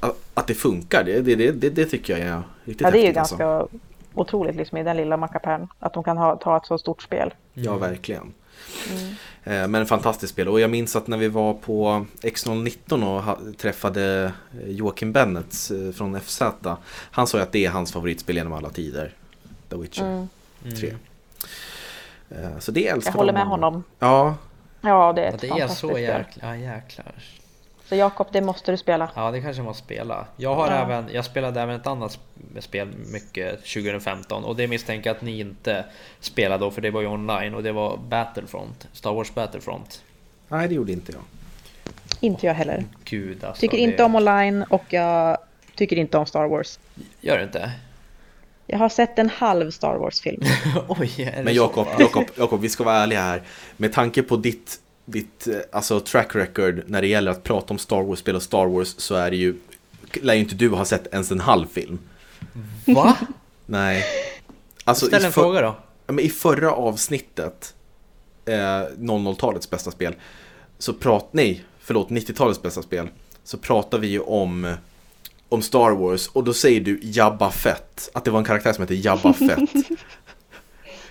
att, 0.00 0.16
att 0.34 0.46
det 0.46 0.54
funkar, 0.54 1.04
det, 1.04 1.20
det, 1.20 1.50
det, 1.52 1.70
det 1.70 1.84
tycker 1.84 2.18
jag 2.18 2.28
är 2.28 2.42
riktigt 2.64 2.84
Ja, 2.84 2.90
det 2.90 2.98
är 2.98 3.00
ju 3.00 3.06
häftigt 3.06 3.40
alltså. 3.42 3.68
Otroligt 4.14 4.56
liksom 4.56 4.78
i 4.78 4.82
den 4.82 4.96
lilla 4.96 5.16
mackapären 5.16 5.68
att 5.78 5.94
de 5.94 6.04
kan 6.04 6.16
ha, 6.18 6.36
ta 6.36 6.56
ett 6.56 6.66
så 6.66 6.78
stort 6.78 7.02
spel. 7.02 7.34
Ja, 7.54 7.76
verkligen. 7.76 8.34
Eh, 9.44 9.68
Men 9.68 9.86
fantastiskt 9.86 10.32
spel 10.32 10.48
och 10.48 10.60
jag 10.60 10.70
minns 10.70 10.96
att 10.96 11.06
när 11.06 11.16
vi 11.16 11.28
var 11.28 11.54
på 11.54 12.06
X019 12.22 13.04
och 13.50 13.58
träffade 13.58 14.32
eh, 14.62 14.68
Joakim 14.70 15.12
Bennett 15.12 15.54
eh, 15.70 15.92
från 15.92 16.20
FZ 16.20 16.42
Han 17.10 17.26
sa 17.26 17.36
ju 17.38 17.42
att 17.42 17.52
det 17.52 17.66
är 17.66 17.70
hans 17.70 17.92
favoritspel 17.92 18.36
genom 18.36 18.52
alla 18.52 18.70
tider 18.70 19.12
The 19.68 19.76
Witcher 19.76 20.02
Mm. 20.64 20.76
3 20.80 20.94
Eh, 22.30 22.58
Så 22.58 22.72
det 22.72 22.88
älskar 22.88 23.12
Jag 23.12 23.18
håller 23.18 23.32
med 23.32 23.42
de. 23.42 23.48
honom. 23.48 23.84
Ja, 23.98 24.34
Ja, 24.80 25.12
det 25.12 25.20
är 25.22 25.24
Ja, 25.26 25.34
ett 25.34 25.40
det 25.40 25.48
är 25.48 25.68
så 25.68 25.88
spel. 25.88 26.00
jäkla, 26.02 26.56
ja, 26.56 26.56
jäklar. 26.56 27.12
Så 27.94 27.98
Jakob, 27.98 28.26
det 28.32 28.40
måste 28.40 28.70
du 28.72 28.76
spela. 28.76 29.10
Ja, 29.16 29.30
det 29.30 29.40
kanske 29.40 29.62
man 29.62 29.74
spela. 29.74 30.26
Jag 30.36 30.54
har 30.54 30.66
Ja. 30.70 30.72
även, 30.82 31.04
jag 31.12 31.24
spelade 31.24 31.60
även 31.60 31.76
ett 31.76 31.86
annat 31.86 32.18
sp- 32.18 32.60
spel 32.60 32.88
mycket 33.12 33.58
2015 33.64 34.44
och 34.44 34.56
det 34.56 34.66
misstänker 34.68 35.10
jag 35.10 35.16
att 35.16 35.22
ni 35.22 35.40
inte 35.40 35.84
spelade 36.20 36.64
då 36.64 36.70
för 36.70 36.80
det 36.80 36.90
var 36.90 37.00
ju 37.00 37.06
online 37.06 37.54
och 37.54 37.62
det 37.62 37.72
var 37.72 37.96
Battlefront, 37.96 38.88
Star 38.92 39.12
Wars 39.12 39.34
Battlefront. 39.34 40.02
Nej, 40.48 40.68
det 40.68 40.74
gjorde 40.74 40.92
inte 40.92 41.12
jag. 41.12 41.20
Inte 42.20 42.46
jag 42.46 42.54
heller. 42.54 42.84
Gud 43.04 43.44
alltså. 43.44 43.60
Tycker 43.60 43.76
det- 43.76 43.82
inte 43.82 44.04
om 44.04 44.14
online 44.14 44.62
och 44.62 44.84
jag 44.92 45.38
tycker 45.74 45.96
inte 45.96 46.18
om 46.18 46.26
Star 46.26 46.44
Wars. 46.48 46.78
Gör 47.20 47.38
det 47.38 47.44
inte? 47.44 47.70
Jag 48.66 48.78
har 48.78 48.88
sett 48.88 49.18
en 49.18 49.30
halv 49.30 49.70
Star 49.70 49.96
Wars-film. 49.96 50.42
Men? 51.44 51.54
Jakob, 51.54 51.86
Jakob, 51.98 52.24
Jakob, 52.38 52.60
vi 52.60 52.68
ska 52.68 52.84
vara 52.84 52.96
ärliga 52.96 53.20
här. 53.22 53.42
Med 53.76 53.92
tanke 53.92 54.22
på 54.22 54.36
ditt, 54.36 54.80
ditt 55.04 55.46
eh, 55.46 55.56
alltså 55.72 56.00
track 56.00 56.34
record 56.36 56.82
när 56.86 57.00
det 57.02 57.08
gäller 57.08 57.30
att 57.30 57.42
prata 57.42 57.74
om 57.74 57.78
Star 57.78 58.02
Wars-spel 58.02 58.36
och 58.36 58.42
Star 58.42 58.66
Wars 58.66 58.94
så 58.98 59.14
är 59.14 59.30
det 59.30 59.36
ju, 59.36 59.54
lär 60.22 60.34
ju 60.34 60.40
inte 60.40 60.54
du 60.54 60.68
ha 60.68 60.84
sett 60.84 61.12
ens 61.14 61.30
en 61.30 61.40
halv 61.40 61.66
film. 61.66 61.98
Va? 62.86 63.16
Nej. 63.66 64.04
Alltså, 64.84 65.06
Ställ 65.06 65.24
en 65.24 65.32
för- 65.32 65.40
fråga 65.42 65.60
då. 65.60 65.76
Men 66.06 66.18
I 66.20 66.28
förra 66.28 66.72
avsnittet, 66.72 67.74
eh, 68.44 68.52
00-talets 68.98 69.70
bästa 69.70 69.90
spel, 69.90 70.14
så 70.78 70.92
prat, 70.92 71.28
nej, 71.30 71.64
förlåt, 71.80 72.08
90-talets 72.08 72.62
bästa 72.62 72.82
spel, 72.82 73.08
så 73.44 73.58
pratar 73.58 73.98
vi 73.98 74.06
ju 74.08 74.20
om, 74.20 74.74
om 75.48 75.62
Star 75.62 75.90
Wars 75.90 76.28
och 76.28 76.44
då 76.44 76.52
säger 76.52 76.80
du 76.80 77.00
Jabba 77.02 77.50
Fett, 77.50 78.10
att 78.14 78.24
det 78.24 78.30
var 78.30 78.38
en 78.38 78.44
karaktär 78.44 78.72
som 78.72 78.82
heter 78.82 78.94
Jabba 78.94 79.32
Fett. 79.32 79.58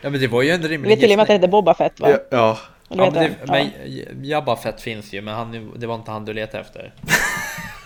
Ja 0.01 0.09
men 0.09 0.19
det 0.21 0.27
var 0.27 0.41
ju 0.41 0.49
en 0.49 0.61
rimlig 0.67 0.89
vet 0.89 0.99
till 0.99 1.11
och 1.11 1.15
med 1.17 1.21
att 1.21 1.27
det 1.27 1.33
heter 1.33 1.47
Boba 1.47 1.73
Fett 1.73 1.99
va? 1.99 2.09
ja, 2.09 2.17
ja, 2.29 2.57
Eller 2.93 3.03
Ja, 3.03 3.11
men, 3.11 3.21
jag? 3.23 3.31
det, 3.31 3.37
Ja. 3.45 3.69
men 4.15 4.25
Jabba 4.25 4.55
Fett 4.55 4.81
finns 4.81 5.13
ju 5.13 5.21
men 5.21 5.33
han, 5.33 5.71
det 5.77 5.87
var 5.87 5.95
inte 5.95 6.11
han 6.11 6.25
du 6.25 6.33
letade 6.33 6.63
efter. 6.63 6.93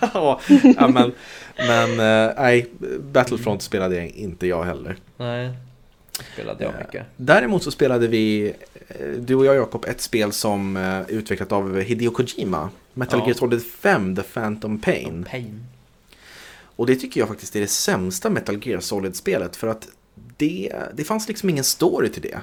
ja, 0.14 0.40
men, 0.88 1.12
men 1.56 1.90
eh, 1.90 2.34
nej, 2.36 2.66
Battlefront 3.00 3.62
spelade 3.62 3.96
jag 3.96 4.06
inte 4.06 4.46
jag 4.46 4.64
heller. 4.64 4.96
Nej, 5.16 5.50
spelade 6.32 6.64
jag 6.64 6.72
Eh, 6.74 6.78
mycket. 6.86 7.06
Däremot 7.16 7.62
så 7.62 7.70
spelade 7.70 8.06
vi, 8.06 8.54
eh, 8.88 9.06
du 9.18 9.34
och 9.34 9.46
jag 9.46 9.56
Jakob, 9.56 9.84
ett 9.84 10.00
spel 10.00 10.32
som 10.32 10.76
är 10.76 11.04
utvecklat 11.10 11.52
av 11.52 11.80
Hideo 11.80 12.10
Kojima. 12.10 12.70
Metal 12.94 13.18
Ja. 13.20 13.26
Gear 13.26 13.34
Solid 13.36 13.62
5, 13.66 14.16
The 14.16 14.22
Phantom 14.22 14.78
Pain. 14.80 15.26
Pain. 15.30 15.66
Och 16.76 16.86
det 16.86 16.96
tycker 16.96 17.20
jag 17.20 17.28
faktiskt 17.28 17.56
är 17.56 17.60
det 17.60 17.66
sämsta 17.66 18.30
Metal 18.30 18.66
Gear 18.66 18.80
Solid-spelet 18.80 19.56
för 19.56 19.66
att 19.68 19.88
det, 20.36 20.72
det 20.94 21.04
fanns 21.04 21.28
liksom 21.28 21.50
ingen 21.50 21.64
story 21.64 22.08
till 22.08 22.22
det. 22.22 22.38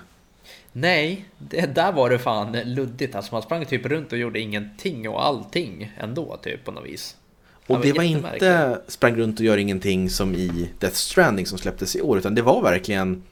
Nej, 0.77 1.25
det, 1.37 1.75
där 1.75 1.91
var 1.91 2.09
det 2.09 2.19
fan 2.19 2.57
luddigt. 2.65 3.15
Alltså 3.15 3.35
man 3.35 3.41
sprang 3.41 3.65
typ 3.65 3.85
runt 3.85 4.11
och 4.11 4.17
gjorde 4.17 4.39
ingenting 4.39 5.09
och 5.09 5.25
allting 5.25 5.91
ändå 5.97 6.37
typ 6.37 6.65
på 6.65 6.71
något 6.71 6.85
vis. 6.85 7.15
Och 7.67 7.81
det 7.81 7.93
var 7.93 8.03
inte 8.03 8.81
sprang 8.87 9.15
runt 9.15 9.39
och 9.39 9.45
gör 9.45 9.57
ingenting 9.57 10.09
som 10.09 10.35
i 10.35 10.69
Death 10.79 10.95
Stranding 10.95 11.45
som 11.45 11.57
släpptes 11.57 11.95
i 11.95 12.01
år 12.01 12.17
utan 12.17 12.35
det 12.35 12.41
var 12.41 12.61
verkligen 12.61 13.23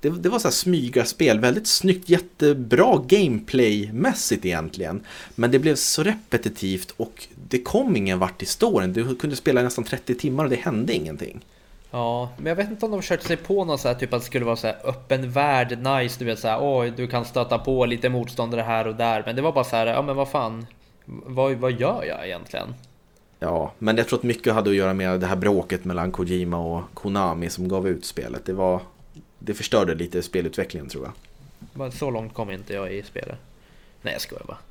det, 0.00 0.10
det 0.10 0.28
var 0.28 0.38
så 0.38 0.48
här 0.48 0.52
smygarspel, 0.52 1.40
väldigt 1.40 1.66
snyggt, 1.66 2.08
jättebra 2.08 2.96
gameplay-mässigt 3.08 4.46
egentligen. 4.46 5.00
Men 5.34 5.50
det 5.50 5.58
blev 5.58 5.74
så 5.74 6.02
repetitivt 6.02 6.94
och 6.96 7.26
det 7.48 7.58
kom 7.58 7.96
ingen 7.96 8.18
vart 8.18 8.42
i 8.42 8.46
storyn. 8.46 8.92
Du 8.92 9.16
kunde 9.16 9.36
spela 9.36 9.60
i 9.60 9.64
nästan 9.64 9.84
30 9.84 10.14
timmar 10.14 10.44
och 10.44 10.50
det 10.50 10.56
hände 10.56 10.92
ingenting. 10.92 11.44
Ja, 11.94 12.30
men 12.36 12.46
jag 12.46 12.56
vet 12.56 12.70
inte 12.70 12.84
om 12.84 12.92
de 12.92 13.02
försökte 13.02 13.26
sig 13.26 13.36
på 13.36 13.64
något 13.64 13.80
så 13.80 13.88
här, 13.88 13.94
typ 13.94 14.12
att 14.12 14.20
det 14.20 14.26
skulle 14.26 14.44
vara 14.44 14.56
så 14.56 14.66
här 14.66 14.76
öppen 14.84 15.30
värld, 15.30 15.78
nice, 15.78 16.18
du 16.18 16.24
vet 16.24 16.38
så 16.38 16.48
här, 16.48 16.58
oj, 16.60 16.92
du 16.96 17.06
kan 17.06 17.24
stöta 17.24 17.58
på 17.58 17.86
lite 17.86 18.08
motståndare 18.08 18.60
här 18.60 18.86
och 18.86 18.94
där, 18.94 19.22
men 19.26 19.36
det 19.36 19.42
var 19.42 19.52
bara 19.52 19.64
så 19.64 19.76
här, 19.76 19.86
ja 19.86 20.02
men 20.02 20.16
vad 20.16 20.28
fan, 20.28 20.66
vad, 21.04 21.52
vad 21.52 21.72
gör 21.72 22.04
jag 22.04 22.26
egentligen? 22.26 22.74
Ja, 23.38 23.72
men 23.78 23.96
jag 23.96 24.08
tror 24.08 24.18
att 24.18 24.22
mycket 24.22 24.54
hade 24.54 24.70
att 24.70 24.76
göra 24.76 24.94
med 24.94 25.20
det 25.20 25.26
här 25.26 25.36
bråket 25.36 25.84
mellan 25.84 26.12
Kojima 26.12 26.58
och 26.58 26.82
Konami 26.94 27.50
som 27.50 27.68
gav 27.68 27.88
ut 27.88 28.04
spelet. 28.04 28.46
Det 28.46 28.52
var 28.52 28.80
det 29.38 29.54
förstörde 29.54 29.94
lite 29.94 30.22
spelutvecklingen 30.22 30.88
tror 30.88 31.10
jag. 31.74 31.92
Så 31.92 32.10
långt 32.10 32.34
kom 32.34 32.50
inte 32.50 32.74
jag 32.74 32.94
i 32.94 33.02
spelet. 33.02 33.38
Nej, 34.02 34.12
jag 34.12 34.20
skojar 34.20 34.44
bara. 34.46 34.58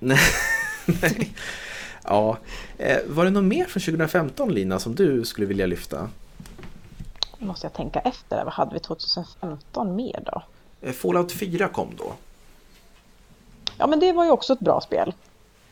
Nej. 0.85 1.33
ja, 2.03 2.37
eh, 2.77 2.97
var 3.07 3.25
det 3.25 3.31
något 3.31 3.43
mer 3.43 3.65
från 3.65 3.81
2015 3.81 4.53
Lina 4.53 4.79
som 4.79 4.95
du 4.95 5.25
skulle 5.25 5.47
vilja 5.47 5.65
lyfta? 5.65 6.09
Nu 7.43 7.47
måste 7.47 7.65
jag 7.65 7.73
tänka 7.73 7.99
efter. 7.99 8.43
Vad 8.43 8.53
hade 8.53 8.73
vi 8.73 8.79
2015 8.79 9.95
mer 9.95 10.23
då? 10.25 10.41
Eh, 10.81 10.93
Fallout 10.93 11.31
4 11.31 11.67
kom 11.67 11.87
då. 11.97 12.13
Ja, 13.77 13.87
men 13.87 13.99
det 13.99 14.13
var 14.13 14.25
ju 14.25 14.31
också 14.31 14.53
ett 14.53 14.59
bra 14.59 14.81
spel. 14.81 15.13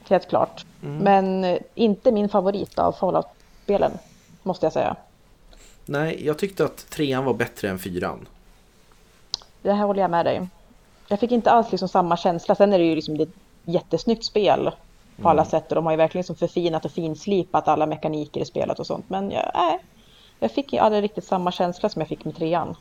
Helt 0.09 0.29
klart. 0.29 0.65
Men 0.81 1.43
eh, 1.43 1.57
inte 1.75 2.11
min 2.11 2.29
favorit 2.29 2.79
av 2.79 2.91
Fallout-spelen, 2.91 3.91
måste 4.43 4.65
jag 4.65 4.73
säga. 4.73 4.95
Nej, 5.85 6.25
jag 6.25 6.37
tyckte 6.37 6.65
att 6.65 6.89
trean 6.89 7.25
var 7.25 7.33
bättre 7.33 7.69
än 7.69 7.79
fyran. 7.79 8.27
Det 9.61 9.73
här 9.73 9.85
håller 9.85 10.01
jag 10.01 10.11
med 10.11 10.25
dig. 10.25 10.47
Jag 11.07 11.19
fick 11.19 11.31
inte 11.31 11.51
alls 11.51 11.71
liksom 11.71 11.89
samma 11.89 12.17
känsla. 12.17 12.55
Sen 12.55 12.73
är 12.73 12.79
det 12.79 12.85
ju 12.85 12.95
liksom 12.95 13.19
ett 13.19 13.29
jättesnyggt 13.63 14.23
spel 14.23 14.71
på 15.21 15.29
alla 15.29 15.45
sätt 15.45 15.69
och 15.69 15.75
de 15.75 15.85
har 15.85 15.93
ju 15.93 15.97
verkligen 15.97 16.21
liksom 16.21 16.35
förfinat 16.35 16.85
och 16.85 16.91
finslipat 16.91 17.67
alla 17.67 17.85
mekaniker 17.85 18.41
i 18.41 18.45
spelet 18.45 18.79
och 18.79 18.87
sånt. 18.87 19.09
Men 19.09 19.31
jag, 19.31 19.51
nej, 19.53 19.79
jag 20.41 20.51
fick 20.51 20.73
ju 20.73 20.79
aldrig 20.79 21.03
riktigt 21.03 21.23
samma 21.23 21.51
känsla 21.51 21.89
som 21.89 21.99
jag 21.99 22.09
fick 22.09 22.25
med 22.25 22.35
trean. 22.37 22.75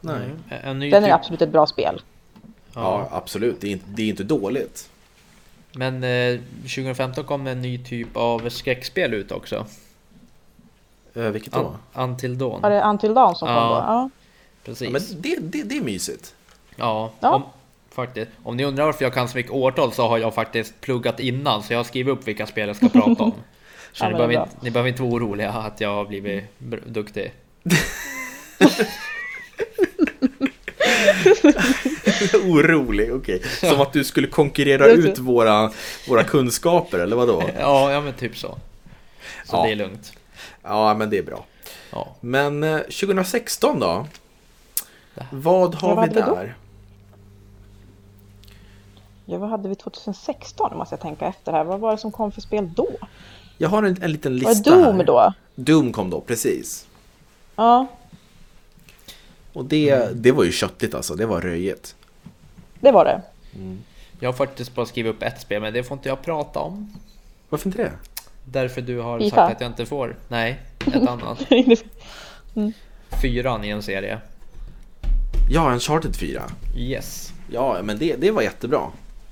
Nej. 0.00 0.30
En 0.48 0.78
ny 0.78 0.90
Den 0.90 1.04
är 1.04 1.08
typ- 1.08 1.14
absolut 1.14 1.42
ett 1.42 1.48
bra 1.52 1.66
spel. 1.66 2.00
Ja, 2.74 3.08
absolut. 3.12 3.60
Det 3.60 3.66
är, 3.68 3.72
inte, 3.72 3.84
det 3.88 4.02
är 4.02 4.08
inte 4.08 4.24
dåligt. 4.24 4.90
Men 5.72 6.04
eh, 6.04 6.40
2015 6.62 7.24
kom 7.24 7.46
en 7.46 7.62
ny 7.62 7.78
typ 7.84 8.16
av 8.16 8.48
skräckspel 8.48 9.14
ut 9.14 9.32
också. 9.32 9.66
Eh, 11.14 11.22
vilket 11.22 11.52
då? 11.52 11.74
An- 11.92 12.10
Until 12.10 12.38
Dawn. 12.38 12.60
Var 12.60 12.70
det 12.70 12.82
Until 12.82 13.14
Dawn 13.14 13.34
som 13.34 13.48
kom 13.48 13.56
Ja. 13.56 13.68
då? 13.68 13.74
Ja. 13.74 14.10
Precis. 14.64 14.86
Ja, 14.86 14.90
men 14.92 15.02
det, 15.22 15.36
det, 15.40 15.62
det 15.62 15.76
är 15.76 15.82
mysigt. 15.82 16.34
Ja, 16.76 17.10
Ja. 17.20 17.34
Om, 17.34 17.42
faktiskt. 17.90 18.30
Om 18.42 18.56
ni 18.56 18.64
undrar 18.64 18.84
varför 18.84 19.04
jag 19.04 19.14
kan 19.14 19.28
så 19.28 19.36
mycket 19.36 19.52
årtal 19.52 19.92
så 19.92 20.08
har 20.08 20.18
jag 20.18 20.34
faktiskt 20.34 20.80
pluggat 20.80 21.20
innan 21.20 21.62
så 21.62 21.72
jag 21.72 21.78
har 21.78 21.84
skrivit 21.84 22.12
upp 22.18 22.28
vilka 22.28 22.46
spel 22.46 22.68
jag 22.68 22.76
ska 22.76 22.88
prata 22.88 23.22
om. 23.24 23.32
Så 23.92 24.04
Ja, 24.04 24.08
ni, 24.08 24.12
men 24.12 24.18
det 24.18 24.24
är 24.24 24.28
behöver 24.28 24.44
inte, 24.44 24.56
ni 24.64 24.70
behöver 24.70 24.88
inte 24.88 25.02
vara 25.02 25.12
oroliga 25.12 25.50
att 25.50 25.80
jag 25.80 25.94
har 25.94 26.04
blivit 26.04 26.44
duktig. 26.86 27.32
Orolig, 32.44 33.14
okej. 33.14 33.42
Som 33.60 33.80
att 33.80 33.92
du 33.92 34.04
skulle 34.04 34.26
konkurrera 34.26 34.86
ut 34.86 35.18
våra, 35.18 35.70
våra 36.08 36.24
kunskaper, 36.24 36.98
eller 36.98 37.16
vadå? 37.16 37.42
Ja, 37.58 37.92
ja 37.92 38.00
men 38.00 38.12
typ 38.12 38.36
så. 38.36 38.58
Så 39.46 39.56
Ja. 39.56 39.62
det 39.64 39.72
är 39.72 39.76
lugnt. 39.76 40.12
Ja, 40.62 40.94
men 40.94 41.10
det 41.10 41.18
är 41.18 41.22
bra. 41.22 41.44
Ja. 41.92 42.08
Men 42.20 42.64
eh, 42.64 42.78
2016 42.78 43.80
då? 43.80 44.06
Vad 45.30 45.74
har 45.74 45.88
Ja, 45.88 45.94
vad 45.94 46.08
vi 46.08 46.14
där? 46.14 46.54
ja, 49.24 49.38
vad 49.38 49.50
hade 49.50 49.68
vi 49.68 49.74
2016? 49.74 50.78
måste 50.78 50.92
jag 50.92 51.00
tänka 51.00 51.26
efter 51.26 51.52
här. 51.52 51.64
Vad 51.64 51.80
var 51.80 51.90
det 51.92 51.98
som 51.98 52.12
kom 52.12 52.32
för 52.32 52.40
spel 52.40 52.70
då? 52.76 52.88
Jag 53.62 53.68
har 53.68 53.82
en, 53.82 54.02
en 54.02 54.12
liten 54.12 54.40
Var 54.40 54.50
lista 54.50 54.70
Doom 54.70 54.96
här. 54.96 55.04
då? 55.04 55.32
Doom 55.54 55.92
kom 55.92 56.10
då, 56.10 56.20
precis. 56.20 56.86
Ja, 57.56 57.86
Och 59.52 59.64
det, 59.64 60.08
det 60.14 60.32
var 60.32 60.44
ju 60.44 60.52
köttigt 60.52 60.94
alltså, 60.94 61.14
det 61.14 61.26
var 61.26 61.40
röjet. 61.40 61.94
det 62.80 62.92
var 62.92 63.04
det. 63.04 63.22
Jag 64.20 64.28
har 64.28 64.32
faktiskt 64.36 64.74
bara 64.74 64.86
skrivit 64.86 65.14
upp 65.14 65.22
ett 65.22 65.40
spel 65.40 65.62
men 65.62 65.72
det 65.72 65.82
får 65.84 65.96
inte 65.96 66.08
jag 66.08 66.22
prata 66.22 66.58
om. 66.60 66.94
Varför 67.48 67.66
inte 67.68 67.82
det? 67.82 67.92
Därför 68.44 68.80
du 68.80 68.98
har 68.98 69.18
FIFA. 69.20 69.36
sagt 69.36 69.54
att 69.56 69.60
jag 69.60 69.70
inte 69.70 69.86
får. 69.86 70.16
Nej, 70.28 70.60
ett 70.86 70.94
annat. 71.08 71.38
Fyran 73.22 73.64
i 73.64 73.68
en 73.68 73.82
serie. 73.82 74.18
Ja, 75.50 75.72
Uncharted 75.72 76.16
4. 76.16 76.42
Yes. 76.76 77.32
Ja, 77.52 77.78
men 77.82 77.98
det, 77.98 78.16
det 78.16 78.30
var 78.30 78.42
jättebra. 78.42 78.86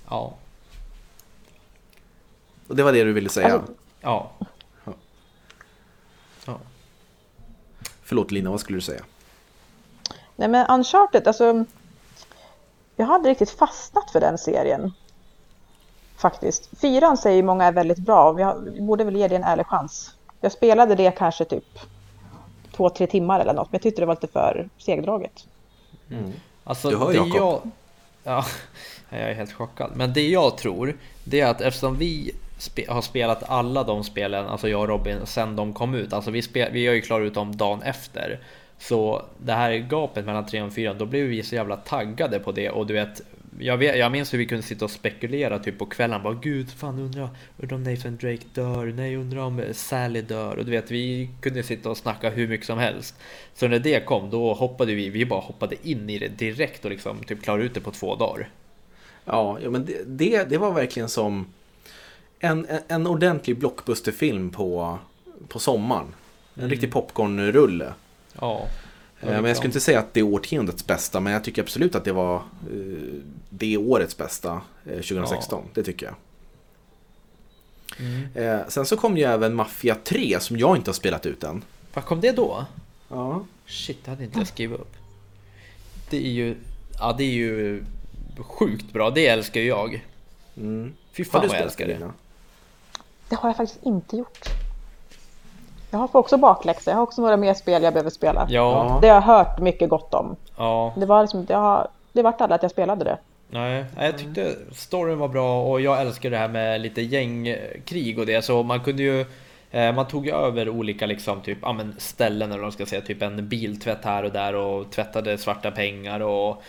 Ja. 0.08 0.34
Och 2.66 2.76
det 2.76 2.82
var 2.82 2.92
det 2.92 3.04
du 3.04 3.12
ville 3.12 3.28
säga. 3.28 3.52
Alltså- 3.54 3.72
Ja. 4.00 4.30
Ja. 6.44 6.58
Förlåt 8.02 8.30
Lina, 8.30 8.50
vad 8.50 8.60
skulle 8.60 8.78
du 8.78 8.82
säga? 8.82 9.04
Nej 10.36 10.48
men 10.48 10.66
Uncharted, 10.70 11.26
alltså. 11.26 11.64
Jag 12.96 13.06
har 13.06 13.14
aldrig 13.14 13.30
riktigt 13.30 13.50
fastnat 13.50 14.10
för 14.10 14.20
den 14.20 14.38
serien. 14.38 14.92
Faktiskt. 16.16 16.80
Fyran 16.80 17.16
säger 17.16 17.42
många 17.42 17.64
är 17.64 17.72
väldigt 17.72 17.98
bra. 17.98 18.32
Vi, 18.32 18.42
har, 18.42 18.58
vi 18.58 18.80
borde 18.80 19.04
väl 19.04 19.16
ge 19.16 19.28
det 19.28 19.36
en 19.36 19.44
ärlig 19.44 19.66
chans. 19.66 20.14
Jag 20.40 20.52
spelade 20.52 20.94
det 20.94 21.10
kanske 21.10 21.44
typ 21.44 21.78
två, 22.76 22.90
tre 22.90 23.06
timmar 23.06 23.40
eller 23.40 23.52
något. 23.52 23.72
Men 23.72 23.78
jag 23.78 23.82
tyckte 23.82 24.02
det 24.02 24.06
var 24.06 24.14
lite 24.14 24.26
för 24.26 24.68
segdraget. 24.78 25.46
Alltså 26.64 26.90
Du 26.90 26.96
hör, 26.96 27.08
det 27.08 27.14
Jakob. 27.14 27.34
jag... 27.34 27.60
Ja, 28.24 28.44
jag 29.10 29.20
är 29.20 29.34
helt 29.34 29.52
chockad. 29.52 29.90
Men 29.94 30.12
det 30.12 30.28
jag 30.28 30.58
tror, 30.58 30.96
det 31.24 31.40
är 31.40 31.46
att 31.50 31.60
eftersom 31.60 31.96
vi 31.96 32.34
spe, 32.58 32.84
har 32.88 33.02
spelat 33.02 33.42
alla 33.50 33.84
de 33.84 34.04
spelen, 34.04 34.46
alltså 34.46 34.68
jag 34.68 34.80
och 34.80 34.88
Robin, 34.88 35.18
sen 35.24 35.56
de 35.56 35.72
kom 35.72 35.94
ut. 35.94 36.12
Alltså 36.12 36.30
vi, 36.30 36.42
spel, 36.42 36.72
vi 36.72 36.86
har 36.86 36.94
ju 36.94 37.00
klarat 37.00 37.26
ut 37.26 37.34
dem 37.34 37.56
dagen 37.56 37.82
efter. 37.82 38.40
Så 38.78 39.24
det 39.38 39.52
här 39.52 39.76
gapet 39.76 40.26
mellan 40.26 40.46
3 40.46 40.62
och 40.62 40.72
4, 40.72 40.94
då 40.94 41.06
blev 41.06 41.26
vi 41.26 41.42
så 41.42 41.54
jävla 41.54 41.76
taggade 41.76 42.38
på 42.38 42.52
det 42.52 42.70
och 42.70 42.86
du 42.86 42.94
vet, 42.94 43.22
jag, 43.58 43.76
vet, 43.76 43.98
jag 43.98 44.12
minns 44.12 44.34
hur 44.34 44.38
vi 44.38 44.46
kunde 44.46 44.62
sitta 44.62 44.84
och 44.84 44.90
spekulera 44.90 45.58
typ 45.58 45.78
på 45.78 45.86
kvällen. 45.86 46.22
Bara, 46.22 46.34
Gud, 46.34 46.70
fan 46.70 46.98
undrar, 46.98 47.28
undra 47.58 47.76
om 47.76 47.82
Nathan 47.82 48.16
Drake 48.16 48.46
dör? 48.54 48.86
Nej, 48.86 49.16
undrar 49.16 49.40
om 49.40 49.60
eh, 49.60 49.72
Sally 49.72 50.22
dör? 50.22 50.56
Och 50.56 50.64
du 50.64 50.70
vet, 50.70 50.90
vi 50.90 51.30
kunde 51.40 51.62
sitta 51.62 51.90
och 51.90 51.96
snacka 51.96 52.30
hur 52.30 52.48
mycket 52.48 52.66
som 52.66 52.78
helst. 52.78 53.14
Så 53.54 53.68
när 53.68 53.78
det 53.78 54.04
kom, 54.04 54.30
då 54.30 54.54
hoppade 54.54 54.94
vi, 54.94 55.10
vi 55.10 55.26
bara 55.26 55.40
hoppade 55.40 55.76
in 55.88 56.10
i 56.10 56.18
det 56.18 56.28
direkt 56.28 56.84
och 56.84 56.90
liksom 56.90 57.18
typ 57.18 57.42
klarade 57.42 57.64
ut 57.64 57.74
det 57.74 57.80
på 57.80 57.90
två 57.90 58.16
dagar. 58.16 58.48
Ja, 59.24 59.58
ja 59.62 59.70
men 59.70 59.84
det, 59.84 60.02
det, 60.06 60.50
det 60.50 60.58
var 60.58 60.72
verkligen 60.72 61.08
som 61.08 61.46
en, 62.40 62.66
en, 62.66 62.80
en 62.88 63.06
ordentlig 63.06 63.58
blockbusterfilm 63.58 64.50
på, 64.50 64.98
på 65.48 65.58
sommaren. 65.58 66.06
En 66.54 66.60
Mm. 66.62 66.70
riktig 66.70 66.92
popcornrulle. 66.92 67.92
Ja. 68.40 68.66
Eh, 69.20 69.26
Men 69.28 69.44
jag 69.44 69.56
skulle 69.56 69.68
inte 69.68 69.80
säga 69.80 69.98
att 69.98 70.14
det 70.14 70.20
är 70.20 70.24
årtiondets 70.24 70.86
bästa, 70.86 71.20
men 71.20 71.32
jag 71.32 71.44
tycker 71.44 71.62
absolut 71.62 71.94
att 71.94 72.04
det 72.04 72.12
var 72.12 72.36
eh, 72.36 72.42
det 73.50 73.76
årets 73.76 74.16
bästa 74.16 74.60
eh, 74.86 74.92
2016. 74.92 75.64
Det 75.74 75.82
tycker 75.82 76.06
jag. 76.06 76.14
Mm. 77.98 78.64
Sen 78.68 78.86
så 78.86 78.96
kom 78.96 79.16
ju 79.16 79.24
även 79.24 79.54
Mafia 79.54 79.94
3 80.04 80.40
som 80.40 80.56
jag 80.58 80.76
inte 80.76 80.88
har 80.88 80.94
spelat 80.94 81.26
ut 81.26 81.44
än. 81.44 81.64
Vad 81.94 82.04
kom 82.04 82.20
det 82.20 82.32
då? 82.32 82.64
Ja. 83.08 83.44
Shit, 83.66 84.04
det 84.04 84.10
hade 84.10 84.24
inte 84.24 84.38
jag 84.38 84.46
skrivit 84.48 84.80
upp. 84.80 84.94
Det 86.10 86.16
är 86.16 86.30
ju, 86.30 86.56
ja 86.98 87.14
det 87.18 87.24
är 87.24 87.30
ju 87.32 87.84
sjukt 88.38 88.92
bra, 88.92 89.10
det 89.10 89.26
älskar 89.26 89.60
ju 89.60 89.66
jag. 89.66 90.04
Mm. 90.56 90.92
Fy 91.12 91.24
fan 91.24 91.46
vad 91.48 91.56
jag 91.56 91.62
älskar 91.62 91.86
det? 91.86 91.94
det. 91.94 92.10
Det 93.28 93.36
har 93.36 93.48
jag 93.48 93.56
faktiskt 93.56 93.82
inte 93.82 94.16
gjort. 94.16 94.48
Jag 95.90 95.98
har 95.98 96.16
också 96.16 96.36
bakläxa. 96.36 96.90
Jag 96.90 96.96
har 96.96 97.02
också 97.02 97.22
några 97.22 97.36
mer 97.36 97.54
spel 97.54 97.82
jag 97.82 97.92
behöver 97.92 98.10
spela. 98.10 98.46
Ja, 98.50 98.98
Det 99.02 99.08
har 99.08 99.14
jag 99.14 99.22
hört 99.22 99.58
mycket 99.60 99.88
gott 99.90 100.14
om. 100.14 100.36
ja. 100.56 100.92
Det 100.96 101.06
var 101.06 101.22
liksom, 101.22 101.44
det, 101.44 101.54
har, 101.54 101.88
det 102.12 102.22
vart 102.22 102.40
aldrig 102.40 102.54
att 102.56 102.62
jag 102.62 102.70
spelade 102.70 103.04
det. 103.04 103.18
Nej, 103.50 103.84
nej, 103.96 104.06
jag 104.06 104.18
tyckte 104.18 104.54
storyn 104.72 105.18
var 105.18 105.28
bra 105.28 105.62
och 105.62 105.80
jag 105.80 106.00
älskar 106.00 106.30
det 106.30 106.36
här 106.36 106.48
med 106.48 106.80
lite 106.80 107.02
gängkrig 107.02 108.18
och 108.18 108.26
det. 108.26 108.42
Så 108.44 108.62
man 108.62 108.80
kunde 108.80 109.02
ju 109.02 109.26
eh, 109.70 109.92
man 109.94 110.08
tog 110.08 110.26
ju 110.26 110.32
över 110.32 110.68
olika 110.68 111.06
liksom, 111.06 111.40
typ, 111.40 111.58
ja, 111.62 111.72
men 111.72 111.94
ställen 111.98 112.48
eller 112.48 112.58
vad 112.58 112.64
man 112.64 112.72
ska 112.72 112.86
säga, 112.86 113.00
typ 113.00 113.22
en 113.22 113.48
biltvätt 113.48 114.04
här 114.04 114.22
och 114.22 114.32
där 114.32 114.54
och 114.54 114.90
tvättade 114.90 115.38
svarta 115.38 115.70
pengar 115.70 116.20
och 116.20 116.62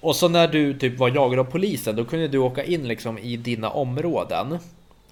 och 0.00 0.16
så 0.16 0.28
när 0.28 0.48
du 0.48 0.78
typ 0.78 0.98
var 0.98 1.08
jagad 1.08 1.38
av 1.38 1.44
polisen 1.44 1.96
då 1.96 2.04
kunde 2.04 2.28
du 2.28 2.38
åka 2.38 2.64
in 2.64 2.88
liksom 2.88 3.18
i 3.18 3.36
dina 3.36 3.70
områden 3.70 4.58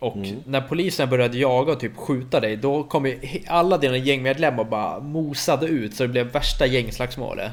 och 0.00 0.16
när 0.46 0.60
polisen 0.60 1.10
började 1.10 1.38
jaga 1.38 1.72
och 1.72 1.80
typ 1.80 1.96
skjuta 1.96 2.40
dig 2.40 2.56
då 2.56 2.84
kom 2.84 3.06
ju 3.06 3.20
alla 3.46 3.78
dina 3.78 3.96
gängmedlemmar 3.96 4.64
bara 4.64 5.00
mosade 5.00 5.66
ut 5.66 5.94
så 5.94 6.02
det 6.02 6.08
blev 6.08 6.32
värsta 6.32 6.66
gängslagsmålet. 6.66 7.52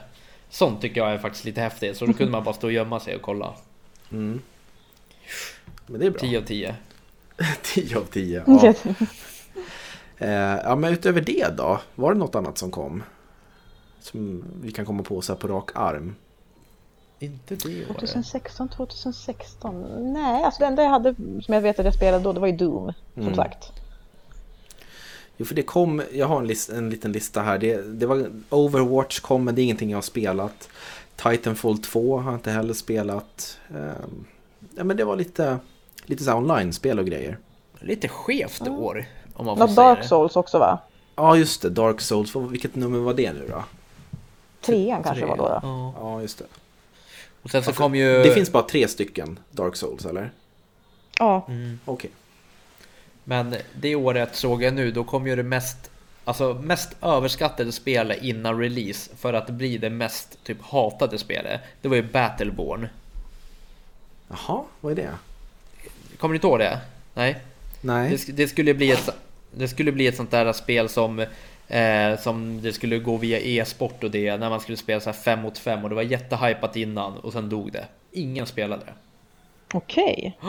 Sånt 0.50 0.82
tycker 0.82 1.02
jag 1.02 1.12
är 1.12 1.18
faktiskt 1.18 1.46
lite 1.46 1.62
häftigt 1.62 1.98
så 1.98 2.06
då 2.06 2.14
kunde 2.14 2.32
man 2.32 2.44
bara 2.44 2.54
stå 2.54 2.68
och 2.68 2.74
gömma 2.74 3.00
sig 3.00 3.16
och 3.16 3.22
kolla. 3.22 3.54
Mm. 4.12 4.42
Men 5.86 6.00
det 6.00 6.06
är 6.06 6.12
bra. 6.12 6.20
10 6.20 6.38
av 6.38 6.42
10. 6.42 6.76
10 7.62 7.98
av 7.98 8.04
10. 8.04 8.44
Ja. 8.48 8.74
Eh, 10.20 10.60
ja, 10.64 10.76
men 10.76 10.94
utöver 10.94 11.22
det 11.22 11.58
då? 11.58 11.82
Var 11.96 12.14
det 12.14 12.20
något 12.20 12.36
annat 12.36 12.58
som 12.58 12.72
kom? 12.72 13.04
Som 14.00 14.44
vi 14.62 14.72
kan 14.72 14.86
komma 14.86 15.04
på 15.04 15.22
så 15.22 15.34
här 15.34 15.40
på 15.40 15.48
rak 15.48 15.70
arm? 15.76 16.16
Inte 17.20 17.56
det 17.56 17.86
året. 17.86 17.88
2016, 17.88 18.70
2016? 18.70 19.86
Nej, 20.14 20.44
alltså 20.44 20.60
det 20.60 20.66
enda 20.66 20.84
jag 20.84 20.90
hade 20.90 21.16
som 21.42 21.54
jag 21.54 21.62
vet 21.62 21.80
att 21.80 21.86
jag 21.86 21.94
spelade 21.94 22.24
då, 22.24 22.34
det 22.34 22.40
var 22.40 22.48
ju 22.48 22.56
Doom. 22.58 22.94
Som 23.14 23.24
Mm. 23.24 23.36
sagt. 23.36 23.72
Jo, 25.38 25.46
för 25.46 25.56
det 25.56 25.64
kom, 25.64 26.02
jag 26.14 26.28
har 26.28 26.38
en, 26.42 26.48
list, 26.48 26.70
en 26.70 26.90
liten 26.90 27.12
lista 27.12 27.42
här. 27.42 27.58
Det, 27.58 27.82
det 27.82 28.06
var 28.06 28.30
Overwatch 28.50 29.20
kom, 29.20 29.44
men 29.44 29.56
det 29.56 29.62
är 29.62 29.64
ingenting 29.64 29.90
jag 29.90 29.98
har 29.98 30.02
spelat. 30.02 30.70
Titanfall 31.16 31.78
2 31.78 32.18
har 32.18 32.32
jag 32.32 32.38
inte 32.40 32.52
heller 32.52 32.74
spelat. 32.74 33.58
Ehm, 33.70 34.26
ja, 34.76 34.84
men 34.84 34.98
det 34.98 35.04
var 35.06 35.16
lite, 35.16 35.58
lite 36.06 36.24
så 36.24 36.34
online-spel 36.34 37.00
och 37.00 37.06
grejer. 37.06 37.38
Lite 37.80 38.08
skevt 38.08 38.68
år. 38.68 39.06
Om 39.34 39.46
man 39.46 39.58
får 39.58 39.64
Något 39.66 39.76
säga 39.76 39.88
Dark 39.88 40.02
det. 40.02 40.08
Souls 40.08 40.36
också 40.36 40.60
va? 40.60 40.80
Ja, 41.16 41.36
just 41.38 41.62
det. 41.62 41.70
Dark 41.70 42.02
Souls. 42.02 42.36
Vilket 42.36 42.76
nummer 42.76 43.00
var 43.00 43.14
det 43.14 43.34
nu 43.34 43.48
då? 43.50 43.64
Trean 44.62 45.04
kanske 45.04 45.26
var 45.26 45.38
då. 45.38 45.44
då. 45.44 45.60
Ja. 45.64 45.94
Ja, 46.00 46.22
just 46.22 46.38
det. 46.38 46.46
Och 47.48 47.52
sen 47.52 47.64
så 47.64 47.74
kom 47.74 47.96
ju... 47.96 48.24
Det 48.24 48.32
finns 48.32 48.52
bara 48.52 48.64
tre 48.64 48.88
stycken 48.88 49.40
Dark 49.52 49.76
Souls, 49.76 50.06
eller? 50.06 50.32
Ja, 51.20 51.46
Mm. 51.48 51.80
Okej. 51.86 52.12
Men 53.24 53.56
det 53.76 53.96
året 53.96 54.36
såg 54.36 54.64
jag 54.64 54.74
nu, 54.74 54.92
då 54.92 55.04
kom 55.04 55.28
ju 55.28 55.36
det 55.36 55.44
mest 55.44 55.92
Alltså 56.24 56.54
mest 56.54 56.96
överskattade 57.02 57.72
spelet 57.72 58.24
innan 58.24 58.60
release 58.60 59.12
för 59.18 59.34
att 59.34 59.50
bli 59.50 59.78
det 59.78 59.90
mest 59.90 60.44
typ 60.44 60.58
hatade 60.62 61.18
spelet. 61.18 61.62
Det 61.82 61.88
var 61.88 61.96
ju 61.96 62.02
Battleborn. 62.02 62.88
Jaha, 64.28 64.64
vad 64.82 64.92
är 64.92 64.96
det? 64.96 65.12
Kommer 66.18 66.34
du 66.34 66.36
inte 66.36 66.48
ihåg 66.48 66.60
det? 66.60 66.80
Nej? 67.14 67.38
Nej. 67.82 68.10
Det, 68.10 68.32
det 68.32 68.48
skulle 68.48 68.74
bli 68.74 68.92
ett 68.92 69.10
Det 69.52 69.68
skulle 69.68 69.92
bli 69.92 70.08
ett 70.08 70.16
sånt 70.16 70.32
där 70.32 70.54
spel 70.54 70.90
som 70.90 71.26
eh, 71.68 72.20
Som 72.20 72.62
det 72.62 72.74
skulle 72.74 73.00
gå 73.00 73.18
via 73.18 73.40
e-sport 73.40 74.04
och 74.04 74.12
det 74.12 74.38
när 74.38 74.50
man 74.50 74.60
skulle 74.60 74.78
spela 74.78 75.00
så 75.00 75.10
här 75.10 75.18
5 75.18 75.42
mot 75.42 75.58
5 75.58 75.84
och 75.84 75.90
det 75.90 75.96
var 75.96 76.02
jättehypat 76.04 76.76
innan 76.76 77.18
och 77.18 77.34
sen 77.34 77.50
dog 77.50 77.72
det. 77.72 77.86
Ingen 78.12 78.46
spelade 78.46 78.86
det. 78.86 78.94
okej. 79.78 80.38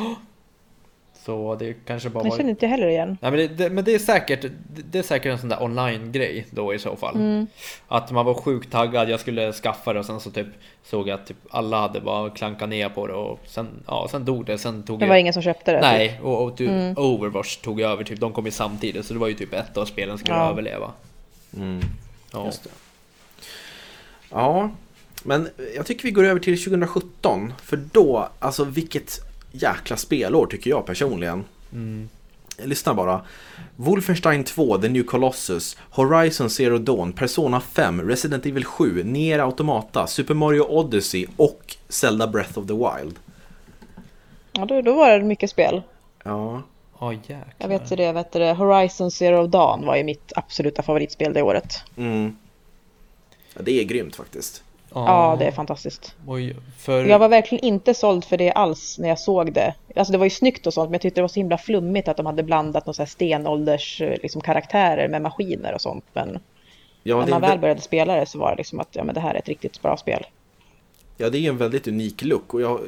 Så 1.24 1.54
det 1.54 1.74
kanske 1.86 2.08
bara 2.08 2.24
var... 2.24 2.36
känner 2.36 2.50
inte 2.50 2.64
jag 2.66 2.70
heller 2.70 2.88
igen. 2.88 3.18
Nej, 3.20 3.30
men, 3.30 3.40
det, 3.40 3.48
det, 3.48 3.70
men 3.70 3.84
det 3.84 3.94
är 3.94 3.98
säkert 3.98 4.42
det, 4.42 4.50
det 4.90 4.98
är 4.98 5.02
säkert 5.02 5.32
en 5.32 5.38
sån 5.38 5.48
där 5.48 5.62
online-grej 5.62 6.46
då 6.50 6.74
i 6.74 6.78
så 6.78 6.96
fall. 6.96 7.14
Mm. 7.16 7.46
Att 7.88 8.10
man 8.10 8.26
var 8.26 8.34
sjukt 8.34 8.72
taggad, 8.72 9.08
jag 9.10 9.20
skulle 9.20 9.52
skaffa 9.52 9.92
det 9.92 9.98
och 9.98 10.06
sen 10.06 10.20
så 10.20 10.30
typ 10.30 10.46
såg 10.84 11.08
jag 11.08 11.14
att 11.20 11.26
typ 11.26 11.36
alla 11.50 11.80
hade 11.80 12.00
bara 12.00 12.30
klankat 12.30 12.68
ner 12.68 12.88
på 12.88 13.06
det 13.06 13.12
och 13.12 13.38
sen, 13.46 13.68
ja, 13.86 14.08
sen 14.10 14.24
dog 14.24 14.44
det. 14.46 14.58
Sen 14.58 14.82
tog 14.82 14.98
Det 14.98 15.04
jag... 15.04 15.08
var 15.08 15.16
ingen 15.16 15.32
som 15.32 15.42
köpte 15.42 15.72
det? 15.72 15.78
typ. 15.78 15.82
Nej, 15.90 16.20
och, 16.22 16.42
och 16.44 16.56
typ 16.56 16.98
Overwatch 16.98 17.56
tog 17.56 17.80
över, 17.80 18.04
typ, 18.04 18.20
de 18.20 18.32
kom 18.32 18.44
ju 18.44 18.50
samtidigt 18.50 19.06
så 19.06 19.12
det 19.14 19.20
var 19.20 19.28
ju 19.28 19.34
typ 19.34 19.52
ett 19.54 19.76
av 19.76 19.84
spelen 19.84 20.18
som 20.18 20.18
skulle 20.18 20.38
Ja. 20.38 20.50
överleva. 20.50 20.90
Mm, 21.56 21.80
Ja. 22.32 22.46
just 22.46 22.64
det. 22.64 22.70
Ja, 24.30 24.70
men 25.22 25.48
jag 25.76 25.86
tycker 25.86 26.04
vi 26.04 26.10
går 26.10 26.24
över 26.24 26.40
till 26.40 26.64
2017. 26.64 27.52
För 27.62 27.76
då, 27.92 28.28
alltså 28.38 28.64
vilket 28.64 29.20
jäkla 29.52 29.96
spelår 29.96 30.46
tycker 30.46 30.70
jag 30.70 30.86
personligen. 30.86 31.44
Mm. 31.72 32.08
Lyssna 32.64 32.94
bara. 32.94 33.24
Wolfenstein 33.76 34.44
2, 34.44 34.78
The 34.78 34.88
New 34.88 35.02
Colossus, 35.02 35.76
Horizon 35.90 36.50
Zero 36.50 36.78
Dawn, 36.78 37.12
Persona 37.12 37.60
5, 37.60 38.02
Resident 38.08 38.46
Evil 38.46 38.64
7, 38.64 39.02
Nier 39.04 39.38
Automata, 39.38 40.06
Super 40.06 40.34
Mario 40.34 40.62
Odyssey 40.62 41.26
och 41.36 41.76
Zelda 41.88 42.26
Breath 42.26 42.58
of 42.58 42.66
the 42.66 42.72
Wild. 42.74 43.16
Ja, 44.52 44.64
då, 44.64 44.82
då 44.82 44.94
var 44.96 45.18
det 45.18 45.24
mycket 45.24 45.50
spel. 45.50 45.82
Ja, 46.24 46.62
Ja 47.00 47.12
jäklar. 47.12 47.54
Jag 47.58 47.68
vet 47.68 47.92
ju 47.92 47.96
det, 47.96 48.12
vet 48.12 48.32
du, 48.32 48.38
det, 48.38 48.52
Horizon 48.52 49.10
Zero 49.10 49.46
Dawn 49.46 49.86
var 49.86 49.96
ju 49.96 50.04
mitt 50.04 50.32
absoluta 50.36 50.82
favoritspel 50.82 51.32
det 51.32 51.42
året. 51.42 51.82
mm. 51.96 52.36
ja 53.54 53.62
det 53.62 53.80
är 53.80 53.84
grymt 53.84 54.16
faktiskt. 54.16 54.62
Ja, 54.94 55.36
det 55.38 55.44
är 55.44 55.50
fantastiskt. 55.52 56.16
Oj, 56.26 56.56
för... 56.78 57.04
Jag 57.04 57.18
var 57.18 57.28
verkligen 57.28 57.64
inte 57.64 57.94
såld 57.94 58.24
för 58.24 58.36
det 58.36 58.52
alls 58.52 58.98
när 58.98 59.08
jag 59.08 59.18
såg 59.18 59.52
det. 59.52 59.74
Alltså 59.96 60.12
det 60.12 60.18
var 60.18 60.26
ju 60.26 60.30
snyggt 60.30 60.66
och 60.66 60.74
sånt, 60.74 60.90
men 60.90 60.94
jag 60.94 61.00
tyckte 61.00 61.18
det 61.20 61.22
var 61.22 61.28
så 61.28 61.40
himla 61.40 61.58
flummigt 61.58 62.08
att 62.08 62.16
de 62.16 62.26
hade 62.26 62.42
blandat 62.42 62.86
några 62.86 62.94
så 62.94 63.02
här 63.02 63.06
stenålders 63.06 64.00
liksom, 64.00 64.40
karaktärer 64.40 65.08
med 65.08 65.22
maskiner 65.22 65.74
och 65.74 65.80
sånt. 65.80 66.04
Men 66.12 66.38
Ja, 67.02 67.16
när 67.20 67.30
man 67.30 67.42
vä- 67.42 67.48
väl 67.48 67.58
började 67.58 67.80
spela 67.80 68.16
det 68.16 68.26
så 68.26 68.38
var 68.38 68.50
det 68.50 68.56
liksom 68.56 68.80
att 68.80 68.88
ja, 68.96 69.04
men 69.04 69.14
det 69.14 69.20
här 69.20 69.34
är 69.34 69.38
ett 69.38 69.48
riktigt 69.48 69.82
bra 69.82 69.96
spel. 69.96 70.26
Ja, 71.20 71.30
det 71.30 71.38
är 71.38 71.48
en 71.48 71.56
väldigt 71.58 71.88
unik 71.88 72.22
look 72.22 72.54
och 72.54 72.60
jag, 72.60 72.80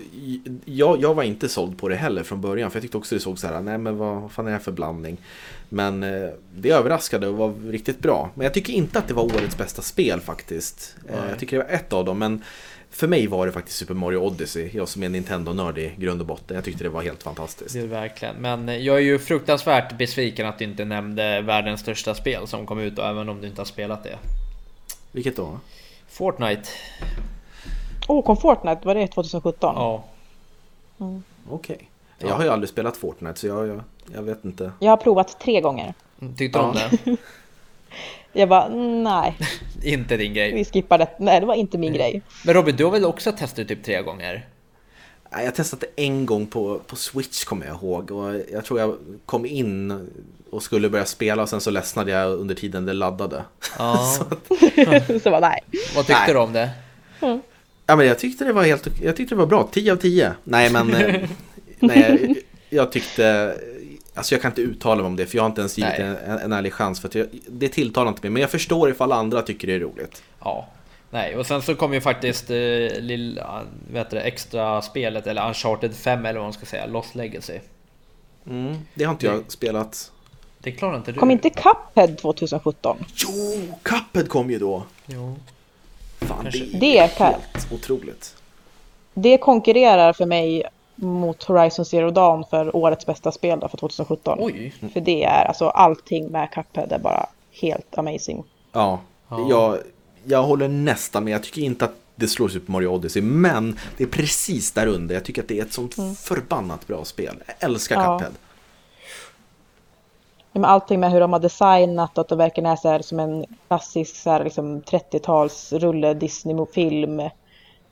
jag, 0.65 1.03
jag 1.03 1.15
var 1.15 1.23
inte 1.23 1.49
såld 1.49 1.79
på 1.79 1.89
det 1.89 1.97
heller 1.97 2.23
från 2.23 2.41
början 2.41 2.71
för 2.71 2.77
jag 2.77 2.83
tyckte 2.83 2.99
också 2.99 3.15
det 3.15 3.21
såg 3.21 3.39
så 3.39 3.47
här, 3.47 3.61
nej 3.61 3.79
men 3.79 3.97
vad 3.97 4.33
fan 4.33 4.47
är 4.47 4.51
det 4.51 4.57
här 4.57 4.65
för 4.65 4.73
blandning? 4.73 5.17
Men 5.69 6.03
eh, 6.03 6.31
det 6.55 6.71
överraskade 6.71 7.29
och 7.29 7.37
var 7.37 7.71
riktigt 7.71 7.99
bra. 7.99 8.31
Men 8.35 8.45
jag 8.45 8.55
tycker 8.55 8.73
inte 8.73 8.99
att 8.99 9.09
det 9.09 9.15
var 9.15 9.23
årets 9.23 9.59
bästa 9.59 9.83
spel 9.83 10.21
faktiskt. 10.21 10.97
Eh, 11.09 11.15
Nej. 11.21 11.31
jag 11.31 11.39
tycker 11.39 11.59
det 11.59 11.65
var 11.65 11.71
ett 11.71 11.93
av 11.93 12.05
dem, 12.05 12.19
men 12.19 12.45
för 12.91 13.09
mig 13.09 13.27
var 13.27 13.47
det 13.47 13.53
faktiskt 13.53 13.79
Super 13.79 13.95
Mario 13.95 14.19
Odyssey. 14.19 14.71
Jag 14.73 14.89
som 14.89 15.03
är 15.03 15.09
Nintendo-nörd 15.09 15.79
i 15.79 15.93
grund 15.97 16.21
och 16.21 16.27
botten. 16.27 16.55
Jag 16.55 16.65
tyckte 16.65 16.85
det 16.85 16.91
var 16.91 17.03
helt 17.03 17.23
fantastiskt. 17.23 17.75
Det 17.75 17.87
verkligen. 17.87 18.37
Men 18.37 18.85
jag 18.85 18.97
är 18.97 19.01
ju 19.01 19.19
fruktansvärt 19.19 19.99
besviken 19.99 20.47
att 20.47 20.59
du 20.59 20.65
inte 20.65 20.85
nämnde 20.85 21.41
världens 21.41 21.81
största 21.81 22.15
spel 22.15 22.47
som 22.47 22.67
kom 22.67 22.81
ut, 22.81 22.99
och 22.99 23.07
även 23.07 23.29
om 23.29 23.41
du 23.41 23.47
inte 23.47 23.61
har 23.61 23.67
spelat 23.67 24.05
det. 24.05 24.19
Vilket 25.13 25.37
då? 25.37 25.61
Fortnite. 26.09 26.69
Åh, 28.11 28.25
kom 28.25 28.37
Fortnite, 28.37 28.81
var 28.87 28.95
det 28.95 29.07
2017? 29.07 29.75
Ja. 29.77 30.03
Okej. 31.51 31.91
Jag 32.19 32.35
har 32.35 32.45
ju 32.45 32.51
aldrig 32.51 32.69
spelat 32.69 32.97
Fortnite 32.97 33.41
så 33.41 33.47
jag, 33.47 33.69
jag, 33.69 33.81
jag 34.15 34.23
vet 34.23 34.45
inte. 34.45 34.73
Jag 34.79 34.91
har 34.91 34.97
provat 34.97 35.41
tre 35.41 35.61
gånger. 35.61 35.95
Tyckte 36.39 36.59
du 36.59 36.63
om 36.65 36.77
Ja. 36.77 36.99
det? 37.05 37.17
Jag 38.33 38.49
bara, 38.49 38.69
nej, 39.03 39.37
inte 39.83 40.17
din 40.17 40.35
grej. 40.35 40.55
vi 40.55 40.65
skippar 40.65 40.99
det. 40.99 41.09
Nej, 41.19 41.41
det 41.41 41.47
var 41.47 41.55
inte 41.55 41.79
min 41.79 41.93
grej. 41.93 42.23
Men 42.45 42.55
Robin, 42.55 42.77
du 42.77 42.85
har 42.85 42.91
väl 42.91 43.05
också 43.05 43.33
testat 43.33 43.69
typ 43.69 43.85
tre 43.85 44.03
gånger? 44.03 44.49
Nej, 45.31 45.45
Jag 45.45 45.55
testade 45.55 45.87
det 45.97 46.03
en 46.05 46.27
gång 46.27 46.47
på, 46.47 46.79
på 46.87 46.97
Switch 46.97 47.45
kommer 47.45 47.67
jag 47.67 47.77
ihåg 47.77 48.11
och 48.11 48.35
jag 48.53 48.65
tror 48.65 48.81
jag 48.81 48.97
kom 49.27 49.47
in 49.47 50.09
och 50.51 50.63
skulle 50.63 50.89
börja 50.91 51.05
spela 51.07 51.43
och 51.43 51.49
sen 51.49 51.61
så 51.61 51.71
ledsnade 51.71 52.11
jag 52.11 52.33
under 52.33 52.55
tiden 52.55 52.87
det 52.87 52.93
laddade. 52.93 53.45
Ja. 53.79 53.97
så 55.23 55.31
bara, 55.31 55.41
nej. 55.41 55.61
Vad 55.97 56.07
tyckte 56.07 56.23
Nej. 56.27 56.33
du 56.35 56.39
om 56.39 56.53
det? 56.53 56.71
Ja, 57.91 57.97
men 57.97 58.07
jag 58.07 58.19
tyckte 58.19 58.45
det 58.45 58.53
var 58.53 58.63
helt 58.63 58.89
Jag 59.03 59.17
tyckte 59.17 59.35
det 59.35 59.39
var 59.39 59.47
bra. 59.47 59.69
10 59.73 59.93
av 59.93 59.97
10. 59.97 60.33
Nej, 60.45 60.73
men... 60.73 60.95
eh, 60.95 61.29
nej, 61.79 62.43
jag 62.69 62.93
tyckte... 62.93 63.55
Alltså 64.15 64.35
jag 64.35 64.43
kan 64.43 64.51
inte 64.51 64.63
uttala 64.63 64.97
mig 64.97 65.07
om 65.07 65.17
det 65.17 65.27
för 65.27 65.37
jag 65.37 65.43
har 65.43 65.49
inte 65.49 65.61
ens 65.61 65.79
givit 65.79 65.99
Nej. 65.99 66.17
en, 66.27 66.39
en 66.39 66.53
ärlig 66.53 66.73
chans 66.73 67.01
för 67.01 67.09
att 67.09 67.15
jag, 67.15 67.27
det 67.49 67.69
tilltalar 67.69 68.09
inte 68.09 68.23
mig. 68.23 68.31
Men 68.31 68.43
jag 68.43 68.51
förstår 68.51 68.91
ifall 68.91 69.13
andra 69.13 69.43
tycker 69.43 69.67
det 69.67 69.75
är 69.75 69.81
roligt. 69.81 70.23
Ja. 70.41 70.69
Nej, 71.11 71.37
och 71.37 71.47
sen 71.47 71.63
så 71.63 71.75
kom 71.75 71.95
ju 71.95 72.01
faktiskt 72.01 72.51
eh, 72.51 72.57
lilla, 73.01 73.63
vad 73.93 73.99
heter 73.99 74.17
det, 74.17 74.23
extra 74.23 74.83
spelet 74.83 75.27
eller 75.27 75.49
Uncharted 75.49 75.95
5 75.95 76.27
eller 76.27 76.39
vad 76.39 76.47
man 76.47 76.53
ska 76.53 76.67
säga, 76.67 76.87
Lost 76.87 77.15
Legacy. 77.15 77.59
Mm, 78.47 78.77
det 78.95 79.05
har 79.05 79.13
inte 79.13 79.27
jag 79.27 79.45
spelat. 79.49 80.13
Det 80.59 80.73
klarar 80.73 80.97
inte 80.97 81.13
du. 81.13 81.19
Kom 81.19 81.31
inte 81.31 81.51
Cuphead 81.51 82.19
2017? 82.19 83.05
Jo, 83.15 83.75
Cuphead 83.83 84.29
kom 84.29 84.51
ju 84.51 84.59
då. 84.59 84.83
Jo. 85.07 85.37
Fan, 86.21 86.43
Kanske. 86.43 86.65
det 86.65 86.99
är 86.99 87.09
Det 87.19 87.25
helt 87.25 87.73
otroligt. 87.73 88.37
Det 89.15 89.39
konkurrerar 89.39 90.13
för 90.13 90.27
mig 90.27 90.63
mot 90.95 91.43
Horizon 91.45 91.85
Zero 91.85 92.11
Dawn 92.11 92.45
för 92.51 92.77
årets 92.77 93.07
bästa 93.07 93.33
spel 93.33 93.61
då, 93.61 93.69
för 93.69 93.77
2017. 93.77 94.39
Oj. 94.41 94.75
För 94.93 95.01
det 95.01 95.25
är 95.25 95.45
alltså 95.45 95.69
allting 95.69 96.29
med 96.29 96.49
Cuphead 96.51 96.93
är 96.93 96.99
bara 96.99 97.27
helt 97.63 97.99
amazing. 97.99 98.45
Ja, 98.73 99.01
Ja. 99.29 99.47
Jag, 99.51 99.79
jag 100.25 100.43
håller 100.43 100.69
nästan 100.69 101.25
med. 101.25 101.33
Jag 101.35 101.43
tycker 101.43 101.63
inte 101.63 101.85
att 101.85 101.95
det 102.17 102.29
slår 102.29 102.49
Super 102.49 102.73
Mario 102.73 102.87
Odyssey, 102.89 103.23
men 103.23 103.79
det 103.97 104.05
är 104.05 104.09
precis 104.09 104.73
där 104.73 104.87
under. 104.87 105.15
Jag 105.15 105.25
tycker 105.25 105.43
att 105.43 105.49
det 105.49 105.59
är 105.59 105.63
ett 105.65 105.73
sånt 105.73 105.95
förbannat 106.19 106.87
bra 106.87 107.05
spel. 107.05 107.35
Jag 107.47 107.71
älskar 107.71 107.97
Ja. 108.03 108.19
Cuphead. 108.19 108.33
Men 110.53 110.65
allting 110.65 111.01
med 111.01 111.11
hur 111.13 111.21
de 111.21 111.33
har 111.33 111.41
designat 111.41 112.19
att 112.19 112.29
det 112.29 112.37
verkligen 112.37 112.71
är 112.71 112.77
så 112.77 112.89
här 112.89 113.03
som 113.03 113.21
en 113.21 113.45
klassisk 113.69 114.17
så 114.17 114.31
här, 114.31 114.45
liksom 114.45 114.83
30-tals 114.83 115.73
rulle 115.73 116.15
Disney-film. 116.15 117.21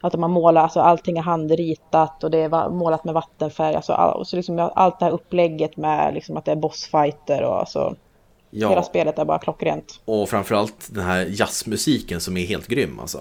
Att 0.00 0.12
de 0.12 0.22
har 0.22 0.30
målat, 0.30 0.62
alltså 0.62 0.80
allting 0.80 1.18
är 1.18 1.22
handritat 1.22 2.24
och 2.24 2.30
det 2.30 2.38
är 2.38 2.68
målat 2.70 3.04
med 3.04 3.14
vattenfärg. 3.14 3.74
Alltså, 3.74 3.92
all, 3.92 4.26
så 4.26 4.36
liksom 4.36 4.70
allt 4.74 4.98
det 4.98 5.04
här 5.04 5.12
upplägget 5.12 5.76
med 5.76 6.14
liksom 6.14 6.36
att 6.36 6.44
det 6.44 6.52
är 6.52 6.56
bossfighter 6.56 7.42
och 7.42 7.58
alltså, 7.58 7.94
hela 8.50 8.74
Ja, 8.74 8.82
spelet 8.82 9.18
är 9.18 9.24
bara 9.24 9.38
klockrent. 9.38 10.00
och 10.04 10.28
framförallt 10.28 10.88
den 10.94 11.04
här 11.04 11.26
jazzmusiken 11.30 12.20
som 12.20 12.36
är 12.36 12.46
helt 12.46 12.66
grym 12.66 13.00
alltså. 13.00 13.18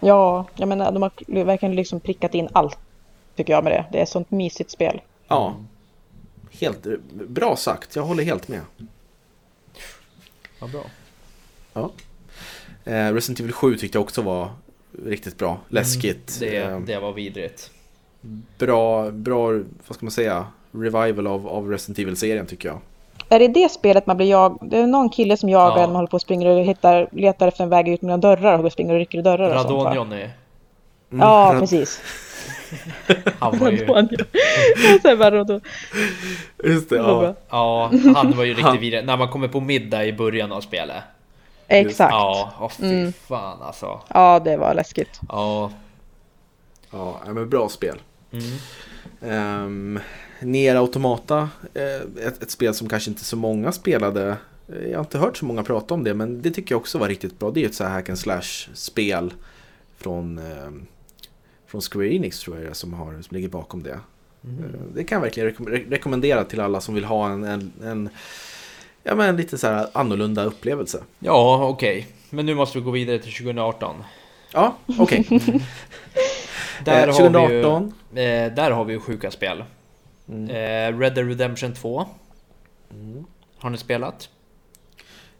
Ja, 0.00 0.44
jag 0.56 0.68
menar 0.68 0.92
de 0.92 1.02
har 1.02 1.44
verkligen 1.44 1.74
liksom 1.74 2.00
prickat 2.00 2.34
in 2.34 2.48
allt 2.52 2.78
tycker 3.36 3.52
jag 3.52 3.64
med 3.64 3.72
det. 3.72 3.84
Det 3.92 3.98
är 3.98 4.02
ett 4.02 4.08
sånt 4.08 4.30
mysigt 4.30 4.70
spel. 4.70 5.00
Ja, 5.28 5.54
helt 6.50 6.86
bra 7.12 7.56
sagt. 7.56 7.96
Jag 7.96 8.02
håller 8.02 8.24
helt 8.24 8.48
med. 8.48 8.60
Vad 10.60 10.70
bra. 10.70 10.82
Ja. 11.72 11.90
Eh, 12.84 13.12
Resident 13.12 13.40
Evil 13.40 13.52
7 13.52 13.76
tyckte 13.76 13.98
jag 13.98 14.02
också 14.02 14.22
var 14.22 14.48
riktigt 15.06 15.38
bra. 15.38 15.58
Läskigt. 15.68 16.36
Det, 16.40 16.56
Eh, 16.56 16.80
det 16.80 16.98
var 16.98 17.12
vidrigt. 17.12 17.70
bra, 18.58 19.10
bra, 19.10 19.46
vad 19.86 19.96
ska 19.96 20.06
man 20.06 20.10
säga, 20.10 20.46
revival 20.72 21.26
av, 21.26 21.48
av 21.48 21.70
Resident 21.70 21.98
Evil-serien 21.98 22.46
tycker 22.46 22.68
jag. 22.68 22.78
Är 23.28 23.38
det 23.38 23.48
det 23.48 23.68
spelet 23.70 24.06
man 24.06 24.16
blir 24.16 24.30
jag? 24.30 24.58
Det 24.62 24.78
är 24.78 24.86
någon 24.86 25.08
kille 25.10 25.36
som 25.36 25.48
jagar 25.48 25.76
Ja. 25.76 25.80
när 25.80 25.86
man 25.86 25.96
håller 25.96 26.08
på 26.08 26.14
och 26.14 26.20
springer 26.20 26.46
och 26.46 26.64
hittar, 26.64 27.08
letar 27.12 27.48
efter 27.48 27.64
en 27.64 27.70
väg 27.70 27.88
ut 27.88 28.02
mellan 28.02 28.20
dörrar 28.20 28.64
och 28.64 28.72
springer 28.72 28.92
och 28.92 28.98
rycker 28.98 29.18
i 29.18 29.22
dörrar 29.22 29.54
och 29.54 29.60
sånt 29.62 29.84
va? 29.84 29.90
Radon-Johnny. 29.94 30.28
Ja, 31.10 31.50
Rad- 31.54 31.60
precis. 31.60 32.00
Han 33.38 33.58
var 33.58 33.70
ju... 33.70 33.78
Sen 35.02 35.18
bara 35.18 35.30
Radon. 35.30 35.60
Just 36.64 36.88
det, 36.90 36.96
ja. 36.96 37.34
Ja, 37.48 37.90
han 38.14 38.36
var 38.36 38.44
ju 38.44 38.54
Han- 38.54 38.72
riktigt 38.72 38.82
vidrig. 38.82 39.04
När 39.06 39.16
man 39.16 39.28
kommer 39.28 39.48
på 39.48 39.60
middag 39.60 40.04
i 40.06 40.12
början 40.12 40.52
av 40.52 40.60
spelet. 40.60 41.02
Exakt. 41.68 42.10
Ja, 42.12 42.52
åh 42.60 42.68
fy 42.70 42.84
Mm. 42.86 43.12
fan 43.28 43.62
alltså. 43.62 44.00
Ja, 44.08 44.40
det 44.44 44.56
var 44.56 44.74
läskigt. 44.74 45.20
Ja. 45.28 45.70
Ja, 46.90 47.20
men 47.26 47.48
bra 47.50 47.68
spel. 47.68 47.98
Mm. 48.32 49.64
Um, 49.64 50.00
Nier 50.40 50.76
Automata, 50.76 51.48
eh, 51.74 52.26
ett, 52.26 52.42
ett 52.42 52.50
spel 52.50 52.74
som 52.74 52.88
kanske 52.88 53.10
inte 53.10 53.24
så 53.24 53.36
många 53.36 53.72
spelade. 53.72 54.36
Eh, 54.68 54.88
Jag 54.90 54.98
har 54.98 55.04
inte 55.04 55.18
hört 55.18 55.36
så 55.36 55.44
många 55.44 55.62
prata 55.62 55.94
om 55.94 56.04
det, 56.04 56.14
men 56.14 56.42
det 56.42 56.50
tycker 56.50 56.74
jag 56.74 56.80
också 56.80 56.98
var 56.98 57.08
riktigt 57.08 57.38
bra. 57.38 57.50
Det 57.50 57.62
är 57.64 57.66
ett 57.66 57.74
så 57.74 57.84
här 57.84 57.90
hack 57.90 58.08
and 58.08 58.18
slash-spel 58.18 59.32
från, 59.98 60.38
ehm, 60.38 60.86
från 61.70 61.80
Square 61.80 62.14
Enix 62.14 62.40
tror 62.40 62.60
jag 62.60 62.76
som, 62.76 62.92
har, 62.94 63.12
som 63.22 63.34
ligger 63.36 63.48
bakom 63.48 63.82
det. 63.82 64.00
Mm. 64.44 64.72
Det 64.94 65.04
kan 65.04 65.16
jag 65.16 65.22
verkligen 65.22 65.48
rekom- 65.50 65.68
re- 65.68 65.90
rekommendera 65.90 66.44
till 66.44 66.60
alla 66.60 66.80
som 66.80 66.94
vill 66.94 67.04
ha 67.04 67.30
en, 67.30 67.44
en, 67.44 67.72
en, 67.84 68.08
ja, 69.02 69.14
men 69.14 69.28
en 69.28 69.36
lite 69.36 69.58
så 69.58 69.66
här 69.66 69.86
annorlunda 69.92 70.44
upplevelse. 70.44 71.02
Ja, 71.18 71.66
okej. 71.68 72.06
Men 72.30 72.46
nu 72.46 72.54
måste 72.54 72.78
vi 72.78 72.84
gå 72.84 72.90
vidare 72.90 73.18
till 73.18 73.32
2018. 73.32 73.96
Ja, 74.52 74.74
okej. 74.98 75.26
Där, 76.84 76.92
Eh, 76.92 77.00
har 77.00 77.06
vi 77.06 77.12
2018. 77.12 77.92
ju, 78.14 78.20
eh, 78.22 78.52
där 78.54 78.70
har 78.70 78.84
vi 78.84 78.92
ju 78.92 79.00
sjuka 79.00 79.30
spel. 79.30 79.64
Mm. 80.28 80.50
Eh, 80.50 80.98
Red 80.98 81.14
Dead 81.14 81.28
Redemption 81.28 81.74
2. 81.74 82.06
Har 83.58 83.70
ni 83.70 83.78
spelat? 83.78 84.28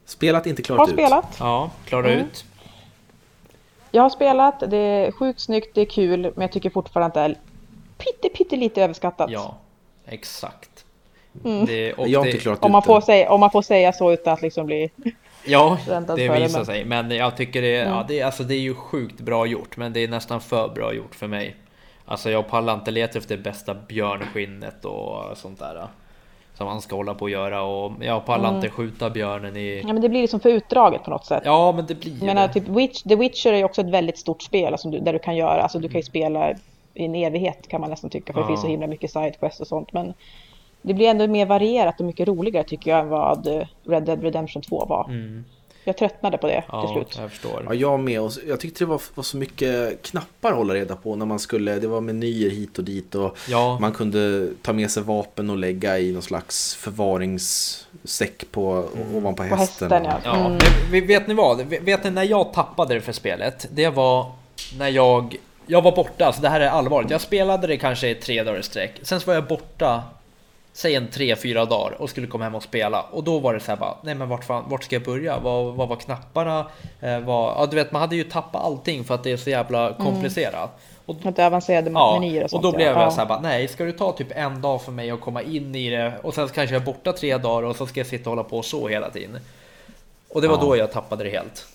Spelat 0.04 0.46
inte 0.46 0.62
klart 0.62 0.78
Har 0.78 0.86
ut. 0.88 0.92
spelat. 0.92 1.36
Ja, 1.38 1.70
klara 1.84 2.12
Mm. 2.12 2.24
ut. 2.26 2.44
Jag 3.90 4.02
har 4.02 4.10
spelat. 4.10 4.60
Det 4.70 4.76
är 4.76 5.12
sjukt 5.12 5.40
snyggt, 5.40 5.74
det 5.74 5.80
är 5.80 5.84
kul, 5.84 6.20
men 6.22 6.40
jag 6.42 6.52
tycker 6.52 6.70
fortfarande 6.70 7.06
att 7.06 7.14
det 7.14 7.20
är 7.20 7.36
pytte, 7.98 8.28
pytte 8.28 8.56
lite 8.56 8.82
överskattat. 8.82 9.30
Ja, 9.30 9.56
exakt. 10.06 10.84
Mm. 11.44 11.64
Det, 11.66 11.92
och 11.92 12.08
Jag 12.08 12.18
har 12.18 12.24
det, 12.24 12.30
inte 12.30 12.42
klart 12.42 12.58
Om 12.64 12.72
man, 12.72 12.82
får 12.82 13.00
säga, 13.00 13.30
om 13.30 13.40
man 13.40 13.50
får 13.50 13.62
säga 13.62 13.92
så 13.92 14.12
utan 14.12 14.32
att 14.34 14.42
liksom 14.42 14.66
bli... 14.66 14.90
Ja, 15.44 15.78
det 16.16 16.28
visar 16.28 16.58
men- 16.58 16.66
sig. 16.66 16.84
Men 16.84 17.10
jag 17.10 17.36
tycker 17.36 17.62
det, 17.62 17.68
ja, 17.68 17.84
Mm. 17.94 18.04
det, 18.08 18.22
alltså, 18.22 18.42
det 18.42 18.54
är 18.54 18.58
ju 18.60 18.74
sjukt 18.74 19.20
bra 19.20 19.46
gjort, 19.46 19.76
men 19.76 19.92
det 19.92 20.00
är 20.00 20.08
nästan 20.08 20.40
för 20.40 20.68
bra 20.68 20.92
gjort 20.94 21.14
för 21.14 21.26
mig. 21.26 21.56
Alltså 22.04 22.30
jag 22.30 22.48
pallar 22.48 22.74
inte 22.74 22.90
leta 22.90 23.18
efter 23.18 23.36
bästa 23.36 23.74
björnskinnet 23.74 24.84
och 24.84 25.38
sånt 25.38 25.58
där. 25.58 25.86
Som 26.60 26.66
man 26.66 26.80
ska 26.80 26.96
hålla 26.96 27.14
på 27.14 27.22
och 27.22 27.30
göra 27.30 27.62
och 27.62 27.92
jag 28.00 28.24
pallar 28.26 28.44
Mm. 28.48 28.56
inte 28.56 28.70
skjuta 28.70 29.10
björnen 29.10 29.56
i... 29.56 29.80
Ja, 29.86 29.92
men 29.92 30.02
det 30.02 30.08
blir 30.08 30.20
liksom 30.20 30.40
för 30.40 30.50
utdraget 30.50 31.04
på 31.04 31.10
något 31.10 31.24
sätt. 31.26 31.42
Ja, 31.44 31.72
men 31.72 31.86
det 31.86 31.94
blir 31.94 32.24
menar, 32.24 32.48
det. 32.48 32.52
typ 32.54 32.68
Witch, 32.68 33.02
The 33.02 33.16
Witcher 33.16 33.52
är 33.52 33.56
ju 33.56 33.64
också 33.64 33.80
ett 33.80 33.90
väldigt 33.90 34.18
stort 34.18 34.42
spel 34.42 34.72
alltså, 34.72 34.90
där 34.90 35.12
du 35.12 35.18
kan 35.18 35.36
göra, 35.36 35.62
alltså 35.62 35.78
du 35.78 35.88
kan 35.88 35.96
ju 35.96 36.02
spela 36.02 36.50
i 36.94 37.04
en 37.04 37.14
evighet 37.14 37.68
kan 37.68 37.80
man 37.80 37.90
nästan 37.90 38.10
tycka, 38.10 38.32
för 38.32 38.40
Ja. 38.40 38.44
det 38.46 38.48
finns 38.48 38.60
så 38.60 38.66
himla 38.66 38.86
mycket 38.86 39.10
sidequest 39.10 39.60
och 39.60 39.66
sånt. 39.66 39.92
Men 39.92 40.14
det 40.82 40.94
blir 40.94 41.08
ändå 41.08 41.26
mer 41.26 41.46
varierat 41.46 42.00
och 42.00 42.06
mycket 42.06 42.28
roligare 42.28 42.64
tycker 42.64 42.90
jag 42.90 43.00
än 43.00 43.08
vad 43.08 43.46
Red 43.84 44.02
Dead 44.02 44.22
Redemption 44.22 44.62
2 44.62 44.84
var. 44.84 45.04
Mm. 45.04 45.44
Jag 45.90 45.96
tröttnade 45.96 46.38
på 46.38 46.46
det 46.46 46.52
till 46.60 46.64
Ja, 46.72 46.92
slut. 46.94 47.18
jag 47.20 47.30
förstår. 47.30 47.62
Ja, 47.68 47.74
jag 47.74 48.00
med. 48.00 48.20
Och 48.20 48.32
jag 48.48 48.60
tyckte 48.60 48.84
det 48.84 48.88
var, 48.88 49.00
var 49.14 49.24
så 49.24 49.36
mycket 49.36 50.02
knappar 50.02 50.50
att 50.50 50.56
hålla 50.56 50.74
reda 50.74 50.96
på 50.96 51.16
när 51.16 51.26
man 51.26 51.38
skulle, 51.38 51.78
det 51.78 51.86
var 51.86 52.00
menyer 52.00 52.50
hit 52.50 52.78
och 52.78 52.84
dit 52.84 53.14
och 53.14 53.36
Ja, 53.48 53.78
man 53.80 53.92
kunde 53.92 54.48
ta 54.62 54.72
med 54.72 54.90
sig 54.90 55.02
vapen 55.02 55.50
och 55.50 55.56
lägga 55.56 55.98
i 55.98 56.12
någon 56.12 56.22
slags 56.22 56.74
förvaringssäck 56.74 58.44
på, 58.50 58.84
ovanpå 59.14 59.42
På 59.42 59.54
hästen. 59.56 59.90
hästen 59.92 60.04
ja. 60.04 60.20
Ja, 60.24 60.46
Mm. 60.46 60.58
vi- 60.90 61.00
vet 61.00 61.26
ni 61.26 61.34
vad? 61.34 61.60
Vet 61.60 61.82
vet 61.82 62.04
ni 62.04 62.10
när 62.10 62.24
jag 62.24 62.52
tappade 62.52 62.94
det 62.94 63.00
för 63.00 63.12
spelet? 63.12 63.66
Det 63.72 63.88
var 63.88 64.32
när 64.78 64.88
jag... 64.88 65.36
Jag 65.66 65.82
var 65.82 65.96
borta, 65.96 66.26
alltså 66.26 66.42
det 66.42 66.48
här 66.48 66.60
är 66.60 66.68
allvarligt. 66.68 67.10
Jag 67.10 67.20
spelade 67.20 67.66
det 67.66 67.76
kanske 67.76 68.08
i 68.08 68.14
tre 68.14 68.42
dagar 68.42 68.58
i 68.60 68.62
sträck. 68.62 69.00
Sen 69.02 69.20
så 69.20 69.26
var 69.26 69.34
jag 69.34 69.46
borta, 69.46 70.02
säg 70.72 70.94
en 70.94 71.08
tre, 71.10 71.36
fyra 71.36 71.64
dagar 71.64 72.00
och 72.02 72.10
skulle 72.10 72.26
komma 72.26 72.44
hem 72.44 72.54
och 72.54 72.62
spela. 72.62 73.02
Och 73.02 73.24
då 73.24 73.38
var 73.38 73.54
det 73.54 73.60
så 73.60 73.70
här 73.70 73.76
bara, 73.76 73.94
nej 74.02 74.14
men 74.14 74.28
vart, 74.28 74.44
fan, 74.44 74.64
vart 74.68 74.84
ska 74.84 74.96
jag 74.96 75.02
börja? 75.02 75.38
Vad, 75.38 75.74
vad 75.74 75.88
var 75.88 75.96
knapparna? 75.96 76.66
Eh, 77.00 77.18
vad, 77.20 77.54
ja 77.56 77.66
du 77.70 77.76
vet, 77.76 77.92
man 77.92 78.00
hade 78.00 78.16
ju 78.16 78.24
tappat 78.24 78.64
allting 78.64 79.04
för 79.04 79.14
att 79.14 79.24
det 79.24 79.32
är 79.32 79.36
så 79.36 79.50
jävla 79.50 79.92
komplicerat. 79.92 80.70
Och, 81.06 81.16
Att 81.24 81.38
avancerade 81.38 81.90
Ja, 81.90 82.18
menyer 82.20 82.38
och 82.40 82.44
och 82.44 82.50
sånt. 82.50 82.62
då 82.62 82.72
blev 82.72 82.86
ja. 82.86 82.92
jag 82.92 83.02
Ja. 83.02 83.10
så 83.10 83.16
här 83.20 83.26
bara, 83.26 83.40
nej, 83.40 83.68
ska 83.68 83.84
det 83.84 83.92
ta 83.92 84.12
typ 84.12 84.28
en 84.30 84.60
dag 84.60 84.82
för 84.82 84.92
mig 84.92 85.10
att 85.10 85.20
komma 85.20 85.42
in 85.42 85.74
i 85.74 85.90
det 85.90 86.12
och 86.22 86.34
sen 86.34 86.48
kanske 86.48 86.74
jag 86.74 86.82
är 86.82 86.86
borta 86.86 87.12
tre 87.12 87.36
dagar 87.38 87.68
och 87.68 87.76
så 87.76 87.86
ska 87.86 88.00
jag 88.00 88.06
sitta 88.06 88.30
och 88.30 88.36
hålla 88.36 88.48
på 88.48 88.62
så 88.62 88.88
hela 88.88 89.10
tiden. 89.10 89.38
Och 90.28 90.42
det 90.42 90.48
var 90.48 90.56
Ja. 90.56 90.62
då 90.62 90.76
jag 90.76 90.92
tappade 90.92 91.24
det 91.24 91.30
helt. 91.30 91.66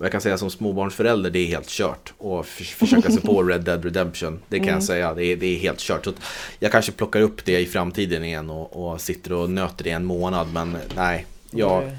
Och 0.00 0.04
jag 0.06 0.12
kan 0.12 0.20
säga 0.20 0.38
som 0.38 0.50
småbarnsförälder, 0.50 1.30
det 1.30 1.38
är 1.38 1.46
helt 1.46 1.68
kört. 1.68 2.12
Och 2.18 2.46
för, 2.46 2.64
försöka 2.64 3.10
sig 3.10 3.20
på 3.22 3.42
Red 3.48 3.60
Dead 3.60 3.84
Redemption, 3.84 4.40
det 4.48 4.56
kan 4.58 4.64
Mm. 4.64 4.74
jag 4.74 4.82
säga, 4.84 5.14
det 5.14 5.24
är, 5.24 5.36
det 5.36 5.46
är 5.46 5.58
helt 5.58 5.78
kört. 5.78 6.04
Så 6.04 6.12
jag 6.58 6.72
kanske 6.72 6.92
plockar 6.92 7.20
upp 7.20 7.44
det 7.44 7.60
i 7.60 7.66
framtiden 7.66 8.24
igen 8.24 8.50
och, 8.50 8.90
och 8.92 9.00
sitter 9.00 9.32
och 9.32 9.50
nöter 9.50 9.84
det 9.84 9.90
en 9.90 10.04
månad. 10.04 10.46
Men 10.54 10.76
nej, 10.96 11.26
jag, 11.50 11.90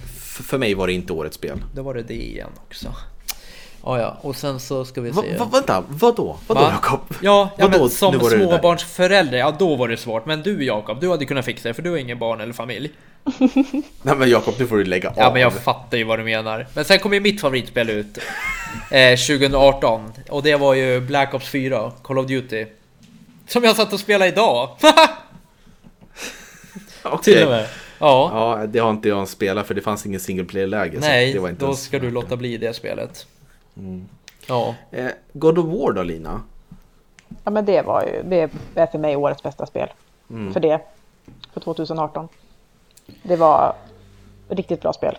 för 0.43 0.57
mig 0.57 0.73
var 0.73 0.87
det 0.87 0.93
inte 0.93 1.13
årets 1.13 1.35
spel. 1.35 1.57
Då 1.75 1.81
var 1.81 1.93
det 1.93 2.03
det 2.03 2.13
igen 2.27 2.49
också. 2.67 2.93
Ja, 3.83 3.99
ja, 3.99 4.17
och 4.21 4.35
sen 4.35 4.59
så 4.59 4.85
ska 4.85 5.01
vi 5.01 5.09
Va, 5.09 5.21
se. 5.21 5.37
va, 5.37 5.49
vänta, 5.51 5.83
vadå? 5.89 6.37
Vadå 6.47 6.61
Va? 6.61 6.69
Jakob? 6.71 6.99
Ja, 7.09 7.49
ja 7.57 7.67
Vadå? 7.67 7.79
men 7.79 7.89
som 7.89 8.19
småbarnsförälder, 8.19 9.37
ja 9.37 9.55
då 9.59 9.75
var 9.75 9.87
det 9.87 9.97
svårt. 9.97 10.25
Men 10.25 10.41
du 10.41 10.63
Jakob, 10.65 11.01
du 11.01 11.09
hade 11.09 11.25
kunnat 11.25 11.45
fixa 11.45 11.67
det 11.67 11.73
för 11.73 11.81
du 11.81 11.89
har 11.89 11.97
ingen 11.97 12.19
barn 12.19 12.41
eller 12.41 12.53
familj. 12.53 12.91
Nej 14.01 14.15
men 14.15 14.29
Jakob, 14.29 14.53
nu 14.59 14.67
får 14.67 14.77
du 14.77 14.83
lägga 14.83 15.09
av. 15.09 15.15
Ja, 15.17 15.31
men 15.33 15.41
jag 15.41 15.53
fattar 15.53 15.97
ju 15.97 16.03
vad 16.03 16.19
du 16.19 16.23
menar. 16.23 16.67
Men 16.73 16.85
sen 16.85 16.99
kom 16.99 17.13
ju 17.13 17.19
mitt 17.19 17.41
favoritspel 17.41 17.89
ut 17.89 18.17
eh, 18.91 19.17
2018 19.17 20.13
och 20.29 20.43
det 20.43 20.55
var 20.55 20.73
ju 20.73 21.01
Black 21.01 21.33
Ops 21.33 21.49
4, 21.49 21.91
Call 22.01 22.17
of 22.17 22.27
Duty. 22.27 22.65
Som 23.47 23.63
jag 23.63 23.75
satt 23.75 23.93
och 23.93 23.99
spelade 23.99 24.31
idag. 24.31 24.69
Okej. 27.03 27.33
Till 27.33 27.43
och 27.43 27.49
med. 27.49 27.67
Ja. 27.99 28.31
Ja, 28.59 28.65
det 28.67 28.79
har 28.79 28.91
inte 28.91 29.09
jag 29.09 29.27
spelat 29.27 29.67
för 29.67 29.73
det 29.73 29.81
fanns 29.81 30.05
ingen 30.05 30.19
single 30.19 30.45
player-läge. 30.45 31.01
så 31.01 31.07
Nej, 31.07 31.33
det 31.33 31.39
var 31.39 31.49
inte 31.49 31.61
då 31.61 31.65
ens 31.65 31.83
ska 31.83 31.99
du 31.99 32.11
låta 32.11 32.37
bli 32.37 32.57
det 32.57 32.73
spelet. 32.73 33.27
Ja. 34.47 34.75
Eh, 34.91 35.07
God 35.33 35.57
of 35.57 35.65
War 35.65 35.91
då 35.91 36.03
Lina? 36.03 36.41
Ja, 37.43 37.51
men 37.51 37.65
det 37.65 37.81
var 37.81 38.03
ju, 38.03 38.23
det 38.23 38.49
är 38.75 38.87
för 38.87 38.97
mig 38.99 39.15
årets 39.15 39.43
bästa 39.43 39.65
spel. 39.65 39.89
Mm. 40.29 40.53
För 40.53 40.59
det, 40.59 40.81
för 41.53 41.59
2018. 41.59 42.27
Det 43.23 43.35
var 43.35 43.75
riktigt 44.49 44.81
bra 44.81 44.93
spel. 44.93 45.17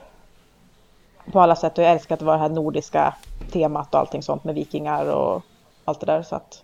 På 1.32 1.40
alla 1.40 1.56
sätt 1.56 1.78
och 1.78 1.84
jag 1.84 1.90
älskar 1.92 2.14
att 2.14 2.18
det 2.18 2.24
var 2.24 2.32
det 2.34 2.40
här 2.40 2.48
nordiska 2.48 3.14
temat 3.52 3.94
och 3.94 4.00
allting 4.00 4.22
sånt 4.22 4.44
med 4.44 4.54
vikingar 4.54 5.04
och 5.06 5.42
allt 5.84 6.00
det 6.00 6.06
där. 6.06 6.22
Så 6.22 6.34
att, 6.36 6.62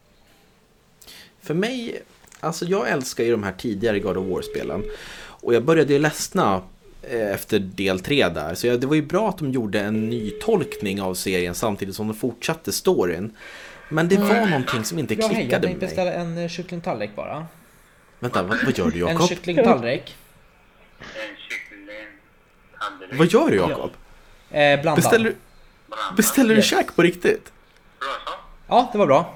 För 1.41 1.55
mig, 1.55 2.03
alltså 2.41 2.65
jag 2.65 2.89
älskar 2.89 3.25
ju 3.25 3.31
de 3.31 3.43
här 3.43 3.53
tidigare 3.53 4.01
God 4.01 4.17
of 4.17 4.27
War-spelen. 4.27 4.85
Och 5.41 5.55
jag 5.55 5.65
började 5.65 5.93
ju 5.93 5.99
ledsna 5.99 6.63
eh, 7.03 7.35
efter 7.35 7.59
del 7.59 8.01
3 8.01 8.29
där. 8.29 8.55
Så 8.55 8.67
jag, 8.67 8.81
det 8.81 8.87
var 8.87 8.95
ju 8.95 9.03
bra 9.03 9.29
att 9.29 9.39
de 9.39 9.51
gjorde 9.51 9.81
en 9.81 10.09
ny 10.11 10.31
tolkning 10.31 11.03
av 11.03 11.15
serien 11.15 11.55
samtidigt 11.55 11.95
som 11.95 12.09
de 12.09 12.15
fortsatte 12.15 12.73
storyn. 12.73 13.37
Men 13.89 14.09
det 14.09 14.17
var 14.17 14.47
någonting 14.47 14.85
som 14.85 14.99
inte 14.99 15.15
Ja, 15.15 15.21
hej, 15.21 15.29
jag 15.31 15.41
klickade 15.41 15.69
med 15.69 15.81
tänkte 15.81 15.87
mig. 15.87 15.89
beställa 15.89 16.13
en 16.13 16.39
eh, 16.39 16.49
kycklingtallrik 16.49 17.17
bara. 17.17 17.47
Vänta, 18.19 18.43
vad, 18.43 18.59
vad 18.65 18.79
gör 18.79 18.91
du 18.91 18.93
En 18.93 18.99
Jakob? 18.99 19.21
En 19.21 19.27
kycklingtallrik. 19.29 20.17
Vad 23.13 23.27
gör 23.27 23.51
du 23.51 23.57
Jakob? 23.57 23.91
Eh, 24.51 24.81
blandad. 24.81 24.95
Beställer, 24.97 25.35
beställer 26.17 26.49
du 26.49 26.57
Yes. 26.57 26.67
käk 26.67 26.97
på 26.97 27.03
riktigt? 27.03 27.53
Bra 28.01 28.09
så. 28.27 28.33
Ja, 28.69 28.89
det 28.93 28.99
var 28.99 29.07
bra. 29.07 29.35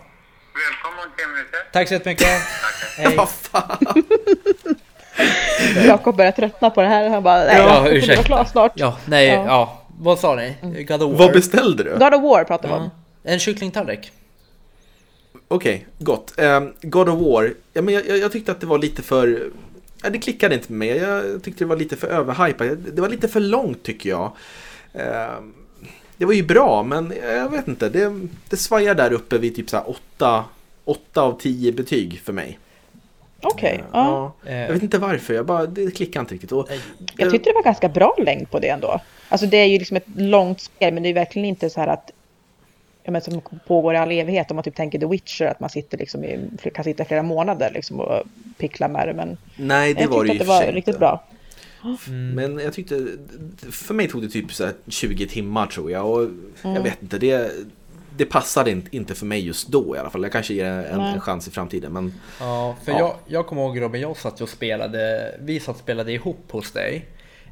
Välkommen 0.55 1.17
till 1.17 1.27
minuter. 1.29 1.59
Tack 1.73 1.89
så 1.89 1.95
jättemycket. 1.95 2.27
Hej. 2.97 3.17
Vad 3.17 3.29
fan? 3.31 3.79
Jakob 5.87 6.17
börjar 6.17 6.33
tröttna 6.33 6.71
på 6.71 6.83
det 6.83 6.89
här. 6.89 7.09
Han 7.09 7.23
bara, 7.23 7.39
nej, 7.45 7.57
Ja, 7.57 7.89
jag 7.91 8.01
får 8.07 8.15
vara 8.15 8.25
klar 8.25 8.45
snart. 8.45 8.73
Ja, 8.75 8.99
nej, 9.07 9.27
ja. 9.29 9.45
Ja. 9.47 9.83
Vad 9.99 10.19
sa 10.19 10.35
ni? 10.35 10.57
God 10.89 11.03
of 11.03 11.11
War? 11.11 11.19
Vad 11.19 11.33
beställde 11.33 11.83
du? 11.85 11.91
God 11.91 12.15
of 12.15 12.23
War 12.23 12.45
pratar 12.45 12.69
vi 12.69 12.75
om. 12.75 12.91
En 13.25 13.39
kycklingtallrik. 13.39 14.13
Okej, 15.49 15.87
gott. 15.99 16.35
Um, 16.39 16.75
God 16.83 17.09
of 17.09 17.21
War. 17.21 17.55
Ja, 17.73 17.83
men 17.83 17.95
jag, 17.95 18.07
jag, 18.07 18.19
jag 18.19 18.33
tyckte 18.33 18.53
att 18.53 18.61
det 18.61 18.67
var 18.67 18.79
lite 18.79 19.03
för... 19.03 19.51
Ja, 20.03 20.11
det 20.11 20.19
klickade 20.19 20.55
inte 20.55 20.73
med. 20.73 20.97
Jag 20.97 21.43
tyckte 21.43 21.65
det 21.65 21.69
var 21.69 21.77
lite 21.77 21.97
för 21.97 22.07
överhypat. 22.07 22.69
Det 22.95 23.01
var 23.03 23.09
lite 23.09 23.29
för 23.29 23.41
långt 23.41 23.83
tycker 23.83 24.11
jag. 24.11 24.33
Ehm, 24.95 25.55
det 26.17 26.25
var 26.25 26.33
ju 26.33 26.43
bra, 26.43 26.83
men 26.83 27.13
jag 27.23 27.51
vet 27.51 27.69
inte. 27.69 27.89
Det, 27.89 28.21
det 28.49 28.57
svajar 28.57 28.95
där 28.95 29.13
uppe 29.13 29.39
vid 29.39 29.57
typ 29.57 29.71
så 29.71 29.77
här 29.77 29.91
8, 29.91 30.45
8 30.85 31.23
av 31.23 31.41
10 31.41 31.73
betyg 31.73 32.21
för 32.25 32.33
mig. 32.33 32.59
Okej. 33.43 33.85
ja. 33.93 34.33
Ja, 34.45 34.51
jag 34.53 34.73
vet 34.73 34.83
inte 34.83 34.99
varför. 34.99 35.35
Jag 35.35 35.47
bara, 35.47 35.67
det 35.67 35.91
klickar 35.91 36.21
inte 36.21 36.35
riktigt. 36.35 36.53
Och, 36.53 36.69
Jag 37.17 37.31
tyckte 37.31 37.51
det 37.51 37.55
var 37.55 37.63
ganska 37.63 37.89
bra 37.89 38.17
längd 38.19 38.51
på 38.51 38.59
det 38.59 38.69
ändå. 38.69 39.01
Alltså 39.29 39.47
det 39.47 39.57
är 39.57 39.67
ju 39.67 39.79
liksom 39.79 39.97
ett 39.97 40.07
långt 40.17 40.61
spel, 40.61 40.95
men 40.95 41.03
det 41.03 41.09
är 41.09 41.15
verkligen 41.15 41.49
inte 41.49 41.71
så 41.71 41.81
här 41.81 41.89
att 41.89 42.11
ja, 43.05 43.11
men 43.11 43.21
som 43.23 43.41
pågår 43.67 43.95
i 43.95 43.97
all 43.97 44.11
evighet. 44.13 44.51
Om 44.51 44.55
man 44.55 44.65
typ 44.65 44.75
tänker 44.75 44.99
The 44.99 45.07
Witcher, 45.07 45.45
att 45.45 45.61
man 45.61 45.71
sitter 45.71 45.99
liksom 45.99 46.25
i, 46.25 46.49
kan 46.75 46.85
sitta 46.85 47.03
i 47.03 47.07
flera 47.07 47.23
månader 47.23 47.71
liksom 47.75 48.01
och 48.01 48.23
pickla 48.59 48.89
med 48.89 49.09
det. 49.09 49.15
Men 49.15 49.37
nej, 49.57 49.95
det 49.95 50.01
jag 50.01 50.09
var 50.09 50.25
det 50.25 50.31
tyckte 50.31 50.45
ju 50.45 50.53
att 50.53 50.61
det 50.61 50.67
var 50.67 50.73
riktigt 50.73 50.99
bra. 50.99 51.25
Men 52.35 52.59
jag 52.59 52.73
tyckte, 52.73 53.07
för 53.71 53.95
mig 53.95 54.09
tog 54.09 54.23
det 54.23 54.29
typ 54.29 54.53
så 54.53 54.65
här 54.65 54.75
20 54.89 55.27
timmar 55.27 55.67
tror 55.67 55.91
jag. 55.91 56.11
Och 56.11 56.23
jag 56.63 56.71
Mm. 56.71 56.83
vet 56.83 57.03
inte, 57.03 57.19
det, 57.19 57.51
det 58.17 58.25
passade 58.25 58.71
inte- 58.71 58.97
inte 58.97 59.15
för 59.15 59.27
mig 59.27 59.47
just 59.47 59.69
då 59.69 59.97
i 59.97 59.99
alla 59.99 60.11
fall. 60.11 60.23
Jag 60.23 60.33
kanske 60.33 60.55
ger 60.55 60.65
en, 60.65 61.01
en 61.01 61.21
chans 61.21 61.49
i 61.49 61.51
framtiden. 61.51 61.93
Men 61.93 62.15
Ja, 62.41 62.77
för 62.85 62.93
Ja. 62.93 62.99
Jag, 62.99 63.15
jag 63.27 63.47
kommer 63.47 63.63
ihåg 63.63 63.81
Robin, 63.81 64.01
jag 64.01 64.17
satt 64.17 64.41
och 64.41 64.49
spelade, 64.49 65.35
vi 65.41 65.61
satt 65.61 65.75
och 65.77 65.81
spelade 65.83 66.13
ihop 66.13 66.45
hos 66.51 66.73
dig. 66.73 67.07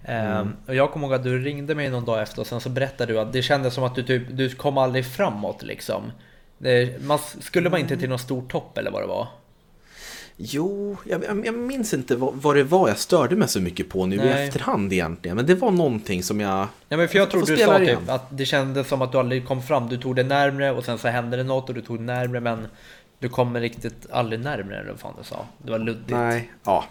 Ehm, 0.05 0.53
och 0.67 0.75
jag 0.75 0.91
kommer 0.91 1.07
ihåg 1.07 1.15
att 1.15 1.25
du 1.25 1.39
ringde 1.39 1.75
mig 1.75 1.91
någon 1.91 2.05
dag 2.05 2.23
efter 2.23 2.41
och 2.41 2.47
sen 2.47 2.61
så 2.61 2.69
berättade 2.69 3.13
du 3.13 3.19
att 3.21 3.33
det 3.33 3.43
kändes 3.43 3.75
som 3.75 3.85
att 3.85 3.95
du 3.95 4.03
typ, 4.03 4.23
du 4.31 4.51
kom 4.51 4.79
aldrig 4.79 5.07
framåt 5.07 5.63
liksom. 5.63 6.13
Det, 6.59 7.03
man, 7.03 7.19
skulle 7.41 7.71
man 7.71 7.81
inte 7.81 7.97
till 7.97 8.09
någon 8.09 8.19
stor 8.19 8.43
topp 8.43 8.79
eller 8.79 8.91
vad 8.91 9.03
det 9.03 9.07
var? 9.07 9.29
jo, 10.43 10.97
jag, 11.05 11.47
jag, 11.47 11.55
minns 11.55 11.95
inte 11.95 12.17
vad, 12.17 12.35
vad 12.35 12.57
det 12.57 12.65
var 12.65 12.89
jag 12.89 12.99
störde 12.99 13.37
mig 13.37 13.49
så 13.49 13.61
mycket 13.61 13.89
på 13.89 14.07
nu 14.07 14.17
i 14.17 14.19
Nej. 14.19 14.47
efterhand 14.47 14.93
egentligen. 14.93 15.37
Men 15.37 15.47
det 15.47 15.55
var 15.55 15.71
någonting 15.71 16.23
som 16.23 16.41
jag... 16.41 16.69
Ja 16.89 16.97
men 16.97 17.09
för 17.09 17.17
jag 17.17 17.23
Jag 17.23 17.31
tror 17.31 17.47
du 17.47 17.57
sa 17.57 17.79
typ 17.79 17.89
igen. 17.89 18.03
att 18.09 18.27
det 18.39 18.45
kändes 18.45 18.89
som 18.89 19.03
att 19.03 19.13
du 19.13 19.19
aldrig 19.19 19.47
kom 19.47 19.63
fram. 19.63 19.89
Du 19.89 19.97
tog 19.97 20.17
det 20.17 20.23
närmre 20.23 20.71
och 20.71 20.85
sen 20.85 20.99
så 20.99 21.09
hände 21.09 21.37
det 21.37 21.45
något 21.45 21.69
och 21.69 21.75
du 21.75 21.81
tog 21.81 21.99
det 21.99 22.03
närmre 22.05 22.41
men 22.41 22.67
du 23.19 23.29
kommer 23.29 23.61
riktigt 23.61 24.07
aldrig 24.11 24.41
närmre 24.41 24.79
eller 24.79 24.91
vad 24.91 25.01
fan 25.01 25.15
du 25.19 25.25
sa. 25.25 25.47
Det 25.59 25.71
var 25.71 25.79
luddigt. 25.79 26.11
Nej, 26.11 26.51
ja. 26.65 26.85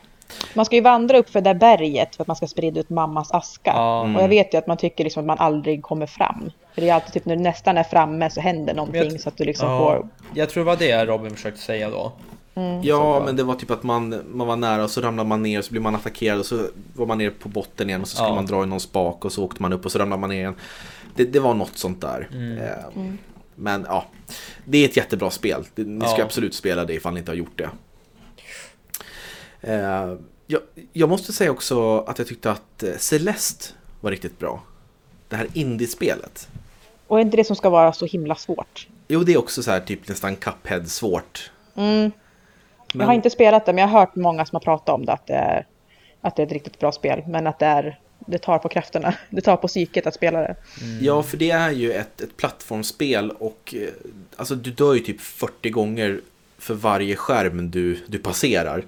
Man 0.54 0.66
ska 0.66 0.76
ju 0.76 0.82
vandra 0.82 1.18
upp 1.18 1.30
för 1.30 1.42
det 1.42 1.50
där 1.54 1.60
berget 1.60 2.16
för 2.16 2.24
att 2.24 2.28
man 2.28 2.36
ska 2.36 2.48
sprida 2.48 2.80
ut 2.80 2.90
mammas 2.90 3.32
aska. 3.32 3.72
Mm. 3.72 4.16
Och 4.16 4.22
jag 4.24 4.28
vet 4.30 4.54
ju 4.54 4.58
att 4.58 4.68
man 4.68 4.78
tycker 4.78 5.04
liksom 5.04 5.20
att 5.22 5.28
man 5.28 5.38
aldrig 5.48 5.82
kommer 5.84 6.06
fram. 6.06 6.52
För 6.74 6.82
det 6.82 6.90
är 6.90 6.94
alltid 6.94 7.14
typ 7.14 7.26
när 7.26 7.36
du 7.36 7.42
nästan 7.42 7.78
är 7.78 7.84
framme 7.84 8.30
så 8.30 8.42
händer 8.42 8.74
någonting 8.74 9.02
jag- 9.12 9.22
så 9.22 9.30
att 9.30 9.38
du 9.38 9.44
liksom 9.44 9.70
Ja, 9.72 9.78
får... 9.80 10.08
Jag 10.34 10.50
tror 10.50 10.64
det 10.64 10.68
var 10.68 10.76
det 10.78 11.06
Robin 11.06 11.36
försökte 11.36 11.62
säga 11.62 11.90
då. 11.90 12.12
Ja, 12.84 13.22
men 13.26 13.36
det 13.36 13.44
var 13.44 13.56
typ 13.56 13.72
att 13.72 13.84
man, 13.84 14.22
man 14.34 14.48
var 14.48 14.56
nära 14.56 14.84
och 14.84 14.90
så 14.90 15.02
ramlade 15.02 15.30
man 15.30 15.44
ner 15.44 15.60
och 15.60 15.66
så 15.66 15.72
blev 15.72 15.84
man 15.84 15.96
attackerad 15.96 16.40
och 16.40 16.46
så 16.46 16.68
var 16.96 17.06
man 17.06 17.18
nere 17.18 17.30
på 17.30 17.50
botten 17.50 17.90
igen 17.90 18.02
och 18.02 18.08
så 18.08 18.16
skulle 18.16 18.30
Ja. 18.30 18.36
man 18.36 18.46
dra 18.46 18.64
i 18.64 18.66
någon 18.68 18.80
spak 18.80 19.26
och 19.26 19.32
så 19.32 19.44
åkte 19.46 19.62
man 19.62 19.74
upp 19.74 19.86
och 19.86 19.92
så 19.92 20.00
ramlade 20.00 20.20
man 20.22 20.30
ner 20.30 20.38
igen. 20.38 20.56
Det, 21.16 21.24
det 21.26 21.40
var 21.40 21.54
något 21.54 21.78
sånt 21.78 22.02
där. 22.02 22.28
Mm. 22.34 22.58
Eh, 22.58 23.04
Men 23.56 23.86
ja, 23.90 24.06
det 24.66 24.78
är 24.78 24.86
ett 24.86 24.98
jättebra 24.98 25.30
spel. 25.30 25.64
Ni 25.76 26.06
ska 26.08 26.18
Ja. 26.18 26.24
absolut 26.24 26.54
spela 26.56 26.86
det 26.86 26.94
ifall 26.94 27.14
ni 27.14 27.20
inte 27.20 27.32
har 27.32 27.36
gjort 27.36 27.58
det. 27.58 27.70
Eh, 29.62 30.16
jag, 30.48 30.62
jag 30.94 31.10
måste 31.10 31.34
säga 31.34 31.52
också 31.52 32.00
att 32.00 32.18
jag 32.20 32.28
tyckte 32.28 32.52
att 32.52 32.84
eh, 32.84 32.96
Celeste 32.98 33.66
var 34.02 34.12
riktigt 34.12 34.40
bra. 34.40 34.62
Det 35.28 35.36
här 35.36 35.48
indiespelet. 35.54 36.48
Och 37.08 37.18
är 37.18 37.22
inte 37.22 37.38
det 37.38 37.44
som 37.44 37.56
ska 37.56 37.70
vara 37.70 37.94
så 37.94 38.06
himla 38.06 38.36
svårt? 38.36 38.88
Jo, 39.08 39.24
det 39.24 39.34
är 39.34 39.38
också 39.38 39.64
så 39.64 39.72
här 39.72 39.80
typ 39.80 40.08
nästan 40.08 40.36
Cuphead 40.36 40.88
svårt. 40.88 41.52
Mm. 41.76 42.00
Men- 42.02 42.12
Jag 43.00 43.06
har 43.06 43.14
inte 43.14 43.30
spelat 43.30 43.66
det, 43.66 43.74
men 43.74 43.82
jag 43.82 43.88
har 43.88 44.00
hört 44.00 44.16
många 44.16 44.46
som 44.46 44.56
har 44.56 44.62
pratat 44.62 44.90
om 44.96 45.06
det, 45.06 45.12
att 45.14 45.28
det 45.28 45.34
är, 45.34 45.66
att 46.22 46.36
det 46.36 46.42
är 46.42 46.46
ett 46.46 46.52
riktigt 46.54 46.80
bra 46.80 46.92
spel. 46.92 47.24
Men 47.28 47.48
att 47.48 47.60
det, 47.60 47.66
är, 47.66 48.00
det 48.20 48.38
tar 48.38 48.58
på 48.60 48.70
krafterna, 48.70 49.14
det 49.30 49.42
tar 49.42 49.58
på 49.58 49.68
psyket 49.68 50.08
att 50.08 50.14
spela 50.16 50.40
det. 50.42 50.56
Ja, 51.02 51.24
för 51.24 51.38
det 51.38 51.52
är 51.52 51.72
ju 51.72 51.92
ett, 51.94 52.22
ett 52.22 52.38
plattformsspel 52.38 53.32
och 53.32 53.76
eh, 53.78 53.90
alltså 54.36 54.56
du 54.56 54.72
dör 54.72 54.94
ju 54.94 55.00
typ 55.00 55.22
40 55.22 55.70
gånger 55.70 56.22
för 56.60 56.74
varje 56.74 57.16
skärm 57.16 57.72
du, 57.72 57.98
du 58.08 58.18
passerar. 58.18 58.86